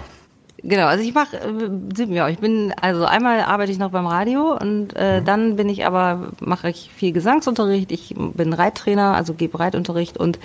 Genau, 0.63 0.87
also 0.87 1.05
ich 1.05 1.13
mache, 1.13 1.37
äh, 1.37 2.15
ja, 2.15 2.29
ich 2.29 2.39
bin, 2.39 2.73
also 2.81 3.05
einmal 3.05 3.41
arbeite 3.41 3.71
ich 3.71 3.79
noch 3.79 3.91
beim 3.91 4.07
Radio 4.07 4.57
und 4.57 4.97
äh, 4.97 5.21
dann 5.23 5.57
bin 5.57 5.69
ich 5.69 5.85
aber, 5.85 6.33
mache 6.41 6.71
ich 6.71 6.91
viel 6.97 7.13
Gesangsunterricht, 7.13 7.93
ich 7.93 8.15
bin 8.17 8.55
Reittrainer, 8.55 9.15
also 9.15 9.35
gebe 9.35 9.61
Reitunterricht 9.61 10.17
und 10.17 10.39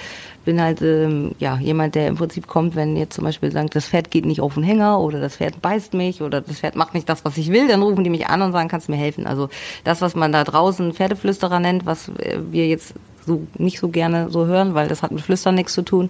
bin 0.43 0.62
halt, 0.62 0.82
ähm, 0.82 1.32
ja, 1.39 1.58
jemand, 1.58 1.95
der 1.95 2.10
im 2.10 2.15
Prinzip 2.15 2.47
kommt, 2.47 2.76
wenn 2.76 2.97
jetzt 2.97 3.15
zum 3.15 3.24
Beispiel 3.24 3.52
sagt, 3.54 3.74
das 3.74 3.88
Pferd 3.88 4.12
geht 4.12 4.26
nicht 4.26 4.41
auf 4.41 4.56
den 4.56 4.63
Hänger 4.63 5.00
oder 5.00 5.21
das 5.21 5.38
Pferd 5.38 5.62
beißt 5.62 5.93
mich 5.93 6.21
oder 6.21 6.41
das 6.41 6.60
Pferd 6.60 6.76
macht 6.76 6.93
nicht 6.93 7.08
das, 7.08 7.24
was 7.24 7.38
ich 7.38 7.50
will, 7.50 7.69
dann 7.69 7.82
rufen 7.82 8.04
die 8.04 8.10
mich 8.10 8.28
an 8.28 8.41
und 8.41 8.52
sagen, 8.52 8.67
kannst 8.67 8.89
du 8.89 8.91
mir 8.91 8.97
helfen? 8.97 9.26
Also 9.26 9.50
das, 9.86 10.02
was 10.02 10.13
man 10.13 10.34
da 10.34 10.43
draußen 10.43 10.93
Pferdeflüsterer 10.93 11.62
nennt, 11.62 11.86
was 11.86 12.10
äh, 12.10 12.38
wir 12.52 12.67
jetzt 12.67 12.95
so 13.25 13.45
nicht 13.57 13.79
so 13.79 13.89
gerne 13.89 14.29
so 14.29 14.45
hören, 14.45 14.73
weil 14.73 14.88
das 14.88 15.03
hat 15.03 15.12
mit 15.12 15.21
Flüstern 15.21 15.55
nichts 15.55 15.73
zu 15.73 15.81
tun. 15.84 16.10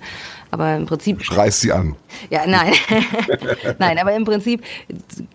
Aber 0.51 0.75
im 0.75 0.85
Prinzip 0.85 1.21
Reiß 1.35 1.61
sie 1.61 1.71
an. 1.71 1.95
ja, 2.29 2.41
nein. 2.45 2.73
nein, 3.79 3.97
aber 3.99 4.13
im 4.15 4.25
Prinzip 4.25 4.63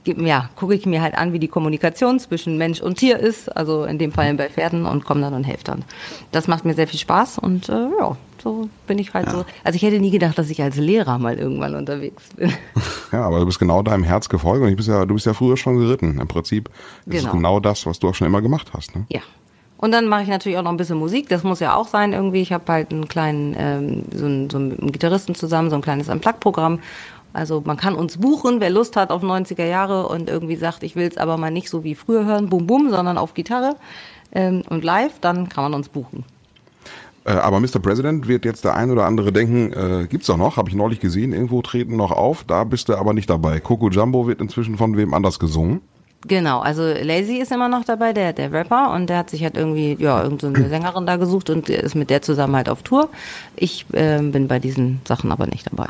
ja, 0.05 0.51
gucke 0.57 0.75
ich 0.75 0.85
mir 0.87 1.01
halt 1.03 1.15
an, 1.17 1.33
wie 1.33 1.39
die 1.39 1.49
Kommunikation 1.49 2.19
zwischen 2.21 2.59
Mensch 2.59 2.81
und 2.81 2.99
Tier 2.99 3.19
ist, 3.19 3.55
also 3.57 3.85
in 3.85 3.99
dem 3.99 4.13
Fall 4.13 4.35
bei 4.35 4.49
Pferden 4.51 4.85
und 4.87 5.05
komme 5.05 5.21
dann 5.23 5.35
und 5.35 5.45
helfe 5.45 5.65
dann. 5.65 5.85
Das 6.33 6.49
macht 6.49 6.65
mir 6.65 6.75
sehr 6.75 6.87
viel 6.87 6.99
Spaß 7.01 7.39
und 7.39 7.69
äh, 7.69 7.89
ja, 7.99 8.17
so 8.43 8.69
bin 8.87 8.99
ich 8.99 9.15
halt 9.15 9.31
so. 9.31 9.45
Also 9.65 9.77
ich 9.77 9.83
hätte 9.83 9.99
nie 9.99 10.11
gedacht, 10.11 10.37
dass 10.39 10.51
ich 10.51 10.63
als 10.63 10.77
Lehrer 10.77 11.19
mal 11.19 11.39
irgendwann 11.39 11.75
unterwegs 11.75 12.23
bin. 12.37 12.53
Ja, 13.13 13.23
aber 13.23 13.39
du 13.39 13.47
bist 13.47 13.61
genau 13.61 13.83
deinem 13.83 14.03
Herz 14.03 14.29
gefolgt 14.29 14.63
und 14.65 14.69
ich 14.69 14.77
bist 14.77 14.89
ja, 14.89 15.07
du 15.07 15.15
bist 15.15 15.27
ja 15.27 15.33
früher 15.33 15.57
schon 15.57 15.79
geritten. 15.79 16.19
Im 16.21 16.27
Prinzip 16.29 16.69
ist 17.07 17.15
es 17.15 17.21
Genau. 17.23 17.33
genau 17.33 17.61
das, 17.61 17.87
was 17.87 18.01
du 18.01 18.09
auch 18.09 18.15
schon 18.15 18.27
immer 18.27 18.43
gemacht 18.43 18.73
hast. 18.75 18.95
Ne? 18.97 19.07
Ja. 19.09 19.21
Und 19.79 19.93
dann 19.93 20.07
mache 20.07 20.23
ich 20.23 20.29
natürlich 20.29 20.59
auch 20.59 20.63
noch 20.63 20.71
ein 20.71 20.77
bisschen 20.77 20.99
Musik. 20.99 21.29
Das 21.29 21.43
muss 21.43 21.61
ja 21.61 21.75
auch 21.75 21.89
sein 21.89 22.13
irgendwie. 22.13 22.41
Ich 22.41 22.53
habe 22.53 22.73
halt 22.73 22.93
einen 22.93 23.09
kleinen, 23.09 23.55
ähm, 23.59 24.05
so, 24.15 24.25
einen, 24.25 24.51
so 24.51 24.59
einen 24.59 24.93
Gitarristen 24.93 25.35
zusammen, 25.35 25.71
so 25.71 25.77
ein 25.77 25.83
kleines 25.83 26.09
Unplugged-Programm. 26.09 26.81
Also 27.33 27.63
man 27.65 27.77
kann 27.77 27.95
uns 27.95 28.17
buchen, 28.17 28.61
wer 28.61 28.71
Lust 28.71 28.97
hat 28.97 29.11
auf 29.11 29.23
90er 29.23 29.67
Jahre 29.67 30.09
und 30.09 30.31
irgendwie 30.31 30.57
sagt, 30.57 30.83
ich 30.83 30.97
will 30.97 31.07
es 31.07 31.19
aber 31.19 31.37
mal 31.37 31.51
nicht 31.51 31.69
so 31.69 31.85
wie 31.85 31.95
früher 31.95 32.25
hören, 32.25 32.49
bum 32.49 32.67
bum, 32.67 32.89
sondern 32.89 33.19
auf 33.19 33.35
Gitarre 33.35 33.77
ähm, 34.33 34.63
und 34.71 34.85
live, 34.85 35.19
dann 35.21 35.51
kann 35.51 35.65
man 35.65 35.75
uns 35.75 35.91
buchen. 35.91 36.25
Äh, 37.27 37.33
aber 37.33 37.61
Mr. 37.61 37.79
President 37.83 38.27
wird 38.27 38.47
jetzt 38.47 38.65
der 38.65 38.75
ein 38.75 38.91
oder 38.91 39.05
andere 39.05 39.33
denken, 39.33 39.73
äh, 39.73 40.07
gibt's 40.07 40.29
doch 40.29 40.39
noch, 40.39 40.57
habe 40.57 40.71
ich 40.71 40.75
neulich 40.75 40.99
gesehen, 40.99 41.35
irgendwo 41.35 41.61
treten 41.61 41.97
noch 41.97 42.13
auf, 42.13 42.45
da 42.45 42.65
bist 42.65 42.89
du 42.89 42.95
aber 42.95 43.13
nicht 43.13 43.29
dabei. 43.29 43.61
Coco 43.61 43.91
Jumbo 43.91 44.27
wird 44.27 44.41
inzwischen 44.41 44.79
von 44.79 44.97
wem 44.97 45.13
anders 45.13 45.39
gesungen. 45.39 45.83
Genau, 46.27 46.61
also 46.61 46.83
Lazy 46.83 47.37
ist 47.37 47.53
immer 47.53 47.69
noch 47.69 47.85
dabei, 47.85 48.13
der, 48.13 48.33
der 48.33 48.51
Rapper, 48.51 48.93
und 48.93 49.09
der 49.09 49.19
hat 49.19 49.31
sich 49.31 49.43
halt 49.43 49.57
irgendwie, 49.57 49.97
ja, 50.01 50.23
irgendeine 50.23 50.69
Sängerin 50.69 51.07
da 51.07 51.17
gesucht 51.17 51.51
und 51.51 51.69
ist 51.69 51.95
mit 51.95 52.11
der 52.11 52.23
zusammen 52.23 52.57
halt 52.57 52.69
auf 52.69 52.83
Tour. 52.83 53.11
Ich 53.55 53.87
ähm, 53.93 54.33
bin 54.33 54.49
bei 54.49 54.59
diesen 54.59 55.01
Sachen 55.05 55.31
aber 55.31 55.47
nicht 55.47 55.71
dabei. 55.71 55.87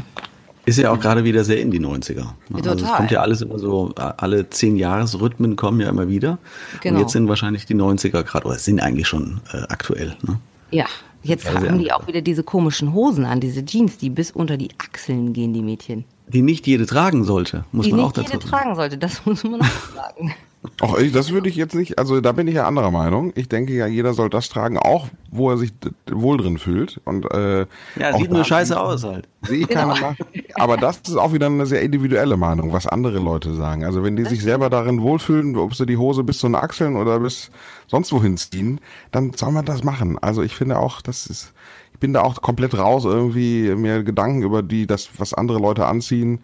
Ist 0.66 0.78
ja 0.78 0.90
auch 0.90 0.98
gerade 0.98 1.22
wieder 1.22 1.44
sehr 1.44 1.60
in 1.60 1.70
die 1.70 1.78
90er. 1.78 2.14
ne? 2.14 2.26
Also 2.54 2.70
es 2.70 2.76
Total. 2.78 2.96
kommt 2.96 3.10
ja 3.12 3.20
alles 3.20 3.40
immer 3.40 3.58
so, 3.60 3.92
alle 3.94 4.50
zehn 4.50 4.76
Jahresrhythmen 4.76 5.54
kommen 5.54 5.80
ja 5.80 5.88
immer 5.88 6.08
wieder. 6.08 6.38
Genau. 6.80 6.96
Und 6.96 7.02
jetzt 7.02 7.12
sind 7.12 7.28
wahrscheinlich 7.28 7.66
die 7.66 7.76
90er 7.76 8.24
gerade, 8.24 8.46
oder 8.46 8.56
es 8.56 8.64
sind 8.64 8.80
eigentlich 8.80 9.06
schon 9.06 9.40
äh, 9.52 9.58
aktuell. 9.68 10.16
Ne? 10.22 10.40
Ja, 10.72 10.86
jetzt 11.22 11.48
haben 11.48 11.78
die 11.78 11.92
auch 11.92 12.08
wieder 12.08 12.20
diese 12.20 12.42
komischen 12.42 12.94
Hosen 12.94 13.24
an, 13.24 13.38
diese 13.38 13.64
Jeans, 13.64 13.96
die 13.98 14.10
bis 14.10 14.32
unter 14.32 14.56
die 14.56 14.70
Achseln 14.78 15.32
gehen, 15.32 15.54
die 15.54 15.62
Mädchen. 15.62 16.04
Die 16.28 16.42
nicht 16.42 16.66
jede 16.66 16.86
tragen 16.86 17.24
sollte, 17.24 17.64
muss 17.72 17.86
die 17.86 17.92
man 17.92 18.00
auch 18.00 18.06
nicht 18.06 18.18
dazu 18.18 18.32
jede 18.32 18.46
sagen. 18.46 18.50
tragen 18.64 18.74
sollte, 18.74 18.98
das 18.98 19.24
muss 19.26 19.44
man 19.44 19.60
auch 19.60 19.94
sagen. 19.94 20.34
Ach, 20.82 20.96
ich, 20.98 21.12
das 21.12 21.30
würde 21.30 21.48
ich 21.48 21.54
jetzt 21.54 21.76
nicht, 21.76 21.96
also 21.98 22.20
da 22.20 22.32
bin 22.32 22.48
ich 22.48 22.54
ja 22.56 22.66
anderer 22.66 22.90
Meinung. 22.90 23.32
Ich 23.36 23.48
denke 23.48 23.72
ja, 23.72 23.86
jeder 23.86 24.14
soll 24.14 24.28
das 24.30 24.48
tragen, 24.48 24.78
auch 24.78 25.06
wo 25.30 25.48
er 25.50 25.58
sich 25.58 25.72
wohl 26.10 26.38
drin 26.38 26.58
fühlt. 26.58 27.00
Und, 27.04 27.30
äh, 27.32 27.66
Ja, 27.94 28.12
auch 28.12 28.18
sieht 28.18 28.32
nur 28.32 28.42
scheiße 28.44 28.78
aus 28.78 29.04
halt. 29.04 29.28
Sehe 29.42 29.60
ich 29.60 29.68
keine 29.68 29.94
Macht. 29.94 30.18
Aber 30.54 30.76
das 30.76 30.98
ist 31.06 31.16
auch 31.16 31.32
wieder 31.32 31.46
eine 31.46 31.66
sehr 31.66 31.82
individuelle 31.82 32.36
Meinung, 32.36 32.72
was 32.72 32.88
andere 32.88 33.20
Leute 33.20 33.54
sagen. 33.54 33.84
Also 33.84 34.02
wenn 34.02 34.16
die 34.16 34.24
sich 34.24 34.42
selber 34.42 34.68
darin 34.68 35.02
wohlfühlen, 35.02 35.56
ob 35.56 35.74
sie 35.76 35.86
die 35.86 35.98
Hose 35.98 36.24
bis 36.24 36.38
zu 36.38 36.48
den 36.48 36.56
Achseln 36.56 36.96
oder 36.96 37.20
bis 37.20 37.50
sonst 37.86 38.10
wohin 38.12 38.36
ziehen, 38.36 38.80
dann 39.12 39.34
soll 39.34 39.52
man 39.52 39.64
das 39.64 39.84
machen. 39.84 40.18
Also 40.20 40.42
ich 40.42 40.56
finde 40.56 40.80
auch, 40.80 41.00
das 41.00 41.26
ist, 41.28 41.52
ich 41.96 42.00
bin 42.00 42.12
da 42.12 42.20
auch 42.20 42.42
komplett 42.42 42.76
raus, 42.76 43.06
irgendwie 43.06 43.74
mir 43.74 44.04
Gedanken 44.04 44.42
über 44.42 44.62
die, 44.62 44.86
das, 44.86 45.08
was 45.16 45.32
andere 45.32 45.58
Leute 45.58 45.86
anziehen. 45.86 46.40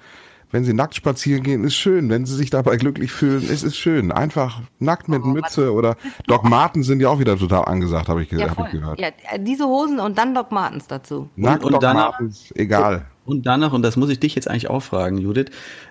Wenn 0.51 0.65
sie 0.65 0.73
nackt 0.73 0.95
spazieren 0.95 1.43
gehen, 1.43 1.63
ist 1.65 1.75
schön. 1.75 2.09
Wenn 2.09 2.25
sie 2.25 2.35
sich 2.37 2.49
dabei 2.49 2.77
glücklich 2.79 3.13
fühlen, 3.13 3.43
ist 3.47 3.63
es 3.63 3.77
schön. 3.77 4.13
Einfach 4.13 4.61
nackt 4.79 5.09
mit 5.09 5.25
Mütze 5.27 5.75
oder 5.75 5.97
Doc 6.27 6.45
Martens 6.45 6.87
sind 6.87 7.01
ja 7.01 7.11
auch 7.11 7.19
wieder 7.19 7.37
total 7.37 7.67
angesagt, 7.67 8.09
habe 8.09 8.23
ich, 8.23 8.31
ge 8.31 8.41
Ja, 8.41 8.49
hab 8.49 8.67
ich 8.67 8.73
gehört. 8.73 8.99
Ja, 8.99 9.09
diese 9.39 9.67
Hosen 9.67 10.01
und 10.01 10.17
dann 10.17 10.35
Doc 10.35 10.53
Martens 10.53 10.87
dazu. 10.87 11.29
Nackt 11.37 11.59
Und- 11.61 11.67
und 11.67 11.73
Doc 11.75 11.81
danach- 11.83 12.13
Martens, 12.13 12.51
egal. 12.57 13.05
Und 13.27 13.45
danach, 13.47 13.73
und 13.75 13.83
das 13.83 13.97
muss 13.97 14.09
ich 14.09 14.21
dich 14.21 14.35
jetzt 14.35 14.49
eigentlich 14.49 14.69
auch 14.71 14.81
fragen, 14.83 15.19
Judith, 15.19 15.47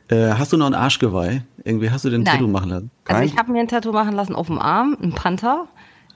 äh, 0.09 0.31
hast 0.33 0.51
du 0.53 0.57
noch 0.57 0.65
ein 0.65 0.73
Arschgeweih? 0.73 1.43
Irgendwie 1.63 1.89
hast 1.91 2.03
du 2.03 2.09
den. 2.09 2.25
Tattoo 2.25 2.47
machen 2.47 2.69
lassen? 2.71 2.91
Also 3.07 3.23
ich 3.23 3.37
habe 3.37 3.51
mir 3.51 3.59
ein 3.61 3.67
Tattoo 3.67 3.91
machen 3.93 4.13
lassen 4.15 4.33
auf 4.35 4.47
dem 4.47 4.57
Arm, 4.59 4.97
ein 5.01 5.11
Panther. 5.13 5.67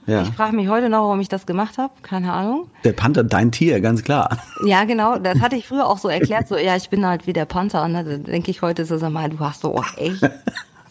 Ja. 0.06 0.22
Ich 0.22 0.30
frage 0.30 0.54
mich 0.54 0.68
heute 0.68 0.88
noch, 0.88 1.02
warum 1.02 1.20
ich 1.20 1.28
das 1.28 1.46
gemacht 1.46 1.78
habe. 1.78 1.92
Keine 2.02 2.32
Ahnung. 2.32 2.68
Der 2.84 2.92
Panther, 2.92 3.24
dein 3.24 3.50
Tier, 3.50 3.80
ganz 3.80 4.04
klar. 4.04 4.38
Ja, 4.64 4.84
genau. 4.84 5.18
Das 5.18 5.40
hatte 5.40 5.56
ich 5.56 5.66
früher 5.68 5.86
auch 5.86 5.98
so 5.98 6.08
erklärt. 6.08 6.48
So, 6.48 6.56
ja, 6.56 6.76
ich 6.76 6.88
bin 6.90 7.04
halt 7.04 7.26
wie 7.26 7.32
der 7.32 7.44
Panther. 7.44 7.82
Und 7.84 7.94
dann 7.94 8.24
denke 8.24 8.50
ich 8.50 8.62
heute 8.62 8.84
so, 8.84 8.98
sag 8.98 9.10
mal, 9.10 9.28
du 9.28 9.40
hast 9.40 9.62
so 9.62 9.82
echt 9.96 10.22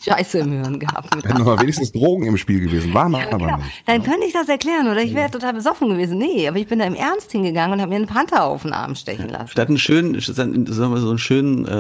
Scheiße 0.05 0.39
im 0.39 0.51
Hirn 0.51 0.79
gehabt. 0.79 1.15
Noch 1.27 1.45
mal 1.45 1.59
wenigstens 1.59 1.91
Drogen 1.91 2.25
im 2.25 2.37
Spiel 2.37 2.59
gewesen 2.61 2.93
waren, 2.93 3.13
Ja, 3.13 3.27
aber 3.31 3.37
genau. 3.37 3.57
nicht. 3.57 3.83
Dann 3.85 4.03
könnte 4.03 4.25
ich 4.27 4.33
das 4.33 4.47
erklären 4.49 4.87
oder 4.87 5.01
ich 5.01 5.13
wäre 5.15 5.31
total 5.31 5.53
besoffen 5.53 5.89
gewesen. 5.89 6.17
Nee, 6.17 6.47
aber 6.47 6.57
ich 6.57 6.67
bin 6.67 6.79
da 6.79 6.85
im 6.85 6.95
Ernst 6.95 7.31
hingegangen 7.31 7.73
und 7.73 7.81
habe 7.81 7.89
mir 7.89 7.95
einen 7.97 8.07
Panther 8.07 8.43
auf 8.45 8.61
den 8.61 8.73
Arm 8.73 8.95
stechen 8.95 9.29
lassen. 9.29 9.47
Statt 9.47 9.67
einen 9.67 9.77
schönen, 9.77 10.19
sagen 10.19 10.65
wir 10.65 10.97
so 10.97 11.09
einen 11.09 11.17
schönen 11.17 11.65
äh, 11.67 11.71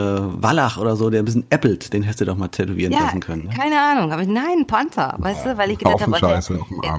Wallach 0.43 0.77
oder 0.77 0.95
so, 0.95 1.09
der 1.09 1.21
ein 1.21 1.25
bisschen 1.25 1.45
äppelt, 1.49 1.93
den 1.93 2.03
hättest 2.03 2.21
du 2.21 2.25
doch 2.25 2.37
mal 2.37 2.47
tätowieren 2.47 2.91
Ja, 2.93 3.01
lassen 3.01 3.19
können. 3.19 3.43
Ne? 3.45 3.49
keine 3.55 3.79
Ahnung. 3.79 4.11
Aber 4.11 4.21
ich, 4.21 4.27
nein, 4.27 4.59
ein 4.59 4.67
Panther, 4.67 5.15
weißt 5.19 5.45
du, 5.45 5.57
weil 5.57 5.71
ich 5.71 5.77
gedacht 5.77 6.01
habe, 6.01 6.41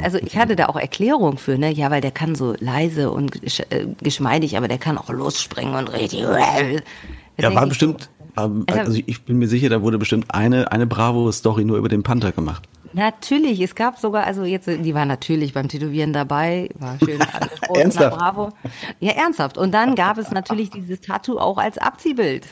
also 0.02 0.18
ich 0.18 0.36
hatte 0.36 0.56
da 0.56 0.66
auch 0.66 0.76
Erklärung 0.76 1.38
für, 1.38 1.58
ne? 1.58 1.72
Ja, 1.72 1.90
weil 1.90 2.00
der 2.00 2.10
kann 2.12 2.34
so 2.34 2.54
leise 2.58 3.10
und 3.10 3.42
äh, 3.70 3.86
geschmeidig, 4.02 4.56
aber 4.56 4.68
der 4.68 4.78
kann 4.78 4.98
auch 4.98 5.10
losspringen 5.10 5.74
und 5.74 5.92
richtig. 5.92 6.20
Ja, 6.20 7.50
Denk 7.50 7.54
war 7.54 7.66
bestimmt, 7.66 8.08
ähm, 8.36 8.64
also 8.70 9.00
ich 9.04 9.22
bin 9.24 9.38
mir 9.38 9.48
sicher, 9.48 9.68
da 9.68 9.82
wurde 9.82 9.98
bestimmt 9.98 10.26
eine, 10.28 10.72
eine 10.72 10.86
Bravo-Story 10.86 11.64
nur 11.64 11.78
über 11.78 11.88
den 11.88 12.02
Panther 12.02 12.32
gemacht. 12.32 12.68
Natürlich, 12.92 13.60
es 13.60 13.74
gab 13.74 13.98
sogar, 13.98 14.24
also 14.24 14.44
jetzt, 14.44 14.68
die 14.68 14.94
war 14.94 15.04
natürlich 15.04 15.52
beim 15.52 15.68
Tätowieren 15.68 16.14
dabei, 16.14 16.70
war 16.78 16.98
schön 16.98 17.20
angesprochen, 17.40 17.80
Ernsthaft? 17.80 18.16
bravo. 18.16 18.52
Ja, 19.00 19.12
ernsthaft. 19.12 19.58
Und 19.58 19.72
dann 19.72 19.94
gab 19.94 20.16
es 20.16 20.30
natürlich 20.30 20.70
dieses 20.70 21.02
Tattoo 21.02 21.38
auch 21.38 21.58
als 21.58 21.76
Abziehbild. 21.76 22.46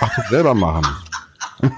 Ach, 0.00 0.14
das 0.16 0.28
selber 0.28 0.54
machen. 0.54 0.86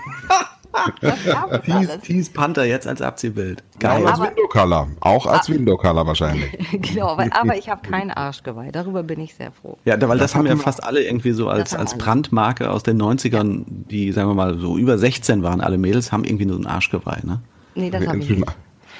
Tease. 1.64 1.98
Tease 2.00 2.30
Panther 2.30 2.64
jetzt 2.64 2.86
als 2.86 3.02
Abziehbild. 3.02 3.62
Auch 3.76 3.78
Geil. 3.80 4.06
als 4.06 4.18
Aber- 4.18 4.28
Window 4.28 4.48
Color. 4.48 4.88
Auch 5.00 5.26
als 5.26 5.48
Window 5.50 5.76
Color 5.76 6.06
wahrscheinlich. 6.06 6.50
genau, 6.72 7.08
aber, 7.08 7.26
aber 7.32 7.56
ich 7.56 7.68
habe 7.68 7.88
kein 7.88 8.10
Arschgeweih. 8.10 8.70
Darüber 8.72 9.02
bin 9.02 9.20
ich 9.20 9.34
sehr 9.34 9.52
froh. 9.52 9.78
Ja, 9.84 9.94
weil 10.00 10.18
das, 10.18 10.32
Das 10.32 10.34
haben 10.34 10.46
ja 10.46 10.56
fast 10.56 10.82
alle 10.84 11.02
irgendwie 11.04 11.32
so 11.32 11.48
als, 11.48 11.74
als. 11.74 11.96
Brandmarke 11.98 12.70
aus 12.70 12.82
den 12.82 13.00
90ern, 13.00 13.64
die, 13.66 14.12
sagen 14.12 14.28
wir 14.28 14.34
mal, 14.34 14.58
so 14.58 14.76
über 14.78 14.98
16 14.98 15.42
waren, 15.42 15.60
alle 15.60 15.78
Mädels, 15.78 16.12
haben 16.12 16.24
irgendwie 16.24 16.46
nur 16.46 16.58
ein 16.58 16.66
Arschgeweih, 16.66 17.20
ne? 17.24 17.40
Nee, 17.74 17.90
das 17.90 18.00
Wir 18.02 18.08
habe 18.08 18.18
ich 18.18 18.28
nicht. 18.30 18.44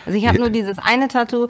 Also 0.06 0.18
ich 0.18 0.26
habe 0.26 0.38
nur 0.38 0.50
dieses 0.50 0.78
eine 0.78 1.08
Tattoo. 1.08 1.48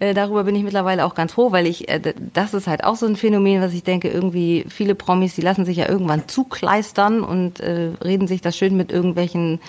Äh, 0.00 0.14
darüber 0.14 0.44
bin 0.44 0.56
ich 0.56 0.64
mittlerweile 0.64 1.04
auch 1.04 1.14
ganz 1.14 1.34
froh, 1.34 1.52
weil 1.52 1.66
ich, 1.66 1.88
äh, 1.90 2.14
das 2.32 2.54
ist 2.54 2.66
halt 2.66 2.84
auch 2.84 2.96
so 2.96 3.06
ein 3.06 3.16
Phänomen, 3.16 3.60
was 3.60 3.74
ich 3.74 3.84
denke, 3.84 4.08
irgendwie 4.08 4.64
viele 4.68 4.94
Promis, 4.94 5.34
die 5.34 5.42
lassen 5.42 5.66
sich 5.66 5.76
ja 5.76 5.88
irgendwann 5.88 6.26
zukleistern 6.26 7.22
und 7.22 7.60
äh, 7.60 7.90
reden 8.02 8.26
sich 8.26 8.40
das 8.40 8.56
schön 8.56 8.76
mit 8.76 8.90
irgendwelchen. 8.90 9.60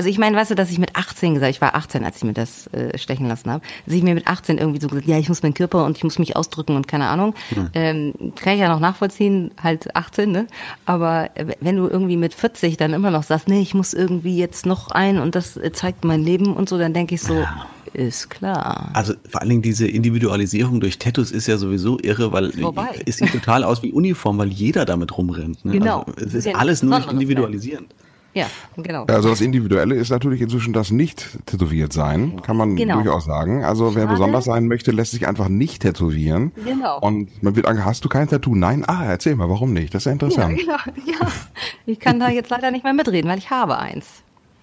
Also 0.00 0.08
ich 0.08 0.16
meine, 0.16 0.34
weißt 0.34 0.50
du, 0.50 0.54
dass 0.54 0.70
ich 0.70 0.78
mit 0.78 0.96
18 0.96 1.34
gesagt, 1.34 1.50
ich 1.50 1.60
war 1.60 1.74
18, 1.74 2.06
als 2.06 2.16
ich 2.16 2.24
mir 2.24 2.32
das 2.32 2.68
äh, 2.68 2.96
stechen 2.96 3.28
lassen 3.28 3.50
habe, 3.50 3.62
dass 3.84 3.94
ich 3.94 4.02
mir 4.02 4.14
mit 4.14 4.28
18 4.28 4.56
irgendwie 4.56 4.80
so 4.80 4.88
gesagt, 4.88 5.06
ja, 5.06 5.18
ich 5.18 5.28
muss 5.28 5.42
meinen 5.42 5.52
Körper 5.52 5.84
und 5.84 5.98
ich 5.98 6.04
muss 6.04 6.18
mich 6.18 6.36
ausdrücken 6.36 6.74
und 6.74 6.88
keine 6.88 7.08
Ahnung. 7.08 7.34
Ähm, 7.74 8.14
kann 8.34 8.54
ich 8.54 8.60
ja 8.60 8.70
noch 8.70 8.80
nachvollziehen, 8.80 9.50
halt 9.62 9.94
18, 9.94 10.32
ne? 10.32 10.46
Aber 10.86 11.28
äh, 11.34 11.54
wenn 11.60 11.76
du 11.76 11.86
irgendwie 11.86 12.16
mit 12.16 12.32
40 12.32 12.78
dann 12.78 12.94
immer 12.94 13.10
noch 13.10 13.24
sagst, 13.24 13.46
nee, 13.46 13.60
ich 13.60 13.74
muss 13.74 13.92
irgendwie 13.92 14.38
jetzt 14.38 14.64
noch 14.64 14.90
ein 14.90 15.18
und 15.18 15.34
das 15.34 15.58
äh, 15.58 15.70
zeigt 15.70 16.02
mein 16.02 16.22
Leben 16.22 16.56
und 16.56 16.70
so, 16.70 16.78
dann 16.78 16.94
denke 16.94 17.16
ich 17.16 17.20
so, 17.20 17.44
ist 17.92 18.30
klar. 18.30 18.88
Also 18.94 19.12
vor 19.28 19.42
allen 19.42 19.50
Dingen 19.50 19.62
diese 19.62 19.86
Individualisierung 19.86 20.80
durch 20.80 20.98
Tattoos 20.98 21.30
ist 21.30 21.46
ja 21.46 21.58
sowieso 21.58 21.98
irre, 22.00 22.32
weil 22.32 22.52
es 23.04 23.18
sieht 23.18 23.32
total 23.32 23.64
aus 23.64 23.82
wie 23.82 23.92
Uniform, 23.92 24.38
weil 24.38 24.48
jeder 24.48 24.86
damit 24.86 25.16
rumrennt. 25.18 25.62
Ne? 25.64 25.72
Genau. 25.72 26.04
Also, 26.04 26.26
es 26.26 26.34
ist 26.34 26.46
ja 26.46 26.54
alles 26.54 26.82
nur 26.82 26.92
Besonderes, 26.94 27.12
individualisierend. 27.12 27.94
Ja, 28.32 28.46
genau. 28.76 29.04
Also 29.06 29.28
das 29.30 29.40
Individuelle 29.40 29.96
ist 29.96 30.10
natürlich 30.10 30.40
inzwischen 30.40 30.72
das 30.72 30.92
nicht 30.92 31.26
tätowiert 31.46 31.92
sein, 31.92 32.40
kann 32.42 32.56
man 32.56 32.76
Genau. 32.76 32.94
durchaus 33.02 33.24
sagen. 33.24 33.64
Also 33.64 33.96
wer 33.96 34.02
Schade. 34.04 34.12
besonders 34.14 34.44
sein 34.44 34.68
möchte, 34.68 34.92
lässt 34.92 35.10
sich 35.10 35.26
einfach 35.26 35.48
nicht 35.48 35.82
tätowieren. 35.82 36.52
Genau. 36.64 37.00
Und 37.00 37.42
man 37.42 37.56
wird 37.56 37.66
ange, 37.66 37.84
hast 37.84 38.04
du 38.04 38.08
kein 38.08 38.28
Tattoo? 38.28 38.54
Nein? 38.54 38.84
Ah, 38.86 39.04
erzähl 39.04 39.34
mal, 39.34 39.48
warum 39.50 39.72
nicht? 39.72 39.92
Das 39.94 40.02
ist 40.02 40.04
ja 40.06 40.10
Ja, 40.10 40.14
interessant. 40.14 40.58
genau. 40.58 40.74
ja, 41.20 41.26
ich 41.86 41.98
kann 41.98 42.20
da 42.20 42.30
jetzt 42.30 42.50
leider 42.50 42.70
nicht 42.70 42.84
mehr 42.84 42.92
mitreden, 42.94 43.28
weil 43.28 43.38
ich 43.38 43.50
habe 43.50 43.78
eins. 43.78 44.06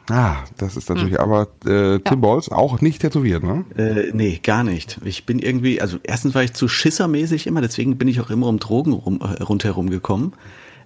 Ah, 0.10 0.38
das 0.58 0.78
ist 0.78 0.88
natürlich, 0.90 1.16
Hm. 1.16 1.20
aber 1.20 1.48
äh, 1.66 2.00
Tim 2.00 2.22
Balls 2.22 2.50
auch 2.50 2.80
nicht 2.80 3.02
tätowiert, 3.02 3.44
ne? 3.44 3.66
Äh, 3.76 4.12
nee, 4.14 4.40
gar 4.42 4.64
nicht. 4.64 4.98
Ich 5.04 5.26
bin 5.26 5.40
irgendwie, 5.40 5.82
also 5.82 5.98
erstens 6.04 6.34
war 6.34 6.44
ich 6.44 6.54
zu 6.54 6.70
schissermäßig 6.70 7.46
immer, 7.48 7.60
deswegen 7.60 7.98
bin 7.98 8.08
ich 8.08 8.22
auch 8.22 8.30
immer 8.30 8.48
um 8.48 8.60
Drogen 8.60 8.94
rum, 8.94 9.20
äh, 9.22 9.44
rundherum 9.44 9.90
gekommen. 9.90 10.32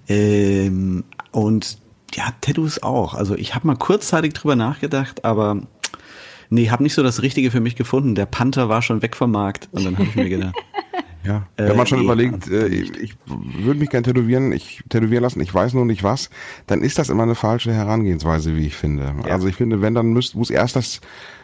Ähm, 0.10 1.04
und 1.32 1.78
ja, 2.16 2.34
Tattoos 2.42 2.84
auch. 2.84 3.14
Also 3.14 3.36
ich 3.36 3.56
habe 3.56 3.68
mal 3.68 3.76
kurzzeitig 3.76 4.34
drüber 4.34 4.56
nachgedacht, 4.56 5.26
aber 5.26 5.62
nee, 6.50 6.70
habe 6.70 6.84
nicht 6.84 6.94
so 6.94 7.04
das 7.04 7.22
Richtige 7.22 7.52
für 7.52 7.62
mich 7.62 7.76
gefunden. 7.76 8.16
Der 8.16 8.26
Panther 8.26 8.70
war 8.70 8.82
schon 8.82 9.02
weg 9.02 9.16
vom 9.16 9.32
Markt 9.32 9.70
und 9.72 9.86
dann 9.86 9.98
habe 9.98 10.08
ich 10.08 10.16
mir 10.16 10.30
gedacht, 10.30 10.56
Ja. 11.24 11.48
Äh, 11.56 11.70
Wenn 11.70 11.78
man 11.78 11.88
schon 11.88 12.00
nee, 12.00 12.06
überlegt, 12.06 12.50
äh, 12.50 12.68
ich 12.68 13.16
würde 13.26 13.80
mich 13.80 13.90
gern 13.90 14.04
tätowieren, 14.04 14.52
ich 14.52 14.84
tätowieren 14.90 15.24
lassen, 15.24 15.40
ich 15.42 15.54
weiß 15.54 15.74
nur 15.74 15.86
nicht 15.86 16.04
was, 16.04 16.30
dann 16.68 16.82
ist 16.82 16.98
das 16.98 17.10
immer 17.10 17.24
eine 17.24 17.36
falsche 17.36 17.74
Herangehensweise, 17.74 18.56
wie 18.56 18.66
ich 18.66 18.76
finde. 18.76 19.14
Also 19.26 19.48
ich 19.48 19.56
finde, 19.56 19.82
wenn, 19.82 19.94
dann 19.94 20.14
müsst, 20.14 20.36
muss 20.36 20.50
erst 20.50 20.76
das, 20.76 21.02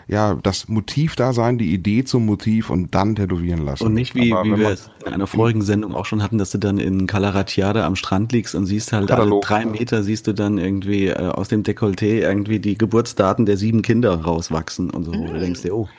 ja, 0.07 0.35
das 0.41 0.69
Motiv 0.69 1.15
da 1.17 1.33
sein, 1.33 1.57
die 1.57 1.73
Idee 1.73 2.03
zum 2.05 2.25
Motiv 2.25 2.69
und 2.69 2.95
dann 2.95 3.15
tätowieren 3.15 3.65
lassen. 3.65 3.85
Und 3.85 3.93
nicht 3.93 4.15
wie, 4.15 4.31
Aber 4.31 4.45
wie 4.45 4.57
wir 4.57 4.69
es 4.69 4.89
in 5.05 5.11
einer 5.13 5.27
vorigen 5.27 5.61
Sendung 5.61 5.95
auch 5.95 6.05
schon 6.05 6.23
hatten, 6.23 6.37
dass 6.37 6.51
du 6.51 6.57
dann 6.57 6.77
in 6.77 7.07
Calaratiada 7.07 7.85
am 7.85 7.95
Strand 7.97 8.31
liegst 8.31 8.55
und 8.55 8.65
siehst 8.65 8.93
halt 8.93 9.11
alle 9.11 9.17
Katalog. 9.19 9.41
drei 9.41 9.65
Meter 9.65 10.03
siehst 10.03 10.27
du 10.27 10.33
dann 10.33 10.57
irgendwie 10.57 11.07
äh, 11.07 11.27
aus 11.27 11.49
dem 11.49 11.63
Dekolleté 11.63 12.21
irgendwie 12.21 12.59
die 12.59 12.77
Geburtsdaten 12.77 13.45
der 13.45 13.57
sieben 13.57 13.81
Kinder 13.81 14.15
rauswachsen 14.21 14.89
und 14.89 15.03
so. 15.03 15.11
Wo 15.13 15.27
Du 15.27 15.39
denkst 15.39 15.61
dir, 15.63 15.75
oh, 15.75 15.89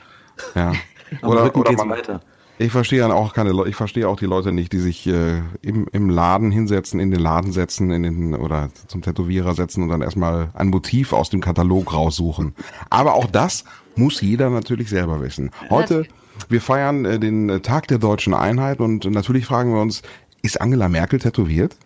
Ja. 0.54 0.80
am 1.22 1.30
Oder, 1.30 1.44
Rücken 1.44 1.60
oder 1.60 1.70
geht's 1.70 1.84
man, 1.84 1.90
weiter. 1.90 2.22
Ich 2.58 2.72
verstehe 2.72 3.00
dann 3.00 3.12
auch 3.12 3.34
keine 3.34 3.52
Leute, 3.52 3.70
ich 3.70 3.76
verstehe 3.76 4.08
auch 4.08 4.16
die 4.16 4.26
Leute 4.26 4.52
nicht, 4.52 4.72
die 4.72 4.80
sich 4.80 5.06
äh, 5.06 5.42
im, 5.62 5.86
im 5.92 6.10
Laden 6.10 6.50
hinsetzen, 6.50 6.98
in 6.98 7.10
den 7.10 7.20
Laden 7.20 7.52
setzen, 7.52 7.90
in 7.90 8.02
den 8.02 8.34
oder 8.34 8.70
zum 8.88 9.02
Tätowierer 9.02 9.54
setzen 9.54 9.84
und 9.84 9.90
dann 9.90 10.02
erstmal 10.02 10.50
ein 10.54 10.68
Motiv 10.68 11.12
aus 11.12 11.30
dem 11.30 11.40
Katalog 11.40 11.94
raussuchen. 11.94 12.54
Aber 12.90 13.14
auch 13.14 13.26
das 13.26 13.64
muss 13.94 14.20
jeder 14.20 14.50
natürlich 14.50 14.88
selber 14.88 15.22
wissen. 15.22 15.50
Heute, 15.70 16.06
wir 16.48 16.60
feiern 16.60 17.04
äh, 17.04 17.18
den 17.20 17.48
äh, 17.48 17.60
Tag 17.60 17.86
der 17.88 17.98
deutschen 17.98 18.34
Einheit 18.34 18.80
und 18.80 19.04
natürlich 19.04 19.46
fragen 19.46 19.72
wir 19.72 19.80
uns, 19.80 20.02
ist 20.42 20.60
Angela 20.60 20.88
Merkel 20.88 21.20
tätowiert? 21.20 21.76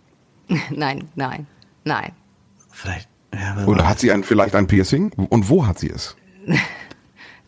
Nein, 0.70 1.04
nein, 1.14 1.46
nein. 1.84 2.12
Vielleicht. 2.70 3.08
Ja, 3.32 3.64
Oder 3.66 3.88
hat 3.88 4.00
sie 4.00 4.12
ein, 4.12 4.24
vielleicht 4.24 4.54
ein 4.54 4.66
Piercing? 4.66 5.12
Und 5.12 5.48
wo 5.48 5.66
hat 5.66 5.78
sie 5.78 5.90
es? 5.90 6.16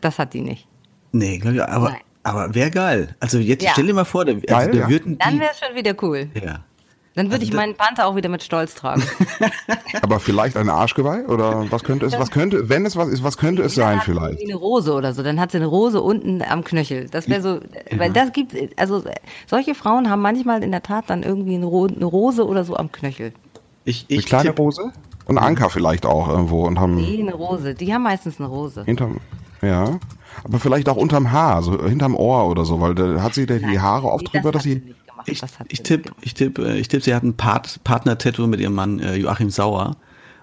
Das 0.00 0.18
hat 0.18 0.34
die 0.34 0.42
nicht. 0.42 0.68
Nee, 1.12 1.38
glaube 1.38 1.56
ich, 1.56 1.62
aber, 1.62 1.88
Nein. 1.88 2.00
Aber 2.24 2.54
wäre 2.54 2.70
geil. 2.70 3.14
Also 3.20 3.38
jetzt 3.38 3.62
Ja. 3.62 3.70
stell 3.72 3.86
dir 3.86 3.94
mal 3.94 4.04
vor, 4.04 4.24
da, 4.24 4.32
also 4.32 4.44
Geil, 4.46 4.70
da 4.72 4.78
ja. 4.78 4.88
würden 4.88 5.16
Dann 5.18 5.34
die, 5.34 5.40
wäre 5.40 5.50
es 5.52 5.60
schon 5.64 5.76
wieder 5.76 5.94
cool. 6.02 6.28
ja. 6.34 6.60
Dann 7.16 7.26
würde 7.26 7.42
Also 7.42 7.46
ich 7.46 7.52
meinen 7.52 7.76
Panther 7.76 8.08
auch 8.08 8.16
wieder 8.16 8.28
mit 8.28 8.42
Stolz 8.42 8.74
tragen. 8.74 9.04
Aber 10.02 10.18
vielleicht 10.18 10.56
ein 10.56 10.68
Arschgeweih? 10.68 11.26
Oder 11.26 11.70
was 11.70 11.84
könnte 11.84 12.06
es, 12.06 12.18
was 12.18 12.32
könnte, 12.32 12.68
wenn 12.68 12.84
es 12.84 12.96
was 12.96 13.08
ist, 13.08 13.22
was 13.22 13.36
könnte 13.38 13.62
es 13.62 13.76
sein 13.76 14.00
vielleicht? 14.00 14.42
Eine 14.42 14.56
Rose 14.56 14.92
oder 14.92 15.12
so. 15.14 15.22
Dann 15.22 15.38
hat 15.38 15.52
sie 15.52 15.58
eine 15.58 15.66
Rose 15.66 16.00
unten 16.02 16.42
am 16.42 16.64
Knöchel. 16.64 17.08
Das 17.08 17.28
wäre 17.28 17.40
so, 17.40 17.60
weil 17.96 18.12
das 18.12 18.32
gibt, 18.32 18.56
also 18.80 19.04
solche 19.46 19.76
Frauen 19.76 20.10
haben 20.10 20.22
manchmal 20.22 20.64
in 20.64 20.72
der 20.72 20.82
Tat 20.82 21.04
dann 21.08 21.22
irgendwie 21.22 21.54
eine, 21.54 21.66
Ro 21.66 21.86
eine 21.86 22.04
Rose 22.04 22.44
oder 22.44 22.64
so 22.64 22.76
am 22.76 22.90
Knöchel. 22.90 23.32
Ich, 23.84 24.06
Eine 24.10 24.18
ich 24.18 24.26
kleine 24.26 24.48
tipp, 24.48 24.58
Rose? 24.58 24.90
Und 25.26 25.38
Anker 25.38 25.70
vielleicht 25.70 26.06
auch 26.06 26.28
irgendwo 26.28 26.66
und 26.66 26.80
haben 26.80 26.96
Nee, 26.96 27.20
eine 27.20 27.34
Rose. 27.34 27.74
Die 27.74 27.94
haben 27.94 28.02
meistens 28.02 28.40
eine 28.40 28.48
Rose. 28.48 28.82
hinterm, 28.84 29.20
ja. 29.62 30.00
Aber 30.43 30.59
vielleicht 30.59 30.89
auch 30.89 30.97
unterm 30.97 31.30
Haar, 31.32 31.62
so 31.62 31.87
hinterm 31.87 32.14
Ohr 32.16 32.49
oder 32.51 32.64
so, 32.64 32.80
weil 32.80 32.95
da 32.95 33.22
hat 33.22 33.35
sie 33.35 33.47
da 33.47 33.57
die 33.59 33.78
Haare 33.80 34.09
oft 34.09 34.32
drüber, 34.32 34.51
das 34.53 34.62
dass 34.62 34.62
sie, 34.64 34.80
gemacht. 34.80 35.28
ich, 35.28 35.41
Das 35.41 35.53
ich 35.68 35.76
sie 35.78 35.82
tipp, 35.82 36.01
nicht 36.01 36.05
gemacht. 36.05 36.22
ich 36.26 36.35
tipp, 36.35 36.59
äh, 36.59 36.76
ich 36.78 36.89
tipp, 36.89 37.03
sie 37.03 37.14
hat 37.14 37.22
ein 37.22 37.35
Part, 37.35 37.80
Partner-Tattoo 37.85 38.47
mit 38.47 38.61
ihrem 38.61 38.74
Mann 38.74 38.99
äh, 39.01 39.16
Joachim 39.16 39.51
Sauer. 39.51 39.97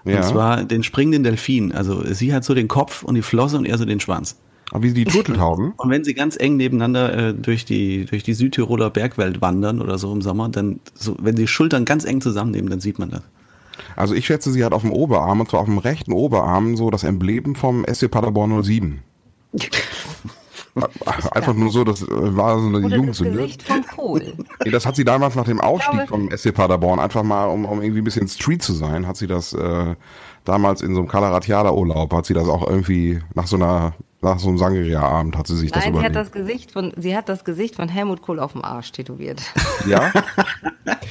Und 0.04 0.12
Ja. 0.12 0.22
zwar 0.22 0.64
den 0.64 0.82
springenden 0.82 1.22
Delfin. 1.22 1.70
Also 1.72 2.02
sie 2.12 2.34
hat 2.34 2.42
so 2.44 2.54
den 2.54 2.66
Kopf 2.68 3.02
und 3.04 3.14
die 3.14 3.22
Flosse 3.22 3.56
und 3.58 3.66
er 3.66 3.78
so 3.78 3.84
den 3.84 4.00
Schwanz. 4.00 4.36
aber 4.72 4.82
wie 4.82 4.92
die 4.94 5.04
Turteltauben. 5.04 5.74
Und 5.76 5.90
wenn 5.90 6.02
sie 6.02 6.14
ganz 6.14 6.36
eng 6.36 6.56
nebeneinander 6.56 7.28
äh, 7.28 7.34
durch 7.34 7.64
die 7.64 8.06
durch 8.06 8.22
die 8.24 8.34
Südtiroler 8.34 8.90
Bergwelt 8.90 9.40
wandern 9.40 9.80
oder 9.80 9.98
so 9.98 10.12
im 10.12 10.20
Sommer, 10.22 10.48
dann 10.48 10.80
so, 10.94 11.14
wenn 11.20 11.36
sie 11.36 11.46
Schultern 11.46 11.84
ganz 11.84 12.04
eng 12.04 12.20
zusammennehmen, 12.20 12.68
dann 12.70 12.80
sieht 12.80 12.98
man 12.98 13.10
das. 13.10 13.22
Also 13.94 14.14
ich 14.14 14.26
schätze, 14.26 14.50
sie 14.50 14.64
hat 14.64 14.72
auf 14.72 14.82
dem 14.82 14.90
Oberarm, 14.92 15.40
und 15.40 15.50
zwar 15.50 15.60
auf 15.60 15.66
dem 15.66 15.78
rechten 15.78 16.12
Oberarm, 16.12 16.76
so 16.76 16.90
das 16.90 17.04
Emblem 17.04 17.54
vom 17.54 17.84
SC 17.86 18.10
Paderborn 18.10 18.62
07. 18.62 19.02
Einfach 21.32 21.52
nur 21.54 21.70
so, 21.70 21.84
das 21.84 22.00
äh, 22.02 22.06
war 22.10 22.58
so 22.58 22.66
eine 22.68 22.78
Oder 22.78 22.88
das 22.88 22.96
Jugendsünde. 22.96 23.32
Gesicht 23.42 23.62
von 23.62 23.84
Kohl. 23.86 24.32
Nee, 24.64 24.70
das 24.70 24.86
hat 24.86 24.96
sie 24.96 25.04
damals 25.04 25.34
nach 25.34 25.44
dem 25.44 25.60
Aufstieg 25.60 26.08
vom 26.08 26.30
SC 26.34 26.54
Paderborn, 26.54 26.98
einfach 27.00 27.22
mal, 27.22 27.44
um, 27.46 27.64
um 27.66 27.82
irgendwie 27.82 28.00
ein 28.00 28.04
bisschen 28.04 28.26
Street 28.28 28.62
zu 28.62 28.72
sein, 28.72 29.06
hat 29.06 29.16
sie 29.16 29.26
das 29.26 29.52
äh, 29.52 29.94
damals 30.44 30.80
in 30.80 30.94
so 30.94 31.00
einem 31.00 31.08
Calaratiada-Urlaub, 31.08 32.12
hat 32.14 32.24
sie 32.26 32.32
das 32.34 32.48
auch 32.48 32.66
irgendwie 32.66 33.20
nach 33.34 33.46
so 33.48 33.56
einer, 33.56 33.92
nach 34.22 34.38
so 34.38 34.48
einem 34.48 34.56
Sangria-Abend 34.58 35.36
hat 35.36 35.46
sie 35.48 35.56
sich 35.56 35.72
das 35.72 35.84
Nein, 35.84 35.94
sie 35.94 35.98
hat 36.00 36.10
überlegt. 36.12 36.16
das 36.16 36.32
Gesicht 36.32 36.70
von, 36.70 36.92
sie 36.96 37.14
hat 37.16 37.28
das 37.28 37.44
Gesicht 37.44 37.74
von 37.76 37.88
Helmut 37.88 38.22
Kohl 38.22 38.38
auf 38.40 38.52
dem 38.52 38.64
Arsch 38.64 38.92
tätowiert. 38.92 39.42
ja? 39.86 40.10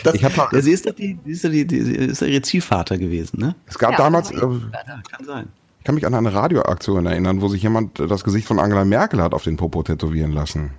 Das, 0.04 0.16
Ich 0.16 0.24
hab 0.24 0.36
mal- 0.38 0.48
ja, 0.54 0.62
sie 0.62 0.72
ist 0.72 0.88
doch 0.88 0.96
die, 0.96 1.20
sie 1.26 1.32
ist 1.34 1.44
doch 1.44 1.50
die, 1.52 1.62
ist 1.76 2.22
ihr 2.22 2.42
Ziehvater 2.42 2.98
gewesen, 2.98 3.40
ne? 3.40 3.56
Es 3.68 3.78
gab 3.78 3.92
Ja, 3.92 3.98
damals, 3.98 4.32
äh, 4.32 4.38
kann 4.40 5.26
sein. 5.26 5.50
Ich 5.82 5.86
kann 5.86 5.96
mich 5.96 6.06
an 6.06 6.14
eine 6.14 6.32
Radioaktion 6.32 7.08
erinnern, 7.08 7.42
wo 7.42 7.48
sich 7.48 7.64
jemand 7.64 8.00
das 8.00 8.24
Gesicht 8.24 8.46
von 8.46 8.60
Angela 8.60 8.86
Merkel 8.86 9.20
hat 9.20 9.34
auf 9.34 9.44
den 9.44 9.58
Popo 9.58 9.82
tätowieren 9.82 10.32
lassen. 10.32 10.70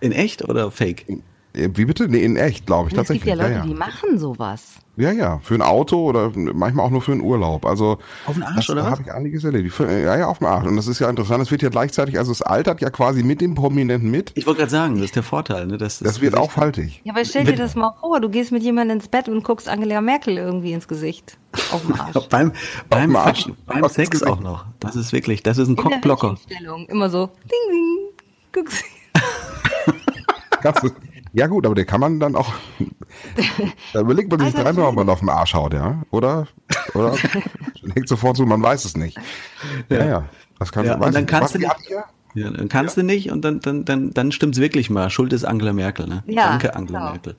In 0.00 0.12
echt 0.12 0.46
oder 0.46 0.70
fake? 0.70 1.06
Wie 1.54 1.84
bitte? 1.84 2.08
Nee, 2.08 2.24
in 2.24 2.36
echt, 2.36 2.64
glaube 2.66 2.88
ich, 2.88 2.94
es 2.94 3.08
gibt 3.08 3.08
tatsächlich. 3.24 3.28
ja 3.28 3.34
Leute, 3.34 3.52
ja, 3.56 3.62
die 3.62 3.70
ja. 3.72 3.76
machen 3.76 4.18
sowas. 4.18 4.76
ja, 4.96 5.12
ja, 5.12 5.38
für 5.42 5.54
ein 5.54 5.60
Auto 5.60 6.08
oder 6.08 6.32
manchmal 6.34 6.86
auch 6.86 6.90
nur 6.90 7.02
für 7.02 7.12
einen 7.12 7.20
Urlaub. 7.20 7.66
Also 7.66 7.98
Auf 8.26 8.34
den 8.34 8.42
Arsch, 8.42 8.56
das, 8.56 8.70
oder 8.70 8.82
da 8.84 8.90
habe 8.90 9.02
ich 9.02 9.12
einiges 9.12 9.44
erlebt. 9.44 9.70
Ja, 9.78 10.16
ja, 10.16 10.26
auf 10.28 10.38
dem 10.38 10.46
Arsch. 10.46 10.66
Und 10.66 10.76
das 10.76 10.86
ist 10.86 10.98
ja 10.98 11.10
interessant. 11.10 11.42
Es 11.42 11.50
wird 11.50 11.60
ja 11.60 11.68
gleichzeitig, 11.68 12.16
also 12.18 12.32
es 12.32 12.40
altert 12.40 12.80
ja 12.80 12.88
quasi 12.88 13.22
mit 13.22 13.42
dem 13.42 13.54
Prominenten 13.54 14.10
mit. 14.10 14.32
Ich 14.34 14.46
wollte 14.46 14.60
gerade 14.60 14.70
sagen, 14.70 14.94
das 14.96 15.04
ist 15.06 15.16
der 15.16 15.22
Vorteil, 15.22 15.66
ne? 15.66 15.76
dass 15.76 15.98
Das 15.98 16.22
wird 16.22 16.32
Gesicht- 16.32 16.36
auch 16.36 16.50
faltig. 16.52 17.02
Ja, 17.04 17.12
aber 17.12 17.22
stell 17.26 17.44
dir 17.44 17.54
das 17.56 17.74
mal 17.74 17.92
vor, 18.00 18.18
du 18.20 18.30
gehst 18.30 18.50
mit 18.50 18.62
jemandem 18.62 18.96
ins 18.96 19.08
Bett 19.08 19.28
und 19.28 19.44
guckst 19.44 19.68
Angela 19.68 20.00
Merkel 20.00 20.38
irgendwie 20.38 20.72
ins 20.72 20.88
Gesicht. 20.88 21.36
Auf 21.70 21.82
dem 21.82 22.00
Arsch. 22.00 22.14
beim 22.30 22.52
beim, 22.88 23.14
Arsch. 23.14 23.46
Beim 23.66 23.86
Sex 23.90 24.10
Gesicht. 24.10 24.30
auch 24.30 24.40
noch. 24.40 24.64
Das 24.80 24.96
ist 24.96 25.12
wirklich, 25.12 25.42
das 25.42 25.58
ist 25.58 25.68
ein 25.68 25.76
Cockblocker. 25.76 26.36
Immer 26.88 27.10
so, 27.10 27.26
ding, 27.26 27.70
ding, 27.70 27.98
guckst. 28.54 28.82
Kannst 30.62 30.82
du- 30.84 30.90
Ja 31.34 31.46
gut, 31.46 31.64
aber 31.66 31.74
der 31.74 31.84
kann 31.86 32.00
man 32.00 32.20
dann 32.20 32.36
auch. 32.36 32.52
Da 33.92 34.00
überlegt 34.00 34.30
man 34.30 34.40
sich 34.40 34.48
Alter, 34.48 34.62
dreimal, 34.64 34.86
ob 34.86 34.94
man 34.96 35.08
auf 35.10 35.20
den 35.20 35.28
Arsch 35.28 35.54
haut, 35.54 35.74
ja? 35.74 36.02
Oder? 36.10 36.46
Oder? 36.94 37.14
Legt 37.82 38.08
sofort 38.08 38.36
zu, 38.36 38.46
man 38.46 38.62
weiß 38.62 38.84
es 38.86 38.96
nicht. 38.96 39.18
Ja, 39.90 40.04
ja. 40.04 40.24
Das 40.58 40.72
kann 40.72 40.86
Ja, 40.86 40.98
weiß 40.98 41.08
und 41.08 41.14
dann 41.14 41.26
kannst 41.26 41.44
Was, 41.44 41.52
du 41.52 41.58
nicht- 41.58 41.90
Ja, 42.34 42.50
dann 42.50 42.68
kannst 42.70 42.96
du 42.96 43.02
nicht 43.02 43.30
und 43.30 43.44
dann, 43.44 43.60
dann, 43.60 43.84
dann, 43.84 44.10
dann 44.12 44.32
stimmt's 44.32 44.58
wirklich 44.58 44.88
mal. 44.88 45.10
Schuld 45.10 45.32
ist 45.34 45.44
Angela 45.44 45.72
Merkel, 45.74 46.06
ne? 46.06 46.22
Ja, 46.26 46.48
Danke, 46.48 46.74
Angela 46.74 46.98
genau. 47.00 47.10
Merkel. 47.12 47.36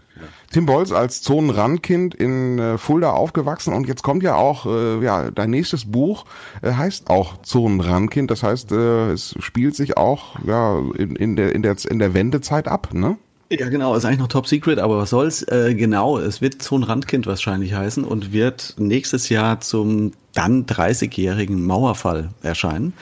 Tim 0.51 0.67
Bolz 0.67 0.91
als 0.91 1.21
Zonenrandkind 1.23 2.13
in 2.13 2.59
äh, 2.59 2.77
Fulda 2.77 3.09
aufgewachsen 3.11 3.73
und 3.73 3.87
jetzt 3.87 4.03
kommt 4.03 4.21
ja 4.21 4.35
auch, 4.35 4.67
äh, 4.67 5.03
ja, 5.03 5.31
dein 5.31 5.49
nächstes 5.49 5.89
Buch 5.91 6.25
äh, 6.61 6.73
heißt 6.73 7.09
auch 7.09 7.41
Zonenrandkind. 7.41 8.29
Das 8.29 8.43
heißt, 8.43 8.71
äh, 8.71 9.11
es 9.11 9.33
spielt 9.39 9.75
sich 9.75 9.97
auch 9.97 10.37
ja 10.45 10.77
in, 10.95 11.15
in 11.15 11.35
der 11.35 11.55
in 11.55 11.63
der 11.63 11.75
in 11.89 11.97
der 11.97 12.13
Wendezeit 12.13 12.67
ab, 12.67 12.89
ne? 12.93 13.17
Ja, 13.59 13.69
genau, 13.69 13.93
ist 13.93 14.03
eigentlich 14.03 14.19
noch 14.19 14.29
Top 14.29 14.47
Secret, 14.47 14.79
aber 14.79 14.97
was 14.97 15.11
soll's? 15.11 15.43
Äh, 15.43 15.75
genau, 15.75 16.17
es 16.17 16.41
wird 16.41 16.59
Zonenrandkind 16.63 17.27
wahrscheinlich 17.27 17.75
heißen 17.75 18.03
und 18.03 18.33
wird 18.33 18.73
nächstes 18.79 19.29
Jahr 19.29 19.59
zum 19.59 20.13
dann 20.33 20.65
30-jährigen 20.65 21.63
Mauerfall 21.63 22.29
erscheinen. 22.41 22.93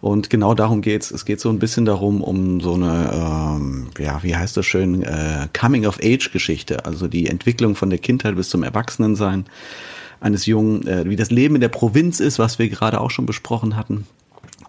Und 0.00 0.28
genau 0.28 0.54
darum 0.54 0.80
geht's. 0.80 1.12
Es 1.12 1.24
geht 1.24 1.38
so 1.38 1.48
ein 1.48 1.60
bisschen 1.60 1.84
darum, 1.84 2.22
um 2.22 2.60
so 2.60 2.74
eine, 2.74 3.12
ähm, 3.12 3.90
ja, 3.98 4.20
wie 4.24 4.34
heißt 4.34 4.56
das 4.56 4.66
schön, 4.66 5.04
äh, 5.04 5.46
Coming-of-Age-Geschichte, 5.56 6.86
also 6.86 7.06
die 7.06 7.28
Entwicklung 7.28 7.76
von 7.76 7.90
der 7.90 8.00
Kindheit 8.00 8.34
bis 8.34 8.48
zum 8.48 8.64
Erwachsenensein 8.64 9.44
eines 10.18 10.44
Jungen, 10.44 10.88
äh, 10.88 11.08
wie 11.08 11.16
das 11.16 11.30
Leben 11.30 11.54
in 11.54 11.60
der 11.60 11.68
Provinz 11.68 12.18
ist, 12.18 12.40
was 12.40 12.58
wir 12.58 12.68
gerade 12.68 13.00
auch 13.00 13.12
schon 13.12 13.26
besprochen 13.26 13.76
hatten. 13.76 14.08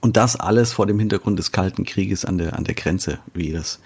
Und 0.01 0.17
das 0.17 0.35
alles 0.35 0.71
vor 0.73 0.85
dem 0.85 0.99
Hintergrund 0.99 1.39
des 1.39 1.51
Kalten 1.51 1.83
Krieges 1.83 2.25
an 2.25 2.37
der, 2.37 2.57
an 2.57 2.63
der 2.63 2.75
Grenze, 2.75 3.17
wie 3.33 3.51
das 3.51 3.79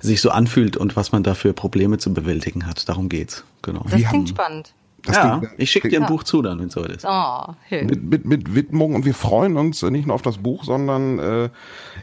sich 0.00 0.20
so 0.20 0.30
anfühlt 0.30 0.76
und 0.76 0.96
was 0.96 1.12
man 1.12 1.22
da 1.22 1.34
für 1.34 1.52
Probleme 1.52 1.98
zu 1.98 2.12
bewältigen 2.14 2.66
hat. 2.66 2.88
Darum 2.88 3.08
geht's. 3.08 3.44
Genau. 3.62 3.80
Das 3.84 3.92
Wie 3.92 4.04
klingt 4.04 4.12
haben- 4.14 4.26
spannend. 4.26 4.74
Das 5.04 5.14
ja, 5.16 5.38
Ding- 5.38 5.48
ich 5.56 5.70
schicke 5.70 5.88
dir 5.88 6.00
ein 6.02 6.08
Buch 6.08 6.24
zu 6.24 6.42
dann, 6.42 6.58
wenn 6.58 6.66
es 6.66 6.74
soweit 6.74 6.90
ist. 6.90 7.06
Oh, 7.08 7.54
mit, 7.70 8.02
mit, 8.02 8.24
mit 8.26 8.54
Widmung 8.56 8.96
und 8.96 9.04
wir 9.04 9.14
freuen 9.14 9.56
uns 9.56 9.82
äh, 9.84 9.90
nicht 9.92 10.06
nur 10.06 10.14
auf 10.16 10.22
das 10.22 10.38
Buch, 10.38 10.64
sondern 10.64 11.18
äh, 11.20 11.48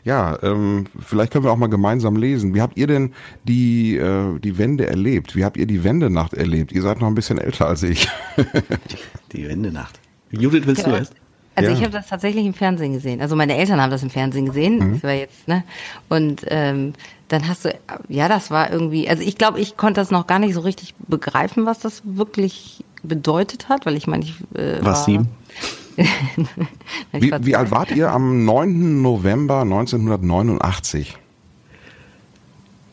ja, 0.06 0.42
ähm, 0.42 0.86
vielleicht 1.06 1.34
können 1.34 1.44
wir 1.44 1.52
auch 1.52 1.58
mal 1.58 1.68
gemeinsam 1.68 2.16
lesen. 2.16 2.56
Wie 2.56 2.62
habt 2.62 2.78
ihr 2.78 2.88
denn 2.88 3.14
die, 3.44 3.98
äh, 3.98 4.40
die 4.40 4.58
Wende 4.58 4.88
erlebt? 4.88 5.36
Wie 5.36 5.44
habt 5.44 5.58
ihr 5.58 5.68
die 5.68 5.84
Wendenacht 5.84 6.34
erlebt? 6.34 6.72
Ihr 6.72 6.82
seid 6.82 7.02
noch 7.02 7.08
ein 7.08 7.16
bisschen 7.16 7.38
älter 7.38 7.68
als 7.68 7.84
ich. 7.84 8.08
Die 9.34 9.46
Wendenacht. 9.48 10.00
Judith, 10.32 10.64
willst 10.66 10.86
du 10.88 10.92
Ja. 10.92 10.98
erst? 10.98 11.14
Also 11.56 11.72
Ja. 11.72 11.78
ich 11.78 11.84
habe 11.84 11.94
das 11.94 12.08
tatsächlich 12.08 12.46
im 12.46 12.54
Fernsehen 12.54 12.94
gesehen. 12.94 13.22
Also 13.22 13.36
meine 13.36 13.56
Eltern 13.56 13.82
haben 13.82 13.92
das 13.92 14.04
im 14.04 14.10
Fernsehen 14.10 14.46
gesehen. 14.48 14.78
Mhm. 14.80 14.94
Das 14.94 15.04
war 15.04 15.14
jetzt, 15.14 15.48
ne? 15.48 15.64
Und 16.10 16.42
ähm, 16.48 16.94
dann 17.30 17.48
hast 17.48 17.66
du, 17.66 17.74
ja, 18.10 18.28
das 18.28 18.52
war 18.52 18.72
irgendwie, 18.72 19.10
also 19.10 19.24
ich 19.24 19.38
glaube, 19.38 19.60
ich 19.60 19.78
konnte 19.78 20.02
das 20.02 20.12
noch 20.12 20.28
gar 20.28 20.40
nicht 20.40 20.54
so 20.54 20.60
richtig 20.60 20.94
begreifen, 21.08 21.66
was 21.66 21.80
das 21.80 22.02
wirklich 22.06 22.84
bedeutet 23.04 23.70
hat, 23.70 23.86
weil 23.86 23.96
ich 23.96 24.06
meine, 24.08 24.24
ich 24.26 24.36
äh, 24.54 24.78
Was, 24.80 24.86
war, 24.86 24.96
sieben? 25.06 25.28
Ich 25.98 27.22
Wie, 27.22 27.32
wie 27.46 27.56
alt 27.56 27.72
wart 27.72 27.92
ihr 27.92 28.12
am 28.12 28.44
9. 28.44 29.02
November 29.02 29.62
1989? 29.62 31.18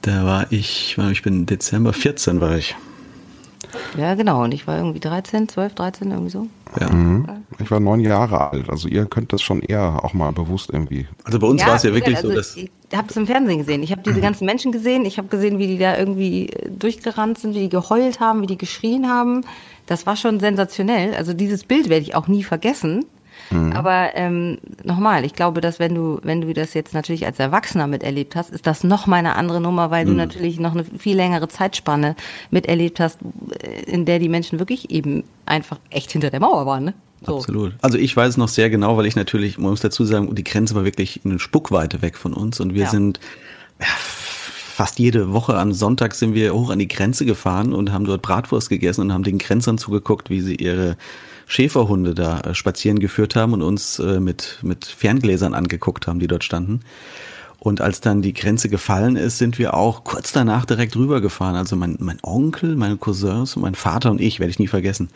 Da 0.02 0.24
war 0.24 0.46
ich, 0.50 0.96
ich 1.10 1.22
bin 1.22 1.46
Dezember 1.46 1.92
14 1.92 2.40
war 2.40 2.56
ich. 2.56 2.76
Ja, 3.96 4.14
genau. 4.14 4.44
Und 4.44 4.54
ich 4.54 4.66
war 4.66 4.78
irgendwie 4.78 5.00
13, 5.00 5.48
12, 5.48 5.74
13, 5.74 6.10
irgendwie 6.10 6.30
so. 6.30 6.46
Ja. 6.80 6.90
Ich 7.58 7.70
war 7.70 7.80
neun 7.80 8.00
Jahre 8.00 8.50
alt, 8.50 8.70
also 8.70 8.88
ihr 8.88 9.04
könnt 9.06 9.32
das 9.32 9.42
schon 9.42 9.60
eher 9.60 10.02
auch 10.02 10.14
mal 10.14 10.32
bewusst 10.32 10.70
irgendwie. 10.72 11.06
Also 11.24 11.38
bei 11.38 11.46
uns 11.46 11.64
war 11.66 11.76
es 11.76 11.82
ja 11.82 11.92
wirklich 11.92 12.16
gesagt, 12.16 12.22
so, 12.22 12.28
also 12.28 12.38
dass 12.40 12.56
ich 12.56 12.70
habe 12.94 13.08
es 13.08 13.16
im 13.16 13.26
Fernsehen 13.26 13.58
gesehen. 13.58 13.82
Ich 13.82 13.90
habe 13.90 14.02
diese 14.02 14.20
ganzen 14.20 14.44
Menschen 14.44 14.72
gesehen. 14.72 15.04
Ich 15.04 15.16
habe 15.16 15.28
gesehen, 15.28 15.58
wie 15.58 15.66
die 15.66 15.78
da 15.78 15.96
irgendwie 15.96 16.48
äh, 16.48 16.70
durchgerannt 16.70 17.38
sind, 17.38 17.54
wie 17.54 17.60
die 17.60 17.68
geheult 17.68 18.20
haben, 18.20 18.42
wie 18.42 18.46
die 18.46 18.58
geschrien 18.58 19.08
haben. 19.08 19.42
Das 19.86 20.06
war 20.06 20.16
schon 20.16 20.40
sensationell. 20.40 21.14
Also 21.14 21.32
dieses 21.32 21.64
Bild 21.64 21.88
werde 21.88 22.02
ich 22.02 22.14
auch 22.14 22.28
nie 22.28 22.42
vergessen. 22.42 23.06
Aber 23.72 24.10
ähm, 24.14 24.58
nochmal, 24.84 25.24
ich 25.24 25.34
glaube, 25.34 25.60
dass 25.60 25.78
wenn 25.78 25.94
du, 25.94 26.20
wenn 26.22 26.40
du 26.40 26.52
das 26.52 26.74
jetzt 26.74 26.94
natürlich 26.94 27.26
als 27.26 27.38
Erwachsener 27.38 27.86
miterlebt 27.86 28.36
hast, 28.36 28.50
ist 28.50 28.66
das 28.66 28.84
noch 28.84 29.06
mal 29.06 29.16
eine 29.16 29.36
andere 29.36 29.60
Nummer, 29.60 29.90
weil 29.90 30.04
du 30.06 30.12
natürlich 30.12 30.58
noch 30.60 30.72
eine 30.72 30.84
viel 30.84 31.16
längere 31.16 31.48
Zeitspanne 31.48 32.16
miterlebt 32.50 33.00
hast, 33.00 33.18
äh, 33.60 33.82
in 33.90 34.04
der 34.04 34.18
die 34.18 34.28
Menschen 34.28 34.58
wirklich 34.58 34.90
eben 34.90 35.24
einfach 35.46 35.78
echt 35.90 36.12
hinter 36.12 36.30
der 36.30 36.40
Mauer 36.40 36.66
waren. 36.66 36.84
Ne? 36.84 36.94
So. 37.24 37.36
Absolut. 37.36 37.74
Also 37.82 37.98
ich 37.98 38.16
weiß 38.16 38.30
es 38.30 38.36
noch 38.36 38.48
sehr 38.48 38.70
genau, 38.70 38.96
weil 38.96 39.06
ich 39.06 39.16
natürlich, 39.16 39.58
man 39.58 39.70
muss 39.70 39.80
dazu 39.80 40.04
sagen, 40.04 40.34
die 40.34 40.44
Grenze 40.44 40.74
war 40.74 40.84
wirklich 40.84 41.20
eine 41.24 41.38
Spuckweite 41.38 42.02
weg 42.02 42.16
von 42.16 42.32
uns 42.32 42.58
und 42.60 42.74
wir 42.74 42.82
Ja. 42.84 42.90
sind 42.90 43.20
ja, 43.80 43.86
fast 43.86 44.98
jede 44.98 45.32
Woche 45.32 45.56
am 45.58 45.72
Sonntag 45.72 46.14
sind 46.14 46.34
wir 46.34 46.54
hoch 46.54 46.70
an 46.70 46.78
die 46.78 46.88
Grenze 46.88 47.24
gefahren 47.24 47.72
und 47.72 47.92
haben 47.92 48.04
dort 48.04 48.22
Bratwurst 48.22 48.68
gegessen 48.70 49.02
und 49.02 49.12
haben 49.12 49.22
den 49.22 49.38
Grenzern 49.38 49.78
zugeguckt, 49.78 50.30
wie 50.30 50.40
sie 50.40 50.56
ihre 50.56 50.96
Schäferhunde 51.52 52.14
da 52.14 52.40
äh, 52.40 52.54
spazieren 52.54 52.98
geführt 52.98 53.36
haben 53.36 53.52
und 53.52 53.60
uns 53.60 53.98
äh, 53.98 54.20
mit, 54.20 54.58
mit 54.62 54.86
Ferngläsern 54.86 55.52
angeguckt 55.52 56.06
haben, 56.06 56.18
die 56.18 56.26
dort 56.26 56.44
standen. 56.44 56.80
Und 57.58 57.80
als 57.80 58.00
dann 58.00 58.22
die 58.22 58.32
Grenze 58.32 58.70
gefallen 58.70 59.16
ist, 59.16 59.36
sind 59.36 59.58
wir 59.58 59.74
auch 59.74 60.02
kurz 60.02 60.32
danach 60.32 60.64
direkt 60.64 60.96
rübergefahren. 60.96 61.54
Also 61.54 61.76
mein, 61.76 61.96
mein 62.00 62.18
Onkel, 62.22 62.74
meine 62.74 62.96
Cousins, 62.96 63.54
mein 63.56 63.74
Vater 63.74 64.10
und 64.10 64.20
ich, 64.20 64.40
werde 64.40 64.50
ich 64.50 64.58
nie 64.58 64.66
vergessen. 64.66 65.10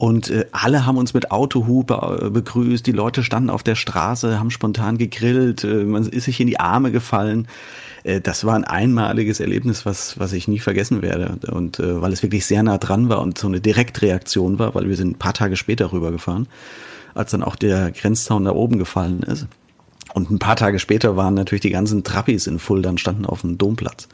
Und 0.00 0.30
äh, 0.30 0.46
alle 0.50 0.86
haben 0.86 0.96
uns 0.96 1.12
mit 1.12 1.30
Autohupe 1.30 2.22
äh, 2.22 2.30
begrüßt, 2.30 2.86
die 2.86 2.92
Leute 2.92 3.22
standen 3.22 3.50
auf 3.50 3.62
der 3.62 3.74
Straße, 3.74 4.40
haben 4.40 4.50
spontan 4.50 4.96
gegrillt, 4.96 5.62
äh, 5.62 5.84
man 5.84 6.06
ist 6.06 6.24
sich 6.24 6.40
in 6.40 6.46
die 6.46 6.58
Arme 6.58 6.90
gefallen. 6.90 7.48
Äh, 8.02 8.22
das 8.22 8.46
war 8.46 8.54
ein 8.54 8.64
einmaliges 8.64 9.40
Erlebnis, 9.40 9.84
was, 9.84 10.18
was 10.18 10.32
ich 10.32 10.48
nie 10.48 10.58
vergessen 10.58 11.02
werde. 11.02 11.36
Und 11.52 11.80
äh, 11.80 12.00
weil 12.00 12.14
es 12.14 12.22
wirklich 12.22 12.46
sehr 12.46 12.62
nah 12.62 12.78
dran 12.78 13.10
war 13.10 13.20
und 13.20 13.36
so 13.36 13.46
eine 13.46 13.60
Direktreaktion 13.60 14.58
war, 14.58 14.74
weil 14.74 14.88
wir 14.88 14.96
sind 14.96 15.10
ein 15.10 15.18
paar 15.18 15.34
Tage 15.34 15.58
später 15.58 15.92
rübergefahren, 15.92 16.48
als 17.12 17.32
dann 17.32 17.42
auch 17.42 17.54
der 17.54 17.90
Grenzzaun 17.90 18.46
da 18.46 18.52
oben 18.52 18.78
gefallen 18.78 19.22
ist. 19.22 19.48
Und 20.14 20.30
ein 20.30 20.38
paar 20.38 20.56
Tage 20.56 20.78
später 20.78 21.14
waren 21.16 21.34
natürlich 21.34 21.60
die 21.60 21.68
ganzen 21.68 22.04
Trappis 22.04 22.46
in 22.46 22.58
Fulda 22.58 22.88
und 22.88 23.00
standen 23.00 23.26
auf 23.26 23.42
dem 23.42 23.58
Domplatz. 23.58 24.08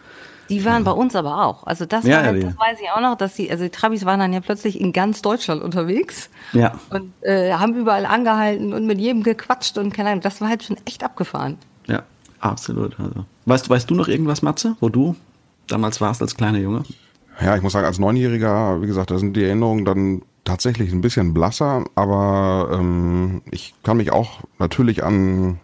Die 0.48 0.64
waren 0.64 0.84
bei 0.84 0.92
uns 0.92 1.16
aber 1.16 1.44
auch. 1.46 1.66
Also 1.66 1.86
das, 1.86 2.04
Ja, 2.04 2.16
war, 2.16 2.20
ja, 2.20 2.26
halt- 2.28 2.36
die- 2.42 2.46
das 2.46 2.58
weiß 2.58 2.78
ich 2.80 2.90
auch 2.90 3.00
noch, 3.00 3.16
dass 3.16 3.34
die, 3.34 3.50
also 3.50 3.64
die 3.64 3.70
Trabis 3.70 4.04
waren 4.04 4.20
dann 4.20 4.32
ja 4.32 4.40
plötzlich 4.40 4.80
in 4.80 4.92
ganz 4.92 5.22
Deutschland 5.22 5.62
unterwegs 5.62 6.30
Ja. 6.52 6.74
und 6.90 7.12
äh, 7.22 7.52
haben 7.52 7.74
überall 7.74 8.06
angehalten 8.06 8.72
und 8.72 8.86
mit 8.86 9.00
jedem 9.00 9.22
gequatscht 9.22 9.76
und 9.78 9.92
keine 9.94 10.10
Ahnung. 10.10 10.20
Das 10.22 10.40
war 10.40 10.48
halt 10.48 10.62
schon 10.62 10.76
echt 10.86 11.02
abgefahren. 11.04 11.58
Ja, 11.86 12.02
absolut. 12.40 12.98
Also. 13.00 13.24
Weißt, 13.46 13.68
weißt 13.70 13.88
du 13.90 13.94
noch 13.94 14.08
irgendwas, 14.08 14.42
Matze, 14.42 14.76
wo 14.80 14.88
du 14.88 15.16
damals 15.68 16.00
warst 16.00 16.22
als 16.22 16.36
kleiner 16.36 16.58
Junge? 16.58 16.82
Ja, 17.40 17.54
ich 17.56 17.62
muss 17.62 17.72
sagen, 17.72 17.86
als 17.86 17.98
Neunjähriger, 17.98 18.80
wie 18.80 18.86
gesagt, 18.86 19.10
da 19.10 19.18
sind 19.18 19.36
die 19.36 19.44
Erinnerungen 19.44 19.84
dann 19.84 20.22
tatsächlich 20.44 20.92
ein 20.92 21.00
bisschen 21.00 21.34
blasser, 21.34 21.84
aber 21.96 22.70
ähm, 22.72 23.42
ich 23.50 23.74
kann 23.82 23.96
mich 23.96 24.12
auch 24.12 24.40
natürlich 24.58 25.02
an 25.04 25.58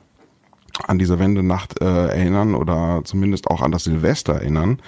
an 0.87 0.99
diese 0.99 1.19
Wendenacht 1.19 1.81
äh, 1.81 1.85
erinnern 1.85 2.55
oder 2.55 3.03
zumindest 3.05 3.49
auch 3.49 3.61
an 3.61 3.73
das 3.73 3.85
Silvester 3.85 4.35
erinnern, 4.35 4.81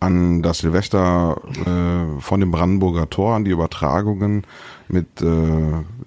an 0.00 0.42
das 0.42 0.58
Silvester 0.58 1.40
äh, 1.64 2.20
von 2.20 2.40
dem 2.40 2.50
Brandenburger 2.50 3.08
Tor, 3.08 3.34
an 3.34 3.44
die 3.44 3.50
Übertragungen 3.50 4.44
mit 4.88 5.22
äh, 5.22 5.26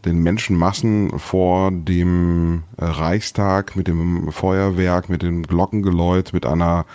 den 0.05 0.19
Menschenmassen 0.21 1.17
vor 1.17 1.71
dem 1.71 2.63
äh, 2.78 2.86
Reichstag, 2.86 3.76
mit 3.76 3.88
dem 3.88 4.32
Feuerwerk, 4.32 5.09
mit 5.09 5.23
dem 5.23 5.43
Glockengeläut, 5.43 6.34
mit 6.34 6.45
einer 6.45 6.86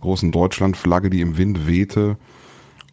großen 0.00 0.32
Deutschlandflagge, 0.32 1.10
die 1.10 1.20
im 1.20 1.36
Wind 1.38 1.66
wehte 1.66 2.16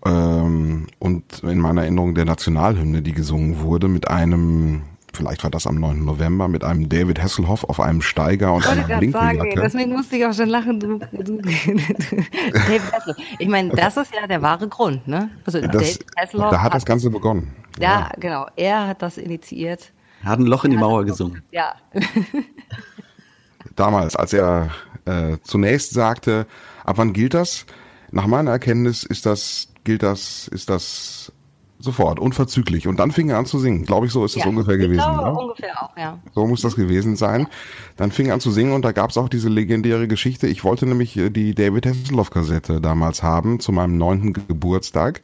ähm, 0.06 0.88
und 1.00 1.44
in 1.44 1.60
meiner 1.60 1.82
Erinnerung 1.82 2.16
der 2.16 2.26
Nationalhymne, 2.26 3.02
die 3.02 3.14
gesungen 3.14 3.62
wurde, 3.62 3.88
mit 3.88 4.08
einem, 4.08 4.84
vielleicht 5.18 5.44
war 5.44 5.52
das 5.52 5.68
am 5.68 5.76
9. 5.76 6.06
November, 6.06 6.48
mit 6.48 6.64
einem 6.64 6.88
David 6.88 7.22
Hasselhoff 7.22 7.64
auf 7.66 7.80
einem 7.80 8.02
Steiger 8.02 8.54
und 8.54 8.62
Ich 8.62 8.68
wollte 8.68 8.80
einer 8.80 8.88
gerade 8.88 9.12
sagen, 9.12 9.38
Blinkeljacke. 9.40 9.62
deswegen 9.62 9.92
musste 9.92 10.16
ich 10.16 10.26
auch 10.26 10.34
schon 10.34 10.50
lachen. 10.50 10.80
Du, 10.80 11.00
du, 11.00 11.42
David 11.42 12.94
Hasselhoff. 12.94 13.18
Ich 13.40 13.48
meine, 13.50 13.70
das 13.70 13.98
ist 13.98 14.14
ja 14.14 14.26
der 14.28 14.42
wahre 14.42 14.68
Grund, 14.70 15.08
ne? 15.08 15.30
Also 15.46 15.60
Das, 15.60 15.72
David 15.72 16.06
Hasselhoff 16.18 16.52
da 16.52 16.62
hat 16.62 16.74
das 16.74 16.86
Ganze 16.86 17.10
begonnen. 17.10 17.54
Ja, 17.80 18.10
genau. 18.20 18.48
Er 18.56 18.88
hat 18.88 19.02
das 19.02 19.18
initiiert. 19.18 19.92
Er 20.24 20.30
hat 20.30 20.40
ein 20.40 20.46
Loch 20.46 20.64
in 20.66 20.72
die 20.72 20.78
Mauer 20.78 21.04
gesungen. 21.06 21.44
Ja. 21.52 21.74
Damals, 23.76 24.16
als 24.16 24.34
er 24.34 24.72
äh, 25.06 25.38
zunächst 25.44 25.94
sagte, 25.94 26.48
ab 26.86 26.98
wann 26.98 27.14
gilt 27.14 27.34
das? 27.34 27.66
Nach 28.12 28.26
meiner 28.26 28.52
Erkenntnis 28.52 29.04
ist 29.04 29.26
das, 29.26 29.68
gilt 29.84 30.02
das, 30.04 30.48
ist 30.48 30.70
das 30.70 31.32
sofort, 31.80 32.20
unverzüglich. 32.20 32.88
Und 32.88 33.00
dann 33.00 33.12
fing 33.12 33.30
er 33.30 33.38
an 33.38 33.46
zu 33.46 33.60
singen. 33.60 33.86
Glaube 33.86 34.08
ich, 34.08 34.12
so 34.12 34.26
ist 34.26 34.36
es 34.36 34.44
ja. 34.44 34.50
ungefähr 34.50 34.76
ich 34.76 34.82
gewesen. 34.82 35.04
Glaube, 35.04 35.24
ne? 35.24 35.40
ungefähr 35.40 35.84
auch, 35.84 35.98
ja. 35.98 36.20
So 36.34 36.48
muss 36.48 36.62
das 36.62 36.76
gewesen 36.76 37.16
sein. 37.16 37.48
Dann 37.96 38.12
fing 38.12 38.28
er 38.28 38.36
an 38.36 38.40
zu 38.40 38.52
singen 38.52 38.74
und 38.74 38.84
da 38.84 38.92
gab 38.92 39.12
es 39.12 39.18
auch 39.18 39.30
diese 39.30 39.50
legendäre 39.50 40.08
Geschichte. 40.08 40.48
Ich 40.48 40.64
wollte 40.64 40.86
nämlich 40.86 41.16
äh, 41.18 41.30
die 41.30 41.54
David 41.54 41.86
Hasselhoff-Kassette 41.86 42.82
damals 42.82 43.24
haben 43.24 43.60
zu 43.60 43.72
meinem 43.72 43.98
neunten 43.98 44.34
Geburtstag. 44.34 45.22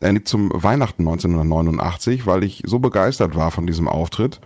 Äh, 0.00 0.12
nicht 0.12 0.28
zum 0.28 0.50
Weihnachten 0.52 1.02
1989, 1.02 2.26
weil 2.26 2.44
ich 2.44 2.62
so 2.66 2.78
begeistert 2.78 3.36
war 3.36 3.50
von 3.50 3.66
diesem 3.66 3.88
Auftritt. 3.88 4.40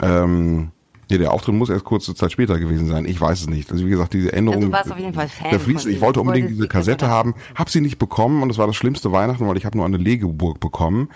Ähm, 0.00 0.72
nee, 1.10 1.18
der 1.18 1.32
Auftritt 1.32 1.54
muss 1.54 1.68
erst 1.68 1.84
kurze 1.84 2.14
Zeit 2.14 2.32
später 2.32 2.58
gewesen 2.58 2.86
sein. 2.86 3.04
Ich 3.04 3.20
weiß 3.20 3.40
es 3.40 3.46
nicht. 3.48 3.70
Also 3.70 3.84
wie 3.84 3.90
gesagt, 3.90 4.14
diese 4.14 4.32
Änderung. 4.32 4.56
Also 4.56 4.68
du 4.68 4.72
warst 4.72 4.92
auf 4.92 4.98
jeden 4.98 5.14
Fall 5.14 5.28
Fan 5.28 5.50
der 5.50 5.60
Fließ, 5.60 5.86
ich 5.86 6.00
wollte 6.00 6.20
unbedingt 6.20 6.50
diese 6.50 6.62
die 6.62 6.68
Kassette 6.68 7.08
haben, 7.08 7.34
habe 7.54 7.70
sie 7.70 7.80
nicht 7.80 7.98
bekommen 7.98 8.42
und 8.42 8.50
es 8.50 8.58
war 8.58 8.66
das 8.66 8.76
schlimmste 8.76 9.12
Weihnachten, 9.12 9.46
weil 9.46 9.56
ich 9.56 9.64
habe 9.64 9.76
nur 9.76 9.86
eine 9.86 9.96
Legeburg 9.96 10.60
bekommen. 10.60 11.08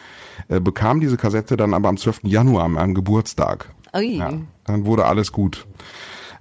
Äh, 0.48 0.60
bekam 0.60 1.00
diese 1.00 1.16
Kassette 1.16 1.56
dann 1.56 1.74
aber 1.74 1.88
am 1.88 1.96
12. 1.96 2.20
Januar 2.24 2.64
an 2.64 2.72
meinem 2.72 2.94
Geburtstag. 2.94 3.72
Ui. 3.94 4.18
Ja, 4.18 4.32
dann 4.64 4.86
wurde 4.86 5.06
alles 5.06 5.32
gut. 5.32 5.66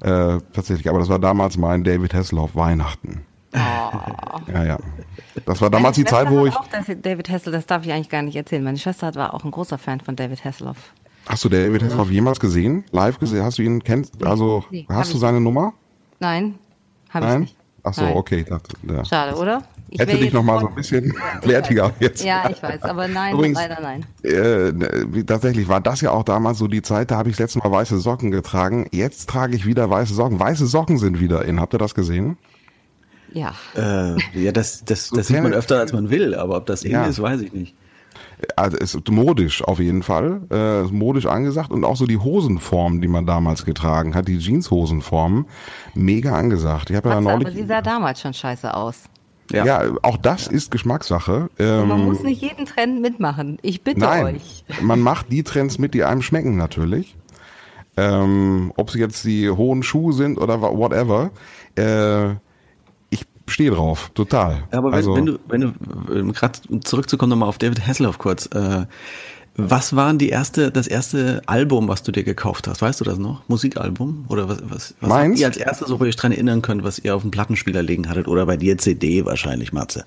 Äh, 0.01 0.37
tatsächlich, 0.53 0.87
aber 0.87 0.99
das 0.99 1.09
war 1.09 1.19
damals 1.19 1.57
mein 1.57 1.83
David 1.83 2.13
Hasselhoff 2.13 2.55
Weihnachten. 2.55 3.25
Ja, 3.53 4.63
ja. 4.63 4.77
Das 5.45 5.61
war 5.61 5.69
damals 5.69 5.95
die 5.95 6.03
Meine 6.03 6.09
Schwester 6.09 6.25
Zeit, 6.25 6.29
wo 6.29 6.45
ich. 6.45 6.55
Auch 6.55 6.67
das 6.67 6.85
David 7.01 7.29
Hasselhoff, 7.29 7.57
das 7.57 7.65
darf 7.65 7.85
ich 7.85 7.91
eigentlich 7.91 8.09
gar 8.09 8.21
nicht 8.21 8.35
erzählen. 8.35 8.63
Meine 8.63 8.77
Schwester 8.77 9.13
war 9.15 9.33
auch 9.33 9.43
ein 9.43 9.51
großer 9.51 9.77
Fan 9.77 9.99
von 9.99 10.15
David 10.15 10.45
Hasselhoff. 10.45 10.93
Hast 11.29 11.45
du 11.45 11.49
David 11.49 11.83
Hasselhoff 11.83 12.09
jemals 12.09 12.39
gesehen? 12.39 12.83
Live 12.91 13.19
gesehen? 13.19 13.43
Hast 13.43 13.59
du 13.59 13.61
ihn 13.61 13.83
kennst? 13.83 14.25
Also 14.25 14.63
Nee, 14.71 14.85
hast 14.89 15.13
du 15.13 15.17
seine 15.17 15.39
Nummer? 15.39 15.73
Nein, 16.19 16.55
habe 17.09 17.25
ich 17.25 17.31
Nein? 17.31 17.41
nicht. 17.41 17.55
Ach 17.83 17.93
so, 17.93 18.01
Nein. 18.01 18.17
okay. 18.17 18.43
Dachte, 18.49 18.75
ja. 18.91 19.05
Schade, 19.05 19.37
oder? 19.37 19.63
Ich 19.91 19.99
Hätte 19.99 20.17
dich 20.17 20.33
noch 20.33 20.43
mal 20.43 20.59
so 20.59 20.67
ein 20.67 20.75
bisschen 20.75 21.15
wertiger 21.43 21.91
jetzt. 21.99 22.23
Ja, 22.23 22.49
ich 22.49 22.61
weiß, 22.61 22.81
aber 22.83 23.07
nein, 23.07 23.33
Übrigens- 23.35 23.57
leider 23.57 23.79
nein. 23.81 24.05
Äh, 24.23 24.73
wie- 25.13 25.23
tatsächlich 25.23 25.67
war 25.67 25.81
das 25.81 26.01
ja 26.01 26.11
auch 26.11 26.23
damals 26.23 26.57
so 26.57 26.67
die 26.67 26.81
Zeit, 26.81 27.09
da 27.11 27.17
habe 27.17 27.29
ich 27.29 27.37
das 27.37 27.43
letzte 27.55 27.59
Mal 27.59 27.71
weiße 27.71 27.97
Socken 27.99 28.31
getragen. 28.31 28.87
Jetzt 28.91 29.29
trage 29.29 29.55
ich 29.55 29.65
wieder 29.65 29.89
weiße 29.89 30.13
Socken. 30.13 30.39
Weiße 30.39 30.67
Socken 30.67 30.97
sind 30.97 31.19
wieder 31.19 31.45
in. 31.45 31.59
Habt 31.59 31.73
ihr 31.73 31.79
das 31.79 31.95
gesehen? 31.95 32.37
Ja. 33.33 33.53
Äh, 33.75 34.15
ja, 34.33 34.51
das, 34.51 34.83
das, 34.85 35.07
So 35.07 35.15
das 35.15 35.27
sieht 35.27 35.41
man 35.41 35.53
öfter, 35.53 35.79
als 35.79 35.93
man 35.93 36.09
will, 36.09 36.35
aber 36.35 36.57
ob 36.57 36.65
das 36.65 36.83
in 36.83 36.91
Ja. 36.91 37.05
ist, 37.05 37.21
weiß 37.21 37.41
ich 37.41 37.53
nicht. 37.53 37.75
Also 38.55 38.77
es 38.77 38.95
ist 38.95 39.09
modisch 39.09 39.63
auf 39.63 39.79
jeden 39.79 40.01
Fall, 40.01 40.41
äh, 40.51 40.83
ist 40.83 40.93
modisch 40.93 41.25
angesagt 41.25 41.71
und 41.71 41.83
auch 41.83 41.97
so 41.97 42.05
die 42.05 42.17
Hosenform, 42.17 43.01
die 43.01 43.07
man 43.07 43.25
damals 43.25 43.65
getragen 43.65 44.15
hat, 44.15 44.27
die 44.27 44.37
Jeanshosenform, 44.37 45.45
mega 45.93 46.35
angesagt. 46.37 46.89
Ich 46.89 46.95
habe 46.95 47.09
ja 47.09 47.19
neulich, 47.19 47.47
aber 47.47 47.55
sie 47.55 47.65
sah 47.65 47.81
damals 47.81 48.21
schon 48.21 48.33
scheiße 48.33 48.73
aus. 48.73 49.09
Ja. 49.51 49.65
ja. 49.65 49.81
auch 50.03 50.17
das 50.17 50.47
ist 50.47 50.71
Geschmackssache. 50.71 51.49
Ähm, 51.57 51.87
Man 51.87 52.05
muss 52.05 52.21
nicht 52.21 52.41
jeden 52.41 52.65
Trend 52.65 53.01
mitmachen. 53.01 53.57
Ich 53.61 53.83
bitte 53.83 54.01
Nein, 54.01 54.35
euch. 54.35 54.63
man 54.81 54.99
macht 54.99 55.31
die 55.31 55.43
Trends 55.43 55.79
mit, 55.79 55.93
die 55.93 56.03
einem 56.03 56.21
schmecken 56.21 56.55
natürlich. 56.55 57.15
Ähm, 57.97 58.71
Ob 58.77 58.89
es 58.89 58.95
jetzt 58.95 59.25
die 59.25 59.49
hohen 59.49 59.83
Schuhe 59.83 60.13
sind 60.13 60.37
oder 60.37 60.61
whatever. 60.61 61.31
Äh, 61.75 62.35
stehe 63.49 63.71
drauf, 63.71 64.11
total. 64.13 64.63
Aber 64.71 64.89
wenn, 64.89 64.93
also, 64.93 65.15
wenn 65.15 65.25
du, 65.25 65.39
wenn 65.47 65.61
du, 65.61 66.33
gerade 66.33 66.59
zurückzukommen 66.81 67.31
nochmal 67.31 67.49
auf 67.49 67.57
David 67.57 67.85
Hasselhoff 67.85 68.17
kurz, 68.17 68.47
äh, 68.47 68.85
was 69.55 69.95
war 69.95 70.07
denn 70.07 70.19
die 70.19 70.29
erste, 70.29 70.71
das 70.71 70.87
erste 70.87 71.41
Album, 71.45 71.89
was 71.89 72.01
du 72.03 72.11
dir 72.11 72.23
gekauft 72.23 72.67
hast? 72.67 72.81
Weißt 72.81 73.01
du 73.01 73.03
das 73.05 73.17
noch? 73.17 73.41
Musikalbum? 73.49 74.25
Oder 74.29 74.47
was, 74.47 74.59
was, 74.63 74.95
was 75.01 75.09
Meins? 75.09 75.39
ihr 75.39 75.47
als 75.47 75.57
erstes, 75.57 75.89
so 75.89 75.99
wo 75.99 76.05
ihr 76.05 76.09
euch 76.09 76.15
dran 76.15 76.31
erinnern 76.31 76.61
könnt, 76.61 76.83
was 76.83 76.99
ihr 76.99 77.13
auf 77.15 77.23
dem 77.23 77.31
Plattenspieler 77.31 77.83
legen 77.83 78.07
hattet? 78.09 78.27
Oder 78.27 78.45
bei 78.45 78.55
dir 78.55 78.77
CD 78.77 79.25
wahrscheinlich, 79.25 79.73
Matze? 79.73 80.05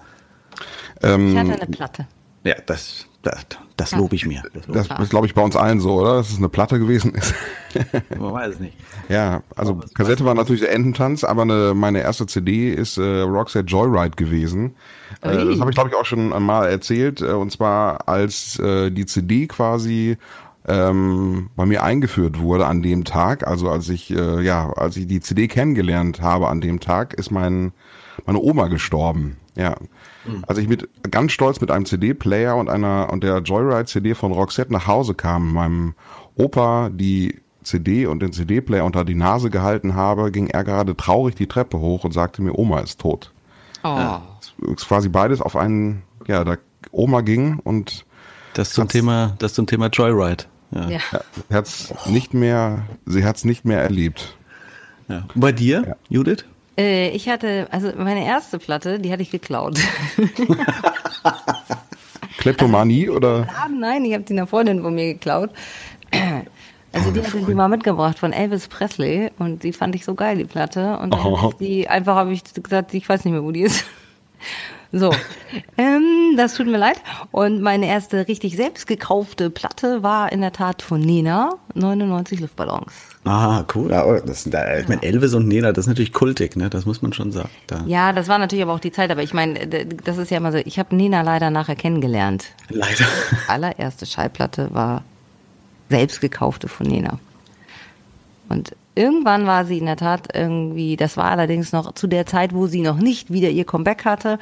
ähm, 1.02 1.32
Ich 1.32 1.38
hatte 1.38 1.62
eine 1.62 1.70
Platte. 1.70 2.06
Ja, 2.44 2.54
das, 2.64 3.06
das, 3.22 3.46
das 3.76 3.92
lobe 3.92 4.14
ich 4.16 4.26
mir. 4.26 4.42
Das 4.52 4.66
lob 4.66 4.76
das 4.76 5.00
ist, 5.00 5.10
glaube 5.10 5.26
ich, 5.26 5.34
bei 5.34 5.42
uns 5.42 5.56
allen 5.56 5.80
so, 5.80 6.00
oder? 6.00 6.16
Dass 6.16 6.30
es 6.30 6.38
eine 6.38 6.48
Platte 6.48 6.78
gewesen 6.78 7.14
ist. 7.14 7.34
Man 8.18 8.32
weiß 8.32 8.54
es 8.54 8.60
nicht. 8.60 8.76
ja, 9.08 9.42
also 9.56 9.80
Kassette 9.94 10.24
war 10.24 10.34
natürlich 10.34 10.62
der 10.62 10.72
Ententanz, 10.72 11.24
aber 11.24 11.42
eine, 11.42 11.72
meine 11.74 12.00
erste 12.00 12.26
CD 12.26 12.72
ist 12.72 12.98
äh, 12.98 13.20
Roxette 13.20 13.66
Joyride 13.66 14.16
gewesen. 14.16 14.74
Äh, 15.22 15.44
das 15.44 15.60
habe 15.60 15.70
ich, 15.70 15.76
glaube 15.76 15.90
ich, 15.90 15.96
auch 15.96 16.04
schon 16.04 16.28
mal 16.42 16.68
erzählt. 16.68 17.20
Äh, 17.20 17.32
und 17.32 17.50
zwar 17.52 18.08
als 18.08 18.58
äh, 18.58 18.90
die 18.90 19.06
CD 19.06 19.46
quasi 19.46 20.16
ähm, 20.66 21.50
bei 21.56 21.66
mir 21.66 21.82
eingeführt 21.82 22.38
wurde 22.38 22.66
an 22.66 22.82
dem 22.82 23.04
Tag, 23.04 23.46
also 23.46 23.68
als 23.68 23.88
ich 23.88 24.10
äh, 24.10 24.42
ja, 24.42 24.70
als 24.72 24.96
ich 24.96 25.06
die 25.06 25.20
CD 25.20 25.48
kennengelernt 25.48 26.20
habe 26.20 26.48
an 26.48 26.60
dem 26.60 26.80
Tag, 26.80 27.14
ist 27.14 27.30
mein 27.30 27.72
meine 28.26 28.38
Oma 28.38 28.68
gestorben. 28.68 29.38
Ja. 29.56 29.76
Als 30.46 30.58
ich 30.58 30.68
mit 30.68 30.88
ganz 31.10 31.32
stolz 31.32 31.60
mit 31.60 31.70
einem 31.70 31.84
CD-Player 31.84 32.56
und 32.56 32.68
einer 32.68 33.10
und 33.10 33.24
der 33.24 33.38
Joyride-CD 33.38 34.14
von 34.14 34.32
Roxette 34.32 34.72
nach 34.72 34.86
Hause 34.86 35.14
kam, 35.14 35.52
meinem 35.52 35.94
Opa 36.36 36.90
die 36.90 37.40
CD 37.64 38.06
und 38.06 38.20
den 38.20 38.32
CD-Player 38.32 38.84
unter 38.84 39.04
die 39.04 39.14
Nase 39.14 39.50
gehalten 39.50 39.94
habe, 39.94 40.30
ging 40.30 40.48
er 40.48 40.64
gerade 40.64 40.96
traurig 40.96 41.34
die 41.34 41.46
Treppe 41.46 41.78
hoch 41.78 42.04
und 42.04 42.12
sagte 42.12 42.42
mir, 42.42 42.58
Oma 42.58 42.80
ist 42.80 43.00
tot. 43.00 43.32
Oh. 43.84 44.18
Es 44.40 44.52
ist 44.76 44.88
quasi 44.88 45.08
beides 45.08 45.40
auf 45.40 45.56
einen, 45.56 46.02
ja, 46.26 46.44
da 46.44 46.56
Oma 46.90 47.20
ging 47.20 47.58
und 47.62 48.04
Das 48.54 48.72
zum 48.72 48.88
Thema, 48.88 49.34
das 49.38 49.54
zum 49.54 49.66
Thema 49.66 49.88
Joyride. 49.88 50.44
Ja. 50.70 50.88
Ja. 50.88 51.00
hat's 51.50 51.92
nicht 52.06 52.32
mehr, 52.32 52.84
sie 53.06 53.24
hat's 53.24 53.44
nicht 53.44 53.64
mehr 53.64 53.82
erlebt. 53.82 54.36
Ja. 55.08 55.24
Und 55.34 55.40
bei 55.40 55.52
dir, 55.52 55.96
Judith? 56.08 56.44
Äh, 56.82 57.10
ich 57.10 57.28
hatte, 57.28 57.68
also 57.70 57.92
meine 57.96 58.26
erste 58.26 58.58
Platte, 58.58 58.98
die 58.98 59.12
hatte 59.12 59.22
ich 59.22 59.30
geklaut. 59.30 59.78
Kleptomanie 62.38 63.08
oder? 63.08 63.46
Ah, 63.56 63.68
nein, 63.68 64.04
ich 64.04 64.14
habe 64.14 64.24
die 64.24 64.32
einer 64.32 64.46
Freundin 64.46 64.82
von 64.82 64.94
mir 64.94 65.14
geklaut. 65.14 65.50
Also 66.94 67.10
die 67.10 67.22
hatte 67.22 67.38
die 67.38 67.54
mal 67.54 67.68
mitgebracht 67.68 68.18
von 68.18 68.34
Elvis 68.34 68.68
Presley 68.68 69.30
und 69.38 69.62
die 69.62 69.72
fand 69.72 69.94
ich 69.94 70.04
so 70.04 70.14
geil, 70.14 70.36
die 70.36 70.44
Platte. 70.44 70.98
Und 70.98 71.14
Oh. 71.14 71.50
die 71.58 71.88
einfach 71.88 72.16
habe 72.16 72.34
ich 72.34 72.44
gesagt, 72.44 72.92
ich 72.92 73.08
weiß 73.08 73.24
nicht 73.24 73.32
mehr, 73.32 73.42
wo 73.42 73.50
die 73.50 73.62
ist. 73.62 73.84
So, 74.94 75.10
ähm, 75.78 76.34
das 76.36 76.54
tut 76.54 76.66
mir 76.66 76.76
leid. 76.76 77.00
Und 77.30 77.62
meine 77.62 77.86
erste 77.86 78.28
richtig 78.28 78.56
selbst 78.56 78.86
gekaufte 78.86 79.48
Platte 79.48 80.02
war 80.02 80.30
in 80.32 80.42
der 80.42 80.52
Tat 80.52 80.82
von 80.82 81.00
Nena, 81.00 81.54
99 81.72 82.40
Luftballons. 82.40 82.92
Ah, 83.24 83.64
cool. 83.74 83.90
Ja, 83.92 84.20
das, 84.20 84.44
da, 84.44 84.78
ich 84.78 84.88
meine, 84.88 85.02
Elvis 85.02 85.34
und 85.34 85.46
Nena, 85.46 85.72
das 85.72 85.84
ist 85.84 85.88
natürlich 85.88 86.12
kultig, 86.12 86.56
ne? 86.56 86.68
Das 86.68 86.86
muss 86.86 87.02
man 87.02 87.12
schon 87.12 87.30
sagen. 87.30 87.50
Da. 87.68 87.84
Ja, 87.86 88.12
das 88.12 88.26
war 88.26 88.38
natürlich 88.38 88.64
aber 88.64 88.74
auch 88.74 88.80
die 88.80 88.90
Zeit, 88.90 89.12
aber 89.12 89.22
ich 89.22 89.32
meine, 89.32 89.66
das 89.68 90.18
ist 90.18 90.30
ja 90.32 90.38
immer 90.38 90.50
so, 90.50 90.58
ich 90.58 90.78
habe 90.80 90.96
Nena 90.96 91.22
leider 91.22 91.50
nachher 91.50 91.76
kennengelernt. 91.76 92.46
Leider. 92.68 93.04
allererste 93.46 94.06
Schallplatte 94.06 94.70
war 94.72 95.04
selbst 95.88 96.20
gekaufte 96.20 96.66
von 96.66 96.88
Nena. 96.88 97.20
Und 98.48 98.74
irgendwann 98.96 99.46
war 99.46 99.66
sie 99.66 99.78
in 99.78 99.86
der 99.86 99.96
Tat 99.96 100.34
irgendwie, 100.34 100.96
das 100.96 101.16
war 101.16 101.30
allerdings 101.30 101.70
noch 101.70 101.92
zu 101.94 102.08
der 102.08 102.26
Zeit, 102.26 102.52
wo 102.52 102.66
sie 102.66 102.82
noch 102.82 102.98
nicht 102.98 103.32
wieder 103.32 103.50
ihr 103.50 103.64
Comeback 103.64 104.04
hatte, 104.04 104.40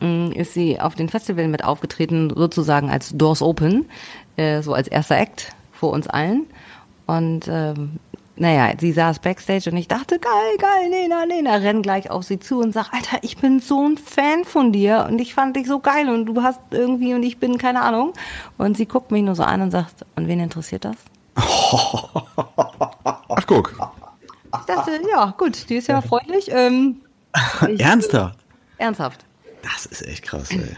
mh, 0.00 0.34
ist 0.34 0.54
sie 0.54 0.80
auf 0.80 0.94
den 0.94 1.10
Festival 1.10 1.48
mit 1.48 1.62
aufgetreten, 1.62 2.32
sozusagen 2.34 2.88
als 2.88 3.10
Doors 3.10 3.42
Open, 3.42 3.84
äh, 4.36 4.62
so 4.62 4.72
als 4.72 4.88
erster 4.88 5.18
Act 5.18 5.52
vor 5.72 5.90
uns 5.90 6.06
allen. 6.06 6.46
Und 7.06 7.46
ähm, 7.48 7.98
naja, 8.36 8.72
sie 8.78 8.92
saß 8.92 9.20
backstage 9.20 9.70
und 9.70 9.76
ich 9.76 9.86
dachte, 9.86 10.18
geil, 10.18 10.56
geil, 10.58 10.90
Nena, 10.90 11.24
Nena, 11.24 11.54
renn 11.56 11.82
gleich 11.82 12.10
auf 12.10 12.24
sie 12.24 12.40
zu 12.40 12.58
und 12.58 12.72
sag, 12.72 12.92
Alter, 12.92 13.18
ich 13.22 13.36
bin 13.36 13.60
so 13.60 13.86
ein 13.86 13.96
Fan 13.96 14.44
von 14.44 14.72
dir 14.72 15.06
und 15.08 15.20
ich 15.20 15.34
fand 15.34 15.56
dich 15.56 15.68
so 15.68 15.78
geil 15.78 16.08
und 16.08 16.26
du 16.26 16.42
hast 16.42 16.60
irgendwie 16.70 17.14
und 17.14 17.22
ich 17.22 17.38
bin 17.38 17.58
keine 17.58 17.82
Ahnung. 17.82 18.12
Und 18.58 18.76
sie 18.76 18.86
guckt 18.86 19.12
mich 19.12 19.22
nur 19.22 19.36
so 19.36 19.44
an 19.44 19.62
und 19.62 19.70
sagt, 19.70 20.04
und 20.16 20.26
wen 20.26 20.40
interessiert 20.40 20.84
das? 20.84 20.96
Ach 21.36 23.46
guck. 23.46 23.72
Ich 24.60 24.66
dachte, 24.66 25.00
ja, 25.10 25.34
gut, 25.36 25.68
die 25.68 25.76
ist 25.76 25.88
ja 25.88 26.00
freundlich. 26.00 26.50
Ähm, 26.50 27.00
ich, 27.68 27.80
Ernsthaft? 27.80 28.38
Ernsthaft. 28.78 29.24
Das 29.62 29.86
ist 29.86 30.06
echt 30.06 30.24
krass, 30.24 30.50
ey. 30.50 30.76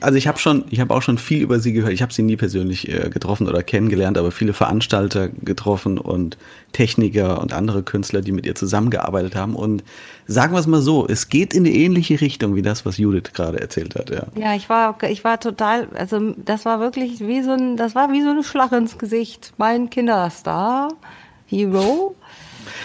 Also 0.00 0.16
ich 0.16 0.28
habe 0.28 0.38
schon, 0.38 0.64
ich 0.70 0.80
habe 0.80 0.94
auch 0.94 1.02
schon 1.02 1.18
viel 1.18 1.42
über 1.42 1.58
sie 1.58 1.72
gehört. 1.72 1.92
Ich 1.92 2.02
habe 2.02 2.12
sie 2.12 2.22
nie 2.22 2.36
persönlich 2.36 2.88
äh, 2.88 3.10
getroffen 3.10 3.48
oder 3.48 3.62
kennengelernt, 3.62 4.18
aber 4.18 4.30
viele 4.30 4.52
Veranstalter 4.52 5.28
getroffen 5.28 5.98
und 5.98 6.36
Techniker 6.72 7.40
und 7.40 7.52
andere 7.52 7.82
Künstler, 7.82 8.20
die 8.20 8.32
mit 8.32 8.46
ihr 8.46 8.54
zusammengearbeitet 8.54 9.34
haben. 9.34 9.56
Und 9.56 9.82
sagen 10.26 10.52
wir 10.52 10.60
es 10.60 10.66
mal 10.66 10.80
so, 10.80 11.06
es 11.08 11.28
geht 11.28 11.54
in 11.54 11.66
eine 11.66 11.74
ähnliche 11.74 12.20
Richtung 12.20 12.54
wie 12.54 12.62
das, 12.62 12.86
was 12.86 12.98
Judith 12.98 13.32
gerade 13.32 13.60
erzählt 13.60 13.96
hat. 13.96 14.10
Ja. 14.10 14.26
Ja, 14.36 14.54
ich 14.54 14.68
war, 14.68 14.96
ich 15.02 15.24
war 15.24 15.40
total, 15.40 15.88
also 15.94 16.34
das 16.36 16.64
war 16.64 16.80
wirklich 16.80 17.20
wie 17.20 17.42
so 17.42 17.52
ein, 17.52 17.76
das 17.76 17.94
war 17.94 18.12
wie 18.12 18.22
so 18.22 18.30
eine 18.30 18.44
Schlag 18.44 18.72
ins 18.72 18.98
Gesicht. 18.98 19.52
Mein 19.56 19.90
Kinderstar, 19.90 20.92
Hero. 21.46 22.14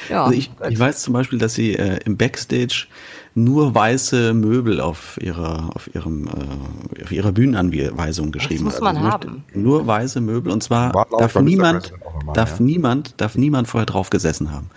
Ja, 0.10 0.26
Also 0.26 0.38
ich, 0.38 0.50
ich 0.70 0.80
weiß 0.80 1.02
zum 1.02 1.14
Beispiel, 1.14 1.40
dass 1.40 1.54
sie 1.54 1.74
äh, 1.74 2.00
im 2.06 2.18
Backstage 2.18 2.88
nur 3.36 3.76
weiße 3.76 4.34
Möbel 4.34 4.80
auf 4.80 5.20
ihrer, 5.22 5.70
auf 5.76 5.94
ihrem, 5.94 6.28
äh, 6.28 7.04
auf 7.04 7.12
ihrer 7.12 7.34
Bühnenanweisung 7.34 8.32
geschrieben 8.32 8.64
muss 8.64 8.76
hat. 8.76 8.82
man 8.82 8.98
Also 8.98 9.10
haben. 9.10 9.44
Nur 9.54 9.86
weiße 9.86 10.22
Möbel 10.22 10.52
und 10.52 10.64
zwar 10.64 10.94
darf 11.20 11.36
niemand, 11.42 11.92
immer, 11.92 12.34
darf 12.34 12.60
ja. 12.60 12.66
niemand, 12.66 13.14
darf 13.18 13.36
niemand 13.36 13.68
vorher 13.68 13.86
drauf 13.86 14.10
gesessen 14.10 14.52
haben. 14.52 14.70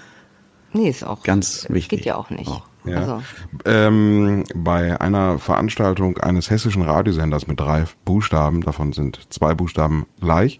nee, 0.73 0.89
ist 0.91 1.05
auch 1.05 1.23
Ganz 1.23 1.67
wichtig. 1.71 2.01
Geht 2.01 2.07
ja 2.07 2.17
auch 2.17 2.31
nicht. 2.31 2.49
Auch. 2.49 2.67
Ja. 2.85 2.97
Also, 2.97 3.23
Ähm, 3.65 4.45
bei 4.55 5.01
einer 5.01 5.39
Veranstaltung 5.39 6.19
eines 6.19 6.51
hessischen 6.51 6.83
Radiosenders 6.83 7.47
mit 7.47 7.61
drei 7.61 7.85
Buchstaben, 8.05 8.63
davon 8.63 8.93
sind 8.93 9.21
zwei 9.31 9.55
Buchstaben 9.55 10.07
gleich, 10.21 10.59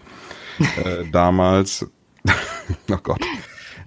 äh, 0.85 1.05
damals, 1.11 1.87
oh 2.91 2.97
Gott, 3.03 3.21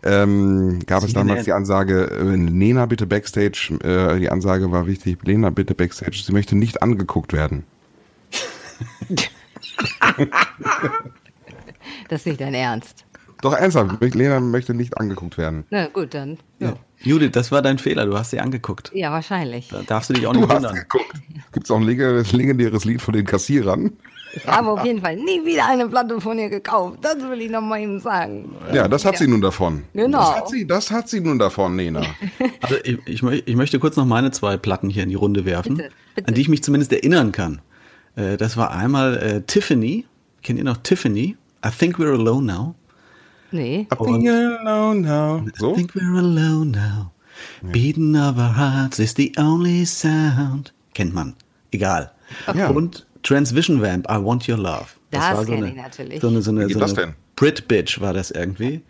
ähm, 0.03 0.79
gab 0.85 1.03
es 1.03 1.13
damals 1.13 1.45
die 1.45 1.53
Ansage, 1.53 2.09
äh, 2.11 2.35
Lena 2.35 2.85
bitte 2.85 3.07
Backstage, 3.07 3.77
äh, 3.83 4.19
die 4.19 4.29
Ansage 4.29 4.71
war 4.71 4.87
wichtig, 4.87 5.19
Lena 5.23 5.49
bitte 5.49 5.75
Backstage, 5.75 6.21
sie 6.25 6.31
möchte 6.33 6.55
nicht 6.57 6.81
angeguckt 6.81 7.33
werden. 7.33 7.63
das 12.09 12.21
ist 12.21 12.25
nicht 12.27 12.41
dein 12.41 12.53
Ernst. 12.53 13.05
Doch 13.41 13.53
ernsthaft, 13.53 13.99
Lena 14.13 14.39
möchte 14.39 14.75
nicht 14.75 14.99
angeguckt 14.99 15.39
werden. 15.39 15.65
Na 15.71 15.87
gut, 15.87 16.13
dann. 16.13 16.37
Ja, 16.59 16.75
Judith, 16.99 17.31
das 17.31 17.51
war 17.51 17.63
dein 17.63 17.79
Fehler, 17.79 18.05
du 18.05 18.15
hast 18.15 18.29
sie 18.29 18.39
angeguckt. 18.39 18.91
ja 18.93 19.11
wahrscheinlich. 19.11 19.69
Da 19.69 19.81
darfst 19.81 20.11
du 20.11 20.13
dich 20.13 20.27
auch 20.27 20.33
Du 20.33 20.41
nicht 20.41 20.49
hast 20.49 20.57
wundern. 20.57 20.75
geguckt. 20.75 21.11
Gibt 21.51 21.65
es 21.65 21.71
auch 21.71 21.77
ein 21.77 21.83
legendäres 21.83 22.85
Lied 22.85 23.01
von 23.01 23.15
den 23.15 23.25
Kassierern? 23.25 23.93
Ich 24.33 24.47
habe 24.47 24.69
auf 24.69 24.85
jeden 24.85 25.01
Fall 25.01 25.15
nie 25.17 25.45
wieder 25.45 25.67
eine 25.67 25.87
Platte 25.89 26.19
von 26.21 26.39
ihr 26.39 26.49
gekauft. 26.49 26.99
Das 27.01 27.17
will 27.17 27.41
ich 27.41 27.49
noch 27.51 27.61
mal 27.61 27.79
eben 27.79 27.99
sagen. 27.99 28.55
Ja, 28.73 28.87
das 28.87 29.03
hat 29.05 29.17
sie 29.17 29.27
nun 29.27 29.41
davon. 29.41 29.83
Genau. 29.93 30.19
Das 30.19 30.35
hat 30.35 30.49
sie, 30.49 30.65
das 30.65 30.89
hat 30.91 31.09
sie 31.09 31.19
nun 31.19 31.37
davon, 31.39 31.75
Nena. 31.75 32.01
Also 32.61 32.75
ich, 32.83 32.97
ich, 33.07 33.23
ich 33.47 33.55
möchte 33.55 33.79
kurz 33.79 33.95
noch 33.97 34.05
meine 34.05 34.31
zwei 34.31 34.55
Platten 34.57 34.89
hier 34.89 35.03
in 35.03 35.09
die 35.09 35.15
Runde 35.15 35.45
werfen, 35.45 35.77
Bitte, 35.77 35.89
bitte. 36.15 36.27
an 36.27 36.33
die 36.35 36.41
ich 36.41 36.49
mich 36.49 36.63
zumindest 36.63 36.93
erinnern 36.93 37.31
kann. 37.31 37.61
Äh, 38.15 38.37
das 38.37 38.55
war 38.55 38.71
einmal 38.71 39.17
äh, 39.17 39.41
Tiffany. 39.41 40.05
Kennt 40.43 40.59
ihr 40.59 40.65
noch 40.65 40.77
Tiffany? 40.77 41.35
I 41.65 41.69
think 41.69 41.97
we're 41.99 42.13
alone 42.13 42.45
now. 42.45 42.75
Nee. 43.51 43.87
I 43.91 43.95
think 43.95 44.23
you're 44.23 44.59
alone 44.59 45.01
now. 45.01 45.43
I 45.45 45.51
So? 45.57 45.75
think 45.75 45.93
we're 45.93 46.17
alone 46.19 46.71
now. 46.71 47.11
Beating 47.61 48.15
of 48.15 48.37
our 48.37 48.55
hearts 48.55 48.99
is 48.99 49.13
the 49.15 49.33
only 49.37 49.85
sound. 49.85 50.73
Kennt 50.93 51.13
man. 51.13 51.33
Egal. 51.71 52.11
Ja. 52.55 52.69
Und 52.69 53.05
Transvision 53.23 53.81
Vamp, 53.81 54.07
I 54.09 54.23
Want 54.23 54.47
Your 54.47 54.57
Love. 54.57 54.87
Das 55.11 55.21
war 55.21 55.45
so 55.45 55.53
eine, 55.53 55.69
ich 55.69 55.75
natürlich. 55.75 56.21
So 56.21 56.27
eine, 56.27 56.41
so 56.41 56.51
eine, 56.51 56.69
so 56.69 56.79
das 56.79 56.97
eine 56.97 57.07
denn? 57.07 57.15
Brit 57.35 57.67
Bitch 57.67 57.99
war 57.99 58.13
das 58.13 58.31
irgendwie. 58.31 58.81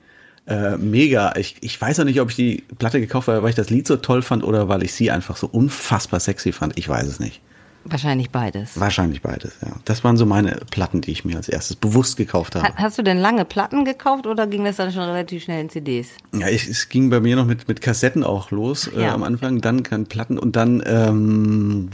Äh, 0.47 0.77
mega. 0.77 1.33
Ich, 1.35 1.57
ich 1.61 1.79
weiß 1.79 1.99
auch 1.99 2.03
nicht, 2.03 2.19
ob 2.19 2.29
ich 2.29 2.35
die 2.35 2.63
Platte 2.79 2.99
gekauft 2.99 3.27
habe, 3.27 3.43
weil 3.43 3.49
ich 3.49 3.55
das 3.55 3.69
Lied 3.69 3.87
so 3.87 3.97
toll 3.97 4.21
fand 4.21 4.43
oder 4.43 4.69
weil 4.69 4.83
ich 4.83 4.93
sie 4.93 5.11
einfach 5.11 5.37
so 5.37 5.47
unfassbar 5.47 6.19
sexy 6.19 6.51
fand. 6.51 6.77
Ich 6.77 6.87
weiß 6.89 7.07
es 7.07 7.19
nicht. 7.19 7.41
Wahrscheinlich 7.83 8.29
beides. 8.29 8.79
Wahrscheinlich 8.79 9.21
beides, 9.23 9.53
ja. 9.61 9.71
Das 9.85 10.03
waren 10.03 10.15
so 10.15 10.25
meine 10.27 10.59
Platten, 10.69 11.01
die 11.01 11.11
ich 11.11 11.25
mir 11.25 11.35
als 11.37 11.49
erstes 11.49 11.75
bewusst 11.75 12.15
gekauft 12.15 12.55
habe. 12.55 12.67
Ha- 12.67 12.73
Hast 12.75 12.97
du 12.97 13.01
denn 13.01 13.17
lange 13.17 13.43
Platten 13.43 13.85
gekauft 13.85 14.27
oder 14.27 14.45
ging 14.45 14.63
das 14.65 14.75
dann 14.75 14.91
schon 14.91 15.01
relativ 15.03 15.43
schnell 15.43 15.61
in 15.61 15.69
CDs? 15.69 16.09
Ja, 16.33 16.47
ich, 16.47 16.67
es 16.67 16.89
ging 16.89 17.09
bei 17.09 17.19
mir 17.19 17.35
noch 17.35 17.45
mit, 17.45 17.67
mit 17.67 17.81
Kassetten 17.81 18.23
auch 18.23 18.51
los 18.51 18.87
äh, 18.87 19.01
Ja. 19.01 19.13
am 19.13 19.23
Anfang, 19.23 19.61
dann 19.61 19.81
kann 19.83 20.05
Platten 20.05 20.37
und 20.37 20.55
dann, 20.55 20.83
ähm, 20.85 21.89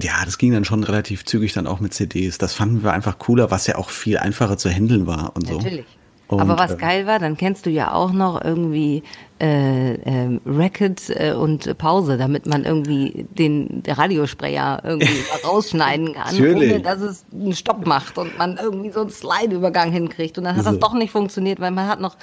ja, 0.00 0.12
das 0.24 0.38
ging 0.38 0.52
dann 0.52 0.64
schon 0.64 0.84
relativ 0.84 1.24
zügig 1.24 1.54
dann 1.54 1.66
auch 1.66 1.80
mit 1.80 1.94
CDs. 1.94 2.38
Das 2.38 2.52
fanden 2.52 2.82
wir 2.84 2.92
einfach 2.92 3.18
cooler, 3.18 3.50
was 3.50 3.66
ja 3.66 3.76
auch 3.76 3.90
viel 3.90 4.18
einfacher 4.18 4.58
zu 4.58 4.68
handeln 4.68 5.06
war 5.06 5.32
und 5.34 5.46
so. 5.48 5.56
Natürlich. 5.56 5.86
Und, 6.28 6.40
Aber 6.42 6.58
was 6.58 6.72
äh, 6.72 6.76
geil 6.76 7.06
war, 7.06 7.18
dann 7.18 7.38
kennst 7.38 7.64
du 7.64 7.70
ja 7.70 7.92
auch 7.94 8.12
noch 8.12 8.44
irgendwie 8.44 9.02
äh, 9.40 9.94
ähm, 9.94 10.40
äh, 10.46 11.32
und 11.32 11.78
Pause, 11.78 12.16
damit 12.18 12.46
man 12.46 12.64
irgendwie 12.64 13.26
den 13.30 13.82
Radiosprecher 13.86 14.82
irgendwie 14.84 15.22
rausschneiden 15.44 16.14
kann, 16.14 16.34
Natürlich. 16.36 16.72
ohne 16.72 16.80
dass 16.80 17.00
es 17.00 17.24
einen 17.32 17.54
Stopp 17.54 17.86
macht 17.86 18.18
und 18.18 18.36
man 18.38 18.56
irgendwie 18.56 18.90
so 18.90 19.00
einen 19.00 19.10
Slide-Übergang 19.10 19.92
hinkriegt. 19.92 20.38
Und 20.38 20.44
dann 20.44 20.56
hat 20.56 20.66
das 20.66 20.74
So. 20.74 20.80
doch 20.80 20.94
nicht 20.94 21.10
funktioniert, 21.12 21.60
weil 21.60 21.70
man 21.70 21.86
hat 21.88 22.00
noch 22.00 22.16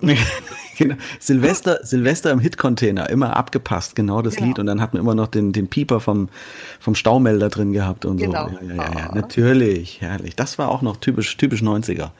genau. 0.78 0.96
Silvester, 1.18 1.80
Silvester 1.82 2.30
im 2.30 2.38
Hit-Container, 2.40 3.08
immer 3.10 3.36
abgepasst, 3.36 3.94
genau 3.96 4.22
das 4.22 4.36
Genau. 4.36 4.48
Lied. 4.48 4.58
Und 4.58 4.66
dann 4.66 4.80
hat 4.80 4.92
man 4.92 5.02
immer 5.02 5.14
noch 5.14 5.28
den, 5.28 5.52
den 5.52 5.68
Pieper 5.68 6.00
vom, 6.00 6.28
vom 6.80 6.94
Staumelder 6.94 7.48
drin 7.48 7.72
gehabt 7.72 8.04
und 8.04 8.18
Genau. 8.18 8.48
so. 8.48 8.54
Ja, 8.56 8.62
ja, 8.62 8.74
ja, 8.74 8.98
ja. 9.00 9.08
Ah. 9.10 9.14
Natürlich, 9.14 10.00
herrlich. 10.00 10.36
Das 10.36 10.58
war 10.58 10.68
auch 10.68 10.82
noch 10.82 10.96
typisch, 10.98 11.36
typisch 11.36 11.62
90er. 11.62 12.10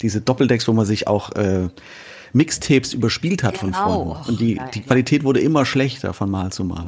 Diese 0.00 0.20
Doppeldecks, 0.20 0.66
wo 0.68 0.72
man 0.72 0.86
sich 0.86 1.06
auch 1.06 1.32
äh, 1.32 1.68
Mixtapes 2.34 2.92
überspielt 2.92 3.42
hat 3.42 3.56
von 3.56 3.70
Genau. 3.72 4.14
Freunden. 4.14 4.28
Und 4.30 4.40
die, 4.40 4.60
die 4.74 4.82
Qualität 4.82 5.24
wurde 5.24 5.40
immer 5.40 5.64
schlechter 5.64 6.12
von 6.12 6.30
Mal 6.30 6.52
zu 6.52 6.64
Mal. 6.64 6.84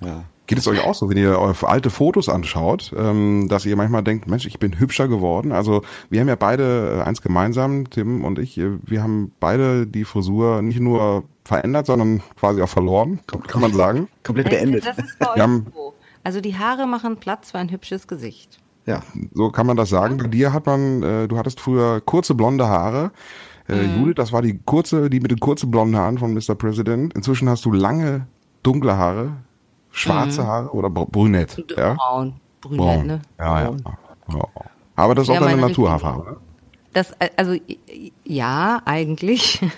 Ja. 0.00 0.24
Geht 0.46 0.58
es 0.58 0.66
euch 0.68 0.82
auch 0.84 0.94
so, 0.94 1.10
wenn 1.10 1.16
ihr 1.18 1.38
eure 1.38 1.68
alte 1.68 1.90
Fotos 1.90 2.28
anschaut, 2.28 2.92
ähm, 2.96 3.48
dass 3.50 3.66
ihr 3.66 3.76
manchmal 3.76 4.02
denkt, 4.02 4.28
Mensch, 4.28 4.46
ich 4.46 4.58
bin 4.58 4.78
hübscher 4.78 5.06
geworden? 5.08 5.52
Also 5.52 5.82
wir 6.08 6.20
haben 6.20 6.28
ja 6.28 6.36
beide 6.36 7.00
äh, 7.00 7.02
eins 7.02 7.20
gemeinsam, 7.20 7.90
Tim 7.90 8.24
und 8.24 8.38
ich, 8.38 8.56
äh, 8.56 8.70
wir 8.84 9.02
haben 9.02 9.32
beide 9.40 9.86
die 9.86 10.04
Frisur 10.04 10.62
nicht 10.62 10.80
nur 10.80 11.24
verändert, 11.44 11.86
sondern 11.86 12.22
quasi 12.38 12.62
auch 12.62 12.68
verloren, 12.68 13.20
kann, 13.26 13.60
man 13.60 13.72
sagen. 13.74 14.08
Komplett 14.22 14.48
beendet. 14.50 14.86
Das 14.86 14.98
ist 14.98 15.18
bei 15.18 15.28
euch 15.30 15.36
Wir 15.36 15.42
haben- 15.42 15.66
so. 15.74 15.94
Also 16.24 16.40
die 16.40 16.56
Haare 16.58 16.86
machen 16.86 17.16
Platz 17.16 17.50
für 17.52 17.58
ein 17.58 17.70
hübsches 17.70 18.06
Gesicht. 18.06 18.58
Ja. 18.86 19.02
So 19.34 19.50
kann 19.50 19.66
man 19.66 19.76
das 19.76 19.90
sagen. 19.90 20.16
Bei 20.16 20.28
dir 20.28 20.52
hat 20.54 20.64
man, 20.66 21.02
äh, 21.02 21.28
du 21.28 21.36
hattest 21.36 21.60
früher 21.60 22.00
kurze 22.00 22.34
blonde 22.34 22.68
Haare. 22.68 23.10
Äh, 23.68 23.84
Judith, 23.96 24.14
das 24.16 24.32
war 24.32 24.42
die 24.42 24.58
kurze, 24.64 25.10
die 25.10 25.20
mit 25.20 25.30
den 25.30 25.40
kurzen 25.40 25.70
blonden 25.70 25.96
Haaren 25.96 26.18
von 26.18 26.32
Mr. 26.34 26.54
President. 26.54 27.14
Inzwischen 27.14 27.48
hast 27.48 27.64
du 27.64 27.72
lange, 27.72 28.26
dunkle 28.62 28.96
Haare, 28.96 29.32
schwarze 29.90 30.46
Haare 30.46 30.70
oder 30.72 30.88
br- 30.88 31.06
brünett. 31.06 31.62
Ja? 31.76 31.94
Braun, 31.94 32.34
brünett, 32.60 32.78
Braun. 32.78 33.06
ne? 33.06 33.20
Ja, 33.38 33.62
ja. 33.64 33.70
Ja. 34.32 34.44
Aber 34.96 35.14
das 35.14 35.28
ist 35.28 35.34
Ja, 35.34 35.40
auch 35.40 35.44
deine 35.46 35.60
Naturhaarfarbe. 35.60 36.30
ne? 36.30 36.36
Das, 36.94 37.10
äh, 37.18 37.28
also, 37.36 37.54
ja, 38.24 38.80
eigentlich. 38.84 39.60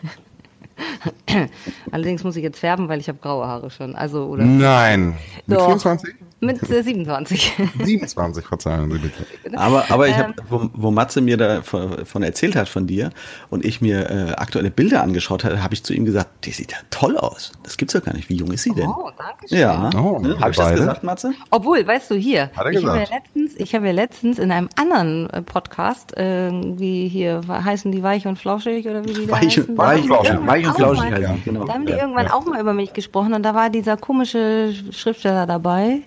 Allerdings 1.90 2.24
muss 2.24 2.36
ich 2.36 2.42
jetzt 2.42 2.58
färben, 2.58 2.88
weil 2.88 3.00
ich 3.00 3.08
habe 3.08 3.18
graue 3.20 3.46
Haare 3.46 3.70
schon. 3.70 3.94
Also, 3.94 4.26
oder 4.26 4.44
Nein. 4.44 5.14
Mit 5.46 5.58
Doch. 5.58 5.66
24? 5.66 6.14
Mit 6.40 6.62
äh, 6.70 6.82
27. 6.82 7.52
27, 7.84 8.44
verzeihen 8.46 8.90
Sie 8.90 8.98
bitte. 8.98 9.58
Aber, 9.58 9.84
aber 9.90 10.08
ich 10.08 10.14
Ähm. 10.16 10.22
habe, 10.22 10.34
wo, 10.48 10.70
wo 10.72 10.90
Matze 10.90 11.20
mir 11.20 11.36
da 11.36 11.62
von, 11.62 12.04
von 12.06 12.22
erzählt 12.22 12.56
hat 12.56 12.68
von 12.68 12.86
dir 12.86 13.10
und 13.50 13.64
ich 13.64 13.80
mir 13.80 14.10
äh, 14.10 14.32
aktuelle 14.32 14.70
Bilder 14.70 15.02
angeschaut 15.02 15.44
habe, 15.44 15.62
habe 15.62 15.74
ich 15.74 15.84
zu 15.84 15.92
ihm 15.92 16.04
gesagt, 16.04 16.46
die 16.46 16.50
sieht 16.52 16.72
ja 16.72 16.78
toll 16.90 17.16
aus. 17.16 17.52
Das 17.62 17.76
gibt's 17.76 17.94
ja 17.94 18.00
gar 18.00 18.14
nicht. 18.14 18.28
Wie 18.28 18.36
jung 18.36 18.50
ist 18.52 18.62
sie 18.62 18.72
denn? 18.72 18.88
Oh, 18.88 19.10
danke 19.18 19.48
schön. 19.48 19.58
Ja. 19.58 19.90
Oh, 19.96 20.18
ne? 20.18 20.38
Habe 20.40 20.50
ich 20.50 20.56
das 20.56 20.66
beide? 20.66 20.78
gesagt, 20.80 21.04
Matze? 21.04 21.32
Obwohl, 21.50 21.86
weißt 21.86 22.10
du, 22.10 22.14
hier, 22.14 22.50
er 22.56 22.70
ich 22.70 22.84
habe 22.86 22.98
ja 22.98 23.04
letztens, 23.10 23.54
ich 23.56 23.74
habe 23.74 23.86
ja 23.86 23.92
letztens 23.92 24.38
in 24.38 24.50
einem 24.50 24.68
anderen 24.76 25.28
äh, 25.30 25.42
Podcast, 25.42 26.16
äh, 26.16 26.50
wie 26.52 27.08
hier, 27.08 27.42
heißen 27.48 27.92
die 27.92 28.02
Weich 28.02 28.26
und 28.26 28.38
Flauschig 28.38 28.86
oder 28.88 29.04
wie 29.04 29.12
die 29.12 29.26
da 29.26 29.32
Weich, 29.34 29.58
heißen? 29.58 29.64
und- 29.66 29.78
weich, 29.78 30.00
und 30.02 30.06
flauschig. 30.06 30.46
weich 30.46 30.66
und 30.66 30.74
flauschig 30.76 31.14
die, 31.14 31.42
genau. 31.44 31.64
Da 31.64 31.74
haben 31.74 31.86
die 31.86 31.92
Ja, 31.92 31.98
irgendwann 31.98 32.28
auch 32.28 32.44
mal 32.46 32.60
über 32.60 32.72
mich 32.72 32.92
gesprochen 32.92 33.34
und 33.34 33.42
da 33.42 33.54
war 33.54 33.68
dieser 33.70 33.96
komische 33.96 34.72
Schriftsteller 34.90 35.46
dabei. 35.46 36.00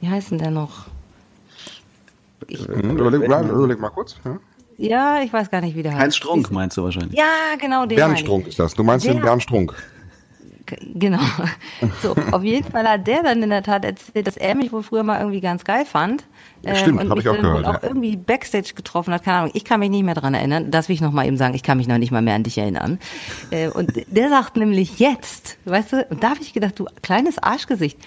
Wie 0.00 0.08
heißt 0.08 0.30
denn 0.30 0.38
der 0.38 0.50
noch? 0.50 0.86
Hm, 2.48 2.98
überleg, 2.98 3.22
überleg 3.22 3.80
mal 3.80 3.90
kurz. 3.90 4.16
Ja? 4.24 4.38
Ja, 4.78 5.22
ich 5.22 5.32
weiß 5.32 5.50
gar 5.50 5.60
nicht, 5.60 5.76
wie 5.76 5.82
der 5.82 5.92
heißt. 5.92 6.00
Heinz 6.02 6.16
Strunk 6.16 6.50
meinst 6.50 6.76
du 6.76 6.82
wahrscheinlich. 6.82 7.16
Ja, 7.18 7.24
genau, 7.60 7.84
den 7.84 7.96
Bernd 7.96 8.14
ich. 8.14 8.20
Strunk 8.20 8.46
ist 8.46 8.58
das. 8.58 8.74
Du 8.74 8.82
meinst 8.82 9.06
den 9.06 9.16
Der- 9.16 9.22
Bernd 9.22 9.42
Strunk. 9.42 9.74
Genau. 10.94 11.18
So, 12.00 12.14
auf 12.30 12.44
jeden 12.44 12.70
Fall 12.70 12.86
hat 12.88 13.04
der 13.08 13.24
dann 13.24 13.42
in 13.42 13.50
der 13.50 13.64
Tat 13.64 13.84
erzählt, 13.84 14.28
dass 14.28 14.36
er 14.36 14.54
mich 14.54 14.70
wohl 14.72 14.84
früher 14.84 15.02
mal 15.02 15.18
irgendwie 15.18 15.40
ganz 15.40 15.64
geil 15.64 15.84
fand. 15.84 16.24
ähm, 16.62 16.76
Stimmt, 16.76 17.00
und 17.00 17.10
hab 17.10 17.16
mich 17.16 17.26
ich 17.26 17.30
auch 17.30 17.36
gehört, 17.36 17.66
auch 17.66 17.72
ja. 17.74 17.80
irgendwie 17.82 18.16
Backstage 18.16 18.74
getroffen 18.76 19.12
hat, 19.12 19.24
keine 19.24 19.38
Ahnung. 19.38 19.50
Ich 19.54 19.64
kann 19.64 19.80
mich 19.80 19.90
nicht 19.90 20.04
mehr 20.04 20.14
dran 20.14 20.32
erinnern. 20.32 20.70
Das 20.70 20.88
will 20.88 20.94
ich 20.94 21.00
noch 21.00 21.10
mal 21.10 21.26
eben 21.26 21.36
sagen. 21.36 21.54
Ich 21.54 21.64
kann 21.64 21.76
mich 21.78 21.88
noch 21.88 21.98
nicht 21.98 22.12
mal 22.12 22.22
mehr 22.22 22.36
an 22.36 22.44
dich 22.44 22.56
erinnern. 22.56 23.00
Äh, 23.50 23.68
und 23.70 23.92
der 24.06 24.28
sagt 24.28 24.56
nämlich 24.56 25.00
jetzt, 25.00 25.58
weißt 25.64 25.92
du, 25.92 26.06
und 26.08 26.22
da 26.22 26.30
habe 26.30 26.40
ich 26.40 26.52
gedacht, 26.52 26.78
du 26.78 26.86
kleines 27.02 27.38
Arschgesicht. 27.38 27.98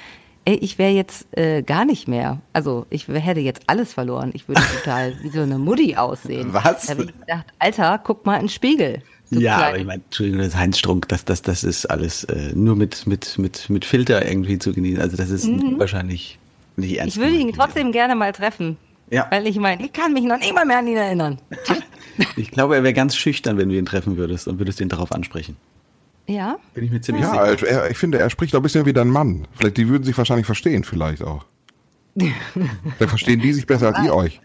Ey, 0.46 0.56
ich 0.56 0.78
wäre 0.78 0.92
jetzt 0.92 1.38
äh, 1.38 1.62
gar 1.62 1.86
nicht 1.86 2.08
mehr. 2.08 2.40
Also 2.52 2.86
ich 2.90 3.08
hätte 3.08 3.40
jetzt 3.40 3.64
alles 3.68 3.94
verloren. 3.94 4.32
Ich 4.34 4.48
würde 4.48 4.62
total 4.80 5.14
wie 5.22 5.30
so 5.30 5.42
eine 5.42 5.58
Mutti 5.58 5.96
aussehen. 5.96 6.54
Was? 6.54 6.86
Da 6.86 6.94
habe 6.94 7.04
ich 7.04 7.20
gedacht, 7.20 7.46
Alter, 7.60 8.02
guck 8.04 8.26
mal 8.26 8.36
in 8.36 8.44
den 8.44 8.50
Spiegel. 8.50 9.02
du 9.30 9.40
Ja, 9.40 9.68
aber 9.68 9.78
ich 9.78 9.86
meine, 9.86 10.04
Entschuldigung, 10.04 10.40
das 10.40 10.50
ist 10.50 10.58
Heinz 10.58 10.80
Strunk, 10.80 11.08
das, 11.08 11.24
das, 11.24 11.42
das 11.42 11.64
ist 11.64 11.86
alles 11.86 12.26
äh, 12.26 12.52
nur 12.54 12.76
mit, 12.76 13.08
mit, 13.08 13.38
mit, 13.38 13.70
mit 13.70 13.86
Filter 13.86 14.26
irgendwie 14.28 14.60
zu 14.60 14.74
genießen. 14.74 15.02
Also 15.02 15.16
das 15.16 15.30
ist 15.30 15.48
wahrscheinlich 15.78 16.40
nicht 16.76 16.98
ernst. 16.98 17.18
Mhm. 17.18 17.24
Ich 17.24 17.30
würde 17.30 17.42
ihn 17.42 17.54
trotzdem 17.54 17.92
gerne 17.92 18.16
mal 18.16 18.34
treffen. 18.34 18.78
Ja. 19.10 19.28
Weil 19.30 19.48
ich 19.48 19.58
meine, 19.58 19.86
ich 19.86 19.94
kann 19.94 20.14
mich 20.14 20.24
noch 20.24 20.40
nicht 20.40 20.54
mal 20.54 20.66
mehr 20.66 20.80
an 20.80 20.88
ihn 20.88 20.98
erinnern. 20.98 21.40
Ich 22.36 22.52
glaube, 22.52 22.76
er 22.76 22.84
wäre 22.84 22.94
ganz 22.94 23.16
schüchtern, 23.16 23.58
wenn 23.58 23.70
du 23.70 23.76
ihn 23.76 23.88
treffen 23.88 24.18
würdest 24.18 24.48
und 24.48 24.60
würdest 24.60 24.80
ihn 24.80 24.88
darauf 24.88 25.12
ansprechen. 25.12 25.58
Ja? 26.28 26.58
Bin 26.74 26.84
ich 26.86 26.92
mir 26.92 27.02
ziemlich 27.02 27.24
Ja, 27.26 27.32
sicher. 27.32 27.42
also 27.44 27.66
er, 27.66 27.92
ich 27.92 27.98
finde, 27.98 28.20
er 28.20 28.30
spricht 28.30 28.56
auch 28.56 28.60
ein 28.60 28.64
bisschen 28.64 28.86
wie 28.86 28.94
dein 28.94 29.10
Mann. 29.10 29.48
Vielleicht, 29.56 29.78
die 29.78 29.88
würden 29.90 30.04
sich 30.04 30.18
wahrscheinlich 30.18 30.46
verstehen, 30.46 30.84
vielleicht 30.84 31.22
auch. 31.24 31.46
Dann 32.16 33.08
verstehen 33.10 33.40
die 33.40 33.52
sich 33.54 33.66
besser 33.66 33.88
als 33.96 34.06
ihr 34.06 34.14
euch. 34.16 34.40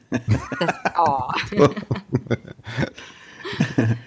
Das, 0.58 0.74
oh. 0.98 1.28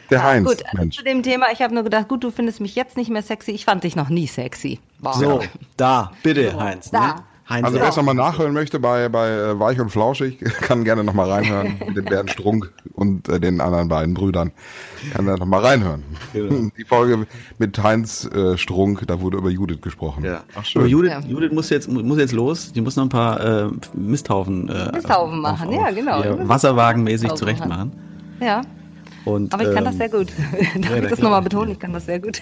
Der 0.10 0.24
Heinz, 0.24 0.48
Gut, 0.50 0.64
also 0.66 0.78
Mensch. 0.78 0.98
zu 0.98 1.04
dem 1.04 1.24
Thema, 1.24 1.48
ich 1.52 1.62
habe 1.62 1.74
nur 1.74 1.84
gedacht, 1.84 2.08
gut, 2.08 2.24
du 2.24 2.32
findest 2.32 2.60
mich 2.62 2.76
jetzt 2.76 2.96
nicht 2.98 3.10
mehr 3.10 3.24
sexy. 3.24 3.52
Ich 3.52 3.66
fand 3.66 3.84
dich 3.84 3.96
noch 3.96 4.10
nie 4.10 4.28
sexy. 4.28 4.80
Wow. 5.00 5.16
So, 5.16 5.44
da, 5.78 6.12
bitte, 6.22 6.56
Heinz. 6.60 6.92
da. 6.92 7.08
Ne? 7.08 7.16
Heinz, 7.52 7.66
Also 7.66 7.78
ja. 7.78 7.84
wer 7.84 7.90
es 7.90 7.96
nochmal 7.98 8.16
nachhören 8.16 8.54
möchte 8.54 8.80
bei, 8.80 9.10
bei 9.10 9.30
äh, 9.30 9.60
Weich 9.60 9.80
und 9.80 9.90
Flauschig, 9.90 10.40
kann 10.62 10.84
gerne 10.84 11.04
nochmal 11.04 11.30
reinhören. 11.30 11.76
mit 11.88 11.98
den 11.98 12.06
Bernd 12.06 12.32
Strunk 12.32 12.72
und 12.94 13.28
äh, 13.30 13.40
den 13.40 13.60
anderen 13.62 13.88
beiden 13.88 14.14
Brüdern. 14.14 14.52
Kann 15.14 15.26
da 15.26 15.36
nochmal 15.36 15.62
reinhören. 15.62 16.04
Genau. 16.34 16.70
Die 16.78 16.86
Folge 16.86 17.28
mit 17.58 17.82
Heinz 17.84 18.26
äh, 18.34 18.58
Strunk, 18.58 19.06
da 19.08 19.20
wurde 19.22 19.38
über 19.38 19.50
Judith 19.50 19.82
gesprochen. 19.82 20.24
Ja. 20.24 20.44
Ach, 20.56 20.64
schön. 20.64 20.88
Judith, 20.88 21.12
Ja. 21.12 21.20
Judith 21.20 21.52
muss 21.52 21.70
jetzt, 21.70 21.90
muss 21.92 22.18
jetzt 22.18 22.34
los. 22.34 22.72
Die 22.72 22.82
muss 22.82 22.96
noch 22.96 23.04
ein 23.04 23.10
paar 23.10 23.66
äh, 23.66 23.70
Misthaufen, 23.94 24.70
äh, 24.70 24.92
Misthaufen 24.94 25.40
machen, 25.42 25.72
ja, 25.72 25.92
genau. 25.92 26.22
hier 26.24 26.48
Wasserwagenmäßig 26.48 27.34
zurecht 27.34 27.66
machen. 27.66 27.92
Ja, 28.40 28.62
Und, 29.26 29.54
aber 29.54 29.68
ich 29.68 29.74
kann 29.76 29.84
das 29.86 29.94
ähm, 29.94 30.00
sehr 30.00 30.10
gut. 30.10 30.28
Darf 30.30 30.90
ja, 30.92 30.96
ich 30.96 31.04
da 31.04 31.10
das 31.10 31.20
nochmal 31.20 31.42
betonen? 31.42 31.72
Ich 31.72 31.80
kann 31.80 31.94
das 31.94 32.06
sehr 32.06 32.20
gut. 32.20 32.42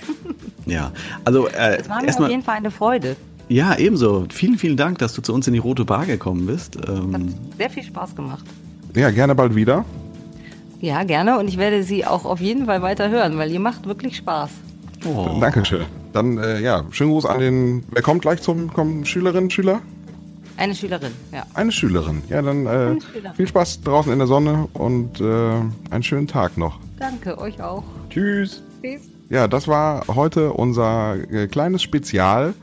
Ja, 0.66 0.91
also 1.26 1.47
äh, 1.47 1.78
Es 1.78 1.89
war 1.89 2.01
mir 2.01 2.10
auf 2.10 2.30
jeden 2.30 2.43
Fall 2.43 2.57
eine 2.57 2.72
Freude. 2.72 3.16
Ja, 3.50 3.78
ebenso. 3.78 4.26
Vielen, 4.30 4.58
vielen 4.58 4.78
Dank, 4.78 5.00
dass 5.00 5.14
du 5.14 5.22
zu 5.22 5.34
uns 5.34 5.47
in 5.47 5.54
die 5.54 5.60
Rote 5.60 5.86
Bar 5.86 6.06
gekommen 6.06 6.45
bist. 6.45 6.78
Hat 6.78 6.89
Ähm, 6.89 7.34
sehr 7.58 7.70
viel 7.70 7.84
Spaß 7.84 8.16
gemacht. 8.16 8.45
Ja, 8.95 9.12
gerne 9.12 9.36
bald 9.36 9.56
wieder. 9.56 9.86
Ja, 10.80 11.04
gerne. 11.04 11.38
Und 11.38 11.47
ich 11.47 11.58
werde 11.58 11.84
sie 11.84 12.06
auch 12.06 12.26
auf 12.26 12.39
jeden 12.39 12.66
Fall 12.66 12.82
weiter 12.82 13.10
hören, 13.10 13.38
weil 13.38 13.52
ihr 13.52 13.60
macht 13.60 13.86
wirklich 13.86 14.18
Spaß. 14.18 14.50
oh. 15.06 15.38
Dankeschön. 15.39 15.86
Dann, 16.14 16.38
äh, 16.38 16.60
ja, 16.62 16.86
schönen 16.91 17.12
Gruß 17.12 17.26
an 17.26 17.39
den, 17.39 17.84
wer 17.91 18.02
kommt 18.02 18.22
gleich 18.22 18.41
zum, 18.41 18.74
kommen 18.74 19.06
Schülerinnen, 19.06 19.50
Schüler? 19.50 19.82
Eine 20.58 20.76
Schülerin, 20.76 21.12
ja. 21.32 21.45
Eine 21.54 21.72
Schülerin. 21.72 22.22
Ja, 22.30 22.41
dann 22.41 22.66
äh, 22.66 22.97
viel 23.36 23.47
Spaß 23.47 23.82
draußen 23.82 24.12
in 24.12 24.20
der 24.20 24.28
Sonne 24.28 24.68
und 24.74 25.22
äh, 25.22 25.54
einen 25.89 26.04
schönen 26.04 26.28
Tag 26.28 26.58
noch. 26.58 26.80
Danke, 26.97 27.38
euch 27.38 27.62
auch. 27.62 27.84
Tschüss. 28.10 28.62
Tschüss. 28.82 29.04
Ja, 29.30 29.47
das 29.47 29.68
war 29.68 30.04
heute 30.08 30.52
unser 30.52 31.16
äh, 31.32 31.47
kleines 31.47 31.84
Spezial 31.84 32.54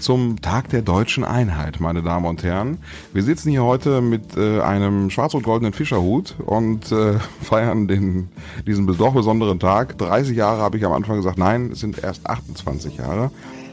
zum 0.00 0.40
Tag 0.40 0.70
der 0.70 0.82
deutschen 0.82 1.24
Einheit, 1.24 1.80
meine 1.80 2.02
Damen 2.02 2.26
und 2.26 2.42
Herren. 2.42 2.78
Wir 3.12 3.22
sitzen 3.22 3.50
hier 3.50 3.64
heute 3.64 4.00
mit 4.00 4.36
äh, 4.36 4.60
einem 4.60 5.10
schwarz-rot-goldenen 5.10 5.72
Fischerhut 5.72 6.34
und 6.44 6.90
äh, 6.90 7.18
feiern 7.42 7.86
den, 7.86 8.28
diesen 8.66 8.86
doch 8.86 9.14
besonderen 9.14 9.60
Tag. 9.60 9.98
30 9.98 10.36
Jahre 10.36 10.62
habe 10.62 10.78
ich 10.78 10.84
am 10.84 10.92
Anfang 10.92 11.16
gesagt, 11.16 11.38
nein, 11.38 11.70
es 11.72 11.80
sind 11.80 12.02
erst 12.02 12.26
28 12.26 12.96
Jahre. 12.96 13.30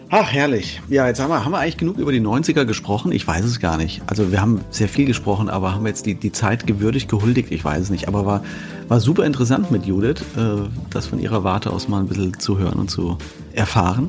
Ach, 0.09 0.32
herrlich. 0.32 0.82
Ja, 0.88 1.05
jetzt 1.07 1.19
haben 1.19 1.30
wir, 1.30 1.43
haben 1.43 1.51
wir 1.51 1.59
eigentlich 1.59 1.78
genug 1.78 1.97
über 1.97 2.13
die 2.13 2.21
90er 2.21 2.63
gesprochen? 2.63 3.11
Ich 3.11 3.28
weiß 3.28 3.43
es 3.43 3.59
gar 3.59 3.75
nicht. 3.75 4.01
Also 4.07 4.32
wir 4.32 4.39
haben 4.39 4.61
sehr 4.69 4.88
viel 4.88 5.05
gesprochen, 5.05 5.49
aber 5.49 5.73
haben 5.73 5.84
wir 5.84 5.89
jetzt 5.89 6.05
die, 6.05 6.15
die 6.15 6.32
Zeit 6.32 6.65
gewürdigt, 6.65 7.09
gehuldigt? 7.09 7.51
Ich 7.51 7.65
weiß 7.65 7.84
es 7.84 7.89
nicht. 7.89 8.07
Aber 8.07 8.25
war, 8.25 8.43
war 8.88 9.01
super 9.01 9.25
interessant 9.25 9.69
mit 9.69 9.86
Judith, 9.86 10.21
äh, 10.38 10.67
das 10.89 11.07
von 11.07 11.19
ihrer 11.19 11.43
Warte 11.43 11.71
aus 11.71 11.89
mal 11.89 11.99
ein 11.99 12.07
bisschen 12.07 12.39
zu 12.39 12.57
hören 12.57 12.80
und 12.80 12.89
zu 12.89 13.17
erfahren. 13.53 14.07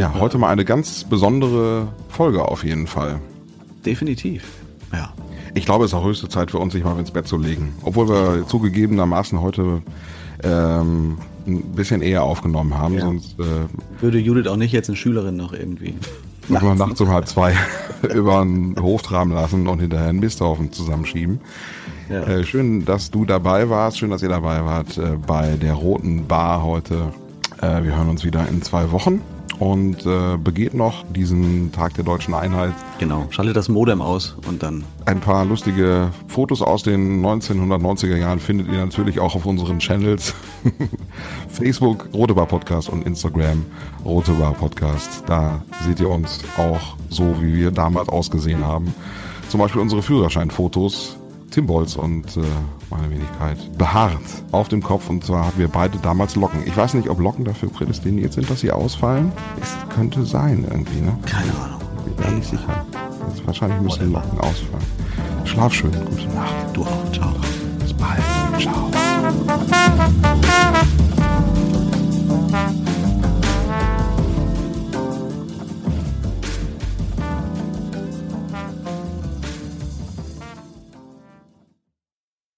Ja, 0.00 0.14
heute 0.18 0.38
mal 0.38 0.48
eine 0.48 0.64
ganz 0.64 1.04
besondere 1.04 1.88
Folge 2.08 2.48
auf 2.48 2.64
jeden 2.64 2.86
Fall. 2.86 3.20
Definitiv. 3.84 4.44
Ja. 4.94 5.10
Ich 5.52 5.66
glaube, 5.66 5.84
es 5.84 5.90
ist 5.90 5.94
auch 5.94 6.06
höchste 6.06 6.26
Zeit 6.30 6.50
für 6.52 6.58
uns, 6.58 6.72
sich 6.72 6.82
mal 6.82 6.98
ins 6.98 7.10
Bett 7.10 7.28
zu 7.28 7.36
legen. 7.36 7.74
Obwohl 7.82 8.08
wir 8.08 8.46
zugegebenermaßen 8.46 9.42
heute 9.42 9.82
ähm, 10.42 11.18
ein 11.46 11.60
bisschen 11.74 12.00
eher 12.00 12.22
aufgenommen 12.22 12.78
haben, 12.78 12.94
Ja. 12.94 13.02
sonst 13.02 13.38
äh, 13.40 13.42
Würde 14.00 14.18
Judith 14.18 14.46
auch 14.46 14.56
nicht 14.56 14.72
jetzt 14.72 14.88
eine 14.88 14.96
Schülerin 14.96 15.36
noch 15.36 15.52
irgendwie. 15.52 15.94
müssen 16.48 16.66
wir 16.66 16.74
nachts 16.76 16.98
um 17.02 17.10
halb 17.10 17.28
zwei 17.28 17.52
über 18.14 18.40
den 18.40 18.76
Hof 18.80 19.02
traben 19.02 19.32
lassen 19.32 19.66
und 19.68 19.80
hinterher 19.80 20.08
einen 20.08 20.20
Misthaufen 20.20 20.72
zusammenschieben. 20.72 21.40
Ja. 22.08 22.22
Äh, 22.22 22.44
schön, 22.44 22.86
dass 22.86 23.10
du 23.10 23.26
dabei 23.26 23.68
warst, 23.68 23.98
schön, 23.98 24.08
dass 24.08 24.22
ihr 24.22 24.30
dabei 24.30 24.64
wart 24.64 24.96
äh, 24.96 25.18
bei 25.26 25.56
der 25.58 25.74
Roten 25.74 26.26
Bar 26.26 26.62
heute. 26.62 27.12
Äh, 27.60 27.84
wir 27.84 27.98
hören 27.98 28.08
uns 28.08 28.24
wieder 28.24 28.48
in 28.48 28.62
zwei 28.62 28.92
Wochen 28.92 29.20
und 29.58 30.06
äh, 30.06 30.36
begeht 30.36 30.74
noch 30.74 31.04
diesen 31.12 31.72
Tag 31.72 31.94
der 31.94 32.04
deutschen 32.04 32.34
Einheit 32.34 32.72
Genau. 32.98 33.26
Schalte 33.30 33.54
das 33.54 33.68
Modem 33.68 34.02
aus 34.02 34.36
und 34.46 34.62
dann. 34.62 34.84
Ein 35.06 35.20
paar 35.20 35.44
lustige 35.46 36.10
Fotos 36.28 36.60
aus 36.60 36.82
den 36.82 37.24
1990er 37.24 38.16
Jahren 38.16 38.38
findet 38.38 38.68
ihr 38.68 38.78
natürlich 38.78 39.20
auch 39.20 39.34
auf 39.34 39.46
unseren 39.46 39.78
Channels. 39.78 40.34
Facebook 41.48 42.08
Rote 42.12 42.34
Bar 42.34 42.46
Podcast 42.46 42.88
und 42.90 43.06
Instagram 43.06 43.64
Rote 44.04 44.32
Bar 44.32 44.52
Podcast. 44.52 45.22
Da 45.26 45.62
seht 45.86 46.00
ihr 46.00 46.10
uns 46.10 46.40
auch 46.58 46.96
so, 47.08 47.40
wie 47.40 47.54
wir 47.54 47.70
damals 47.70 48.08
ausgesehen 48.10 48.66
haben. 48.66 48.94
Zum 49.48 49.60
Beispiel 49.60 49.80
unsere 49.80 50.02
Führerscheinfotos. 50.02 51.16
Tim 51.50 51.66
Bolz 51.66 51.96
und 51.96 52.36
äh, 52.36 52.40
meine 52.90 53.10
Wenigkeit 53.10 53.76
behaart 53.76 54.20
auf 54.52 54.68
dem 54.68 54.82
Kopf. 54.82 55.10
Und 55.10 55.24
zwar 55.24 55.46
hatten 55.46 55.58
wir 55.58 55.68
beide 55.68 55.98
damals 55.98 56.36
Locken. 56.36 56.62
Ich 56.66 56.76
weiß 56.76 56.94
nicht, 56.94 57.08
ob 57.08 57.18
Locken 57.18 57.44
dafür 57.44 57.68
prädestiniert 57.70 58.32
sind, 58.32 58.48
dass 58.48 58.60
sie 58.60 58.70
ausfallen. 58.70 59.32
Es 59.60 59.74
könnte 59.94 60.24
sein 60.24 60.64
irgendwie, 60.70 61.00
ne? 61.00 61.16
Keine 61.26 61.52
Ahnung. 61.60 61.80
Bin 62.04 62.14
mir 62.24 62.36
nicht 62.36 62.50
sicher. 62.50 62.84
Also 63.28 63.46
wahrscheinlich 63.46 63.80
müssen 63.80 64.12
Locken 64.12 64.38
ausfallen. 64.40 64.86
Schlaf 65.44 65.74
schön. 65.74 65.90
Gute 65.90 66.28
Nacht. 66.28 66.54
Du 66.72 66.82
auch. 66.82 67.12
Ciao. 67.12 67.34
Bis 67.80 67.92
bald. 67.94 68.22
Ciao. 68.60 68.90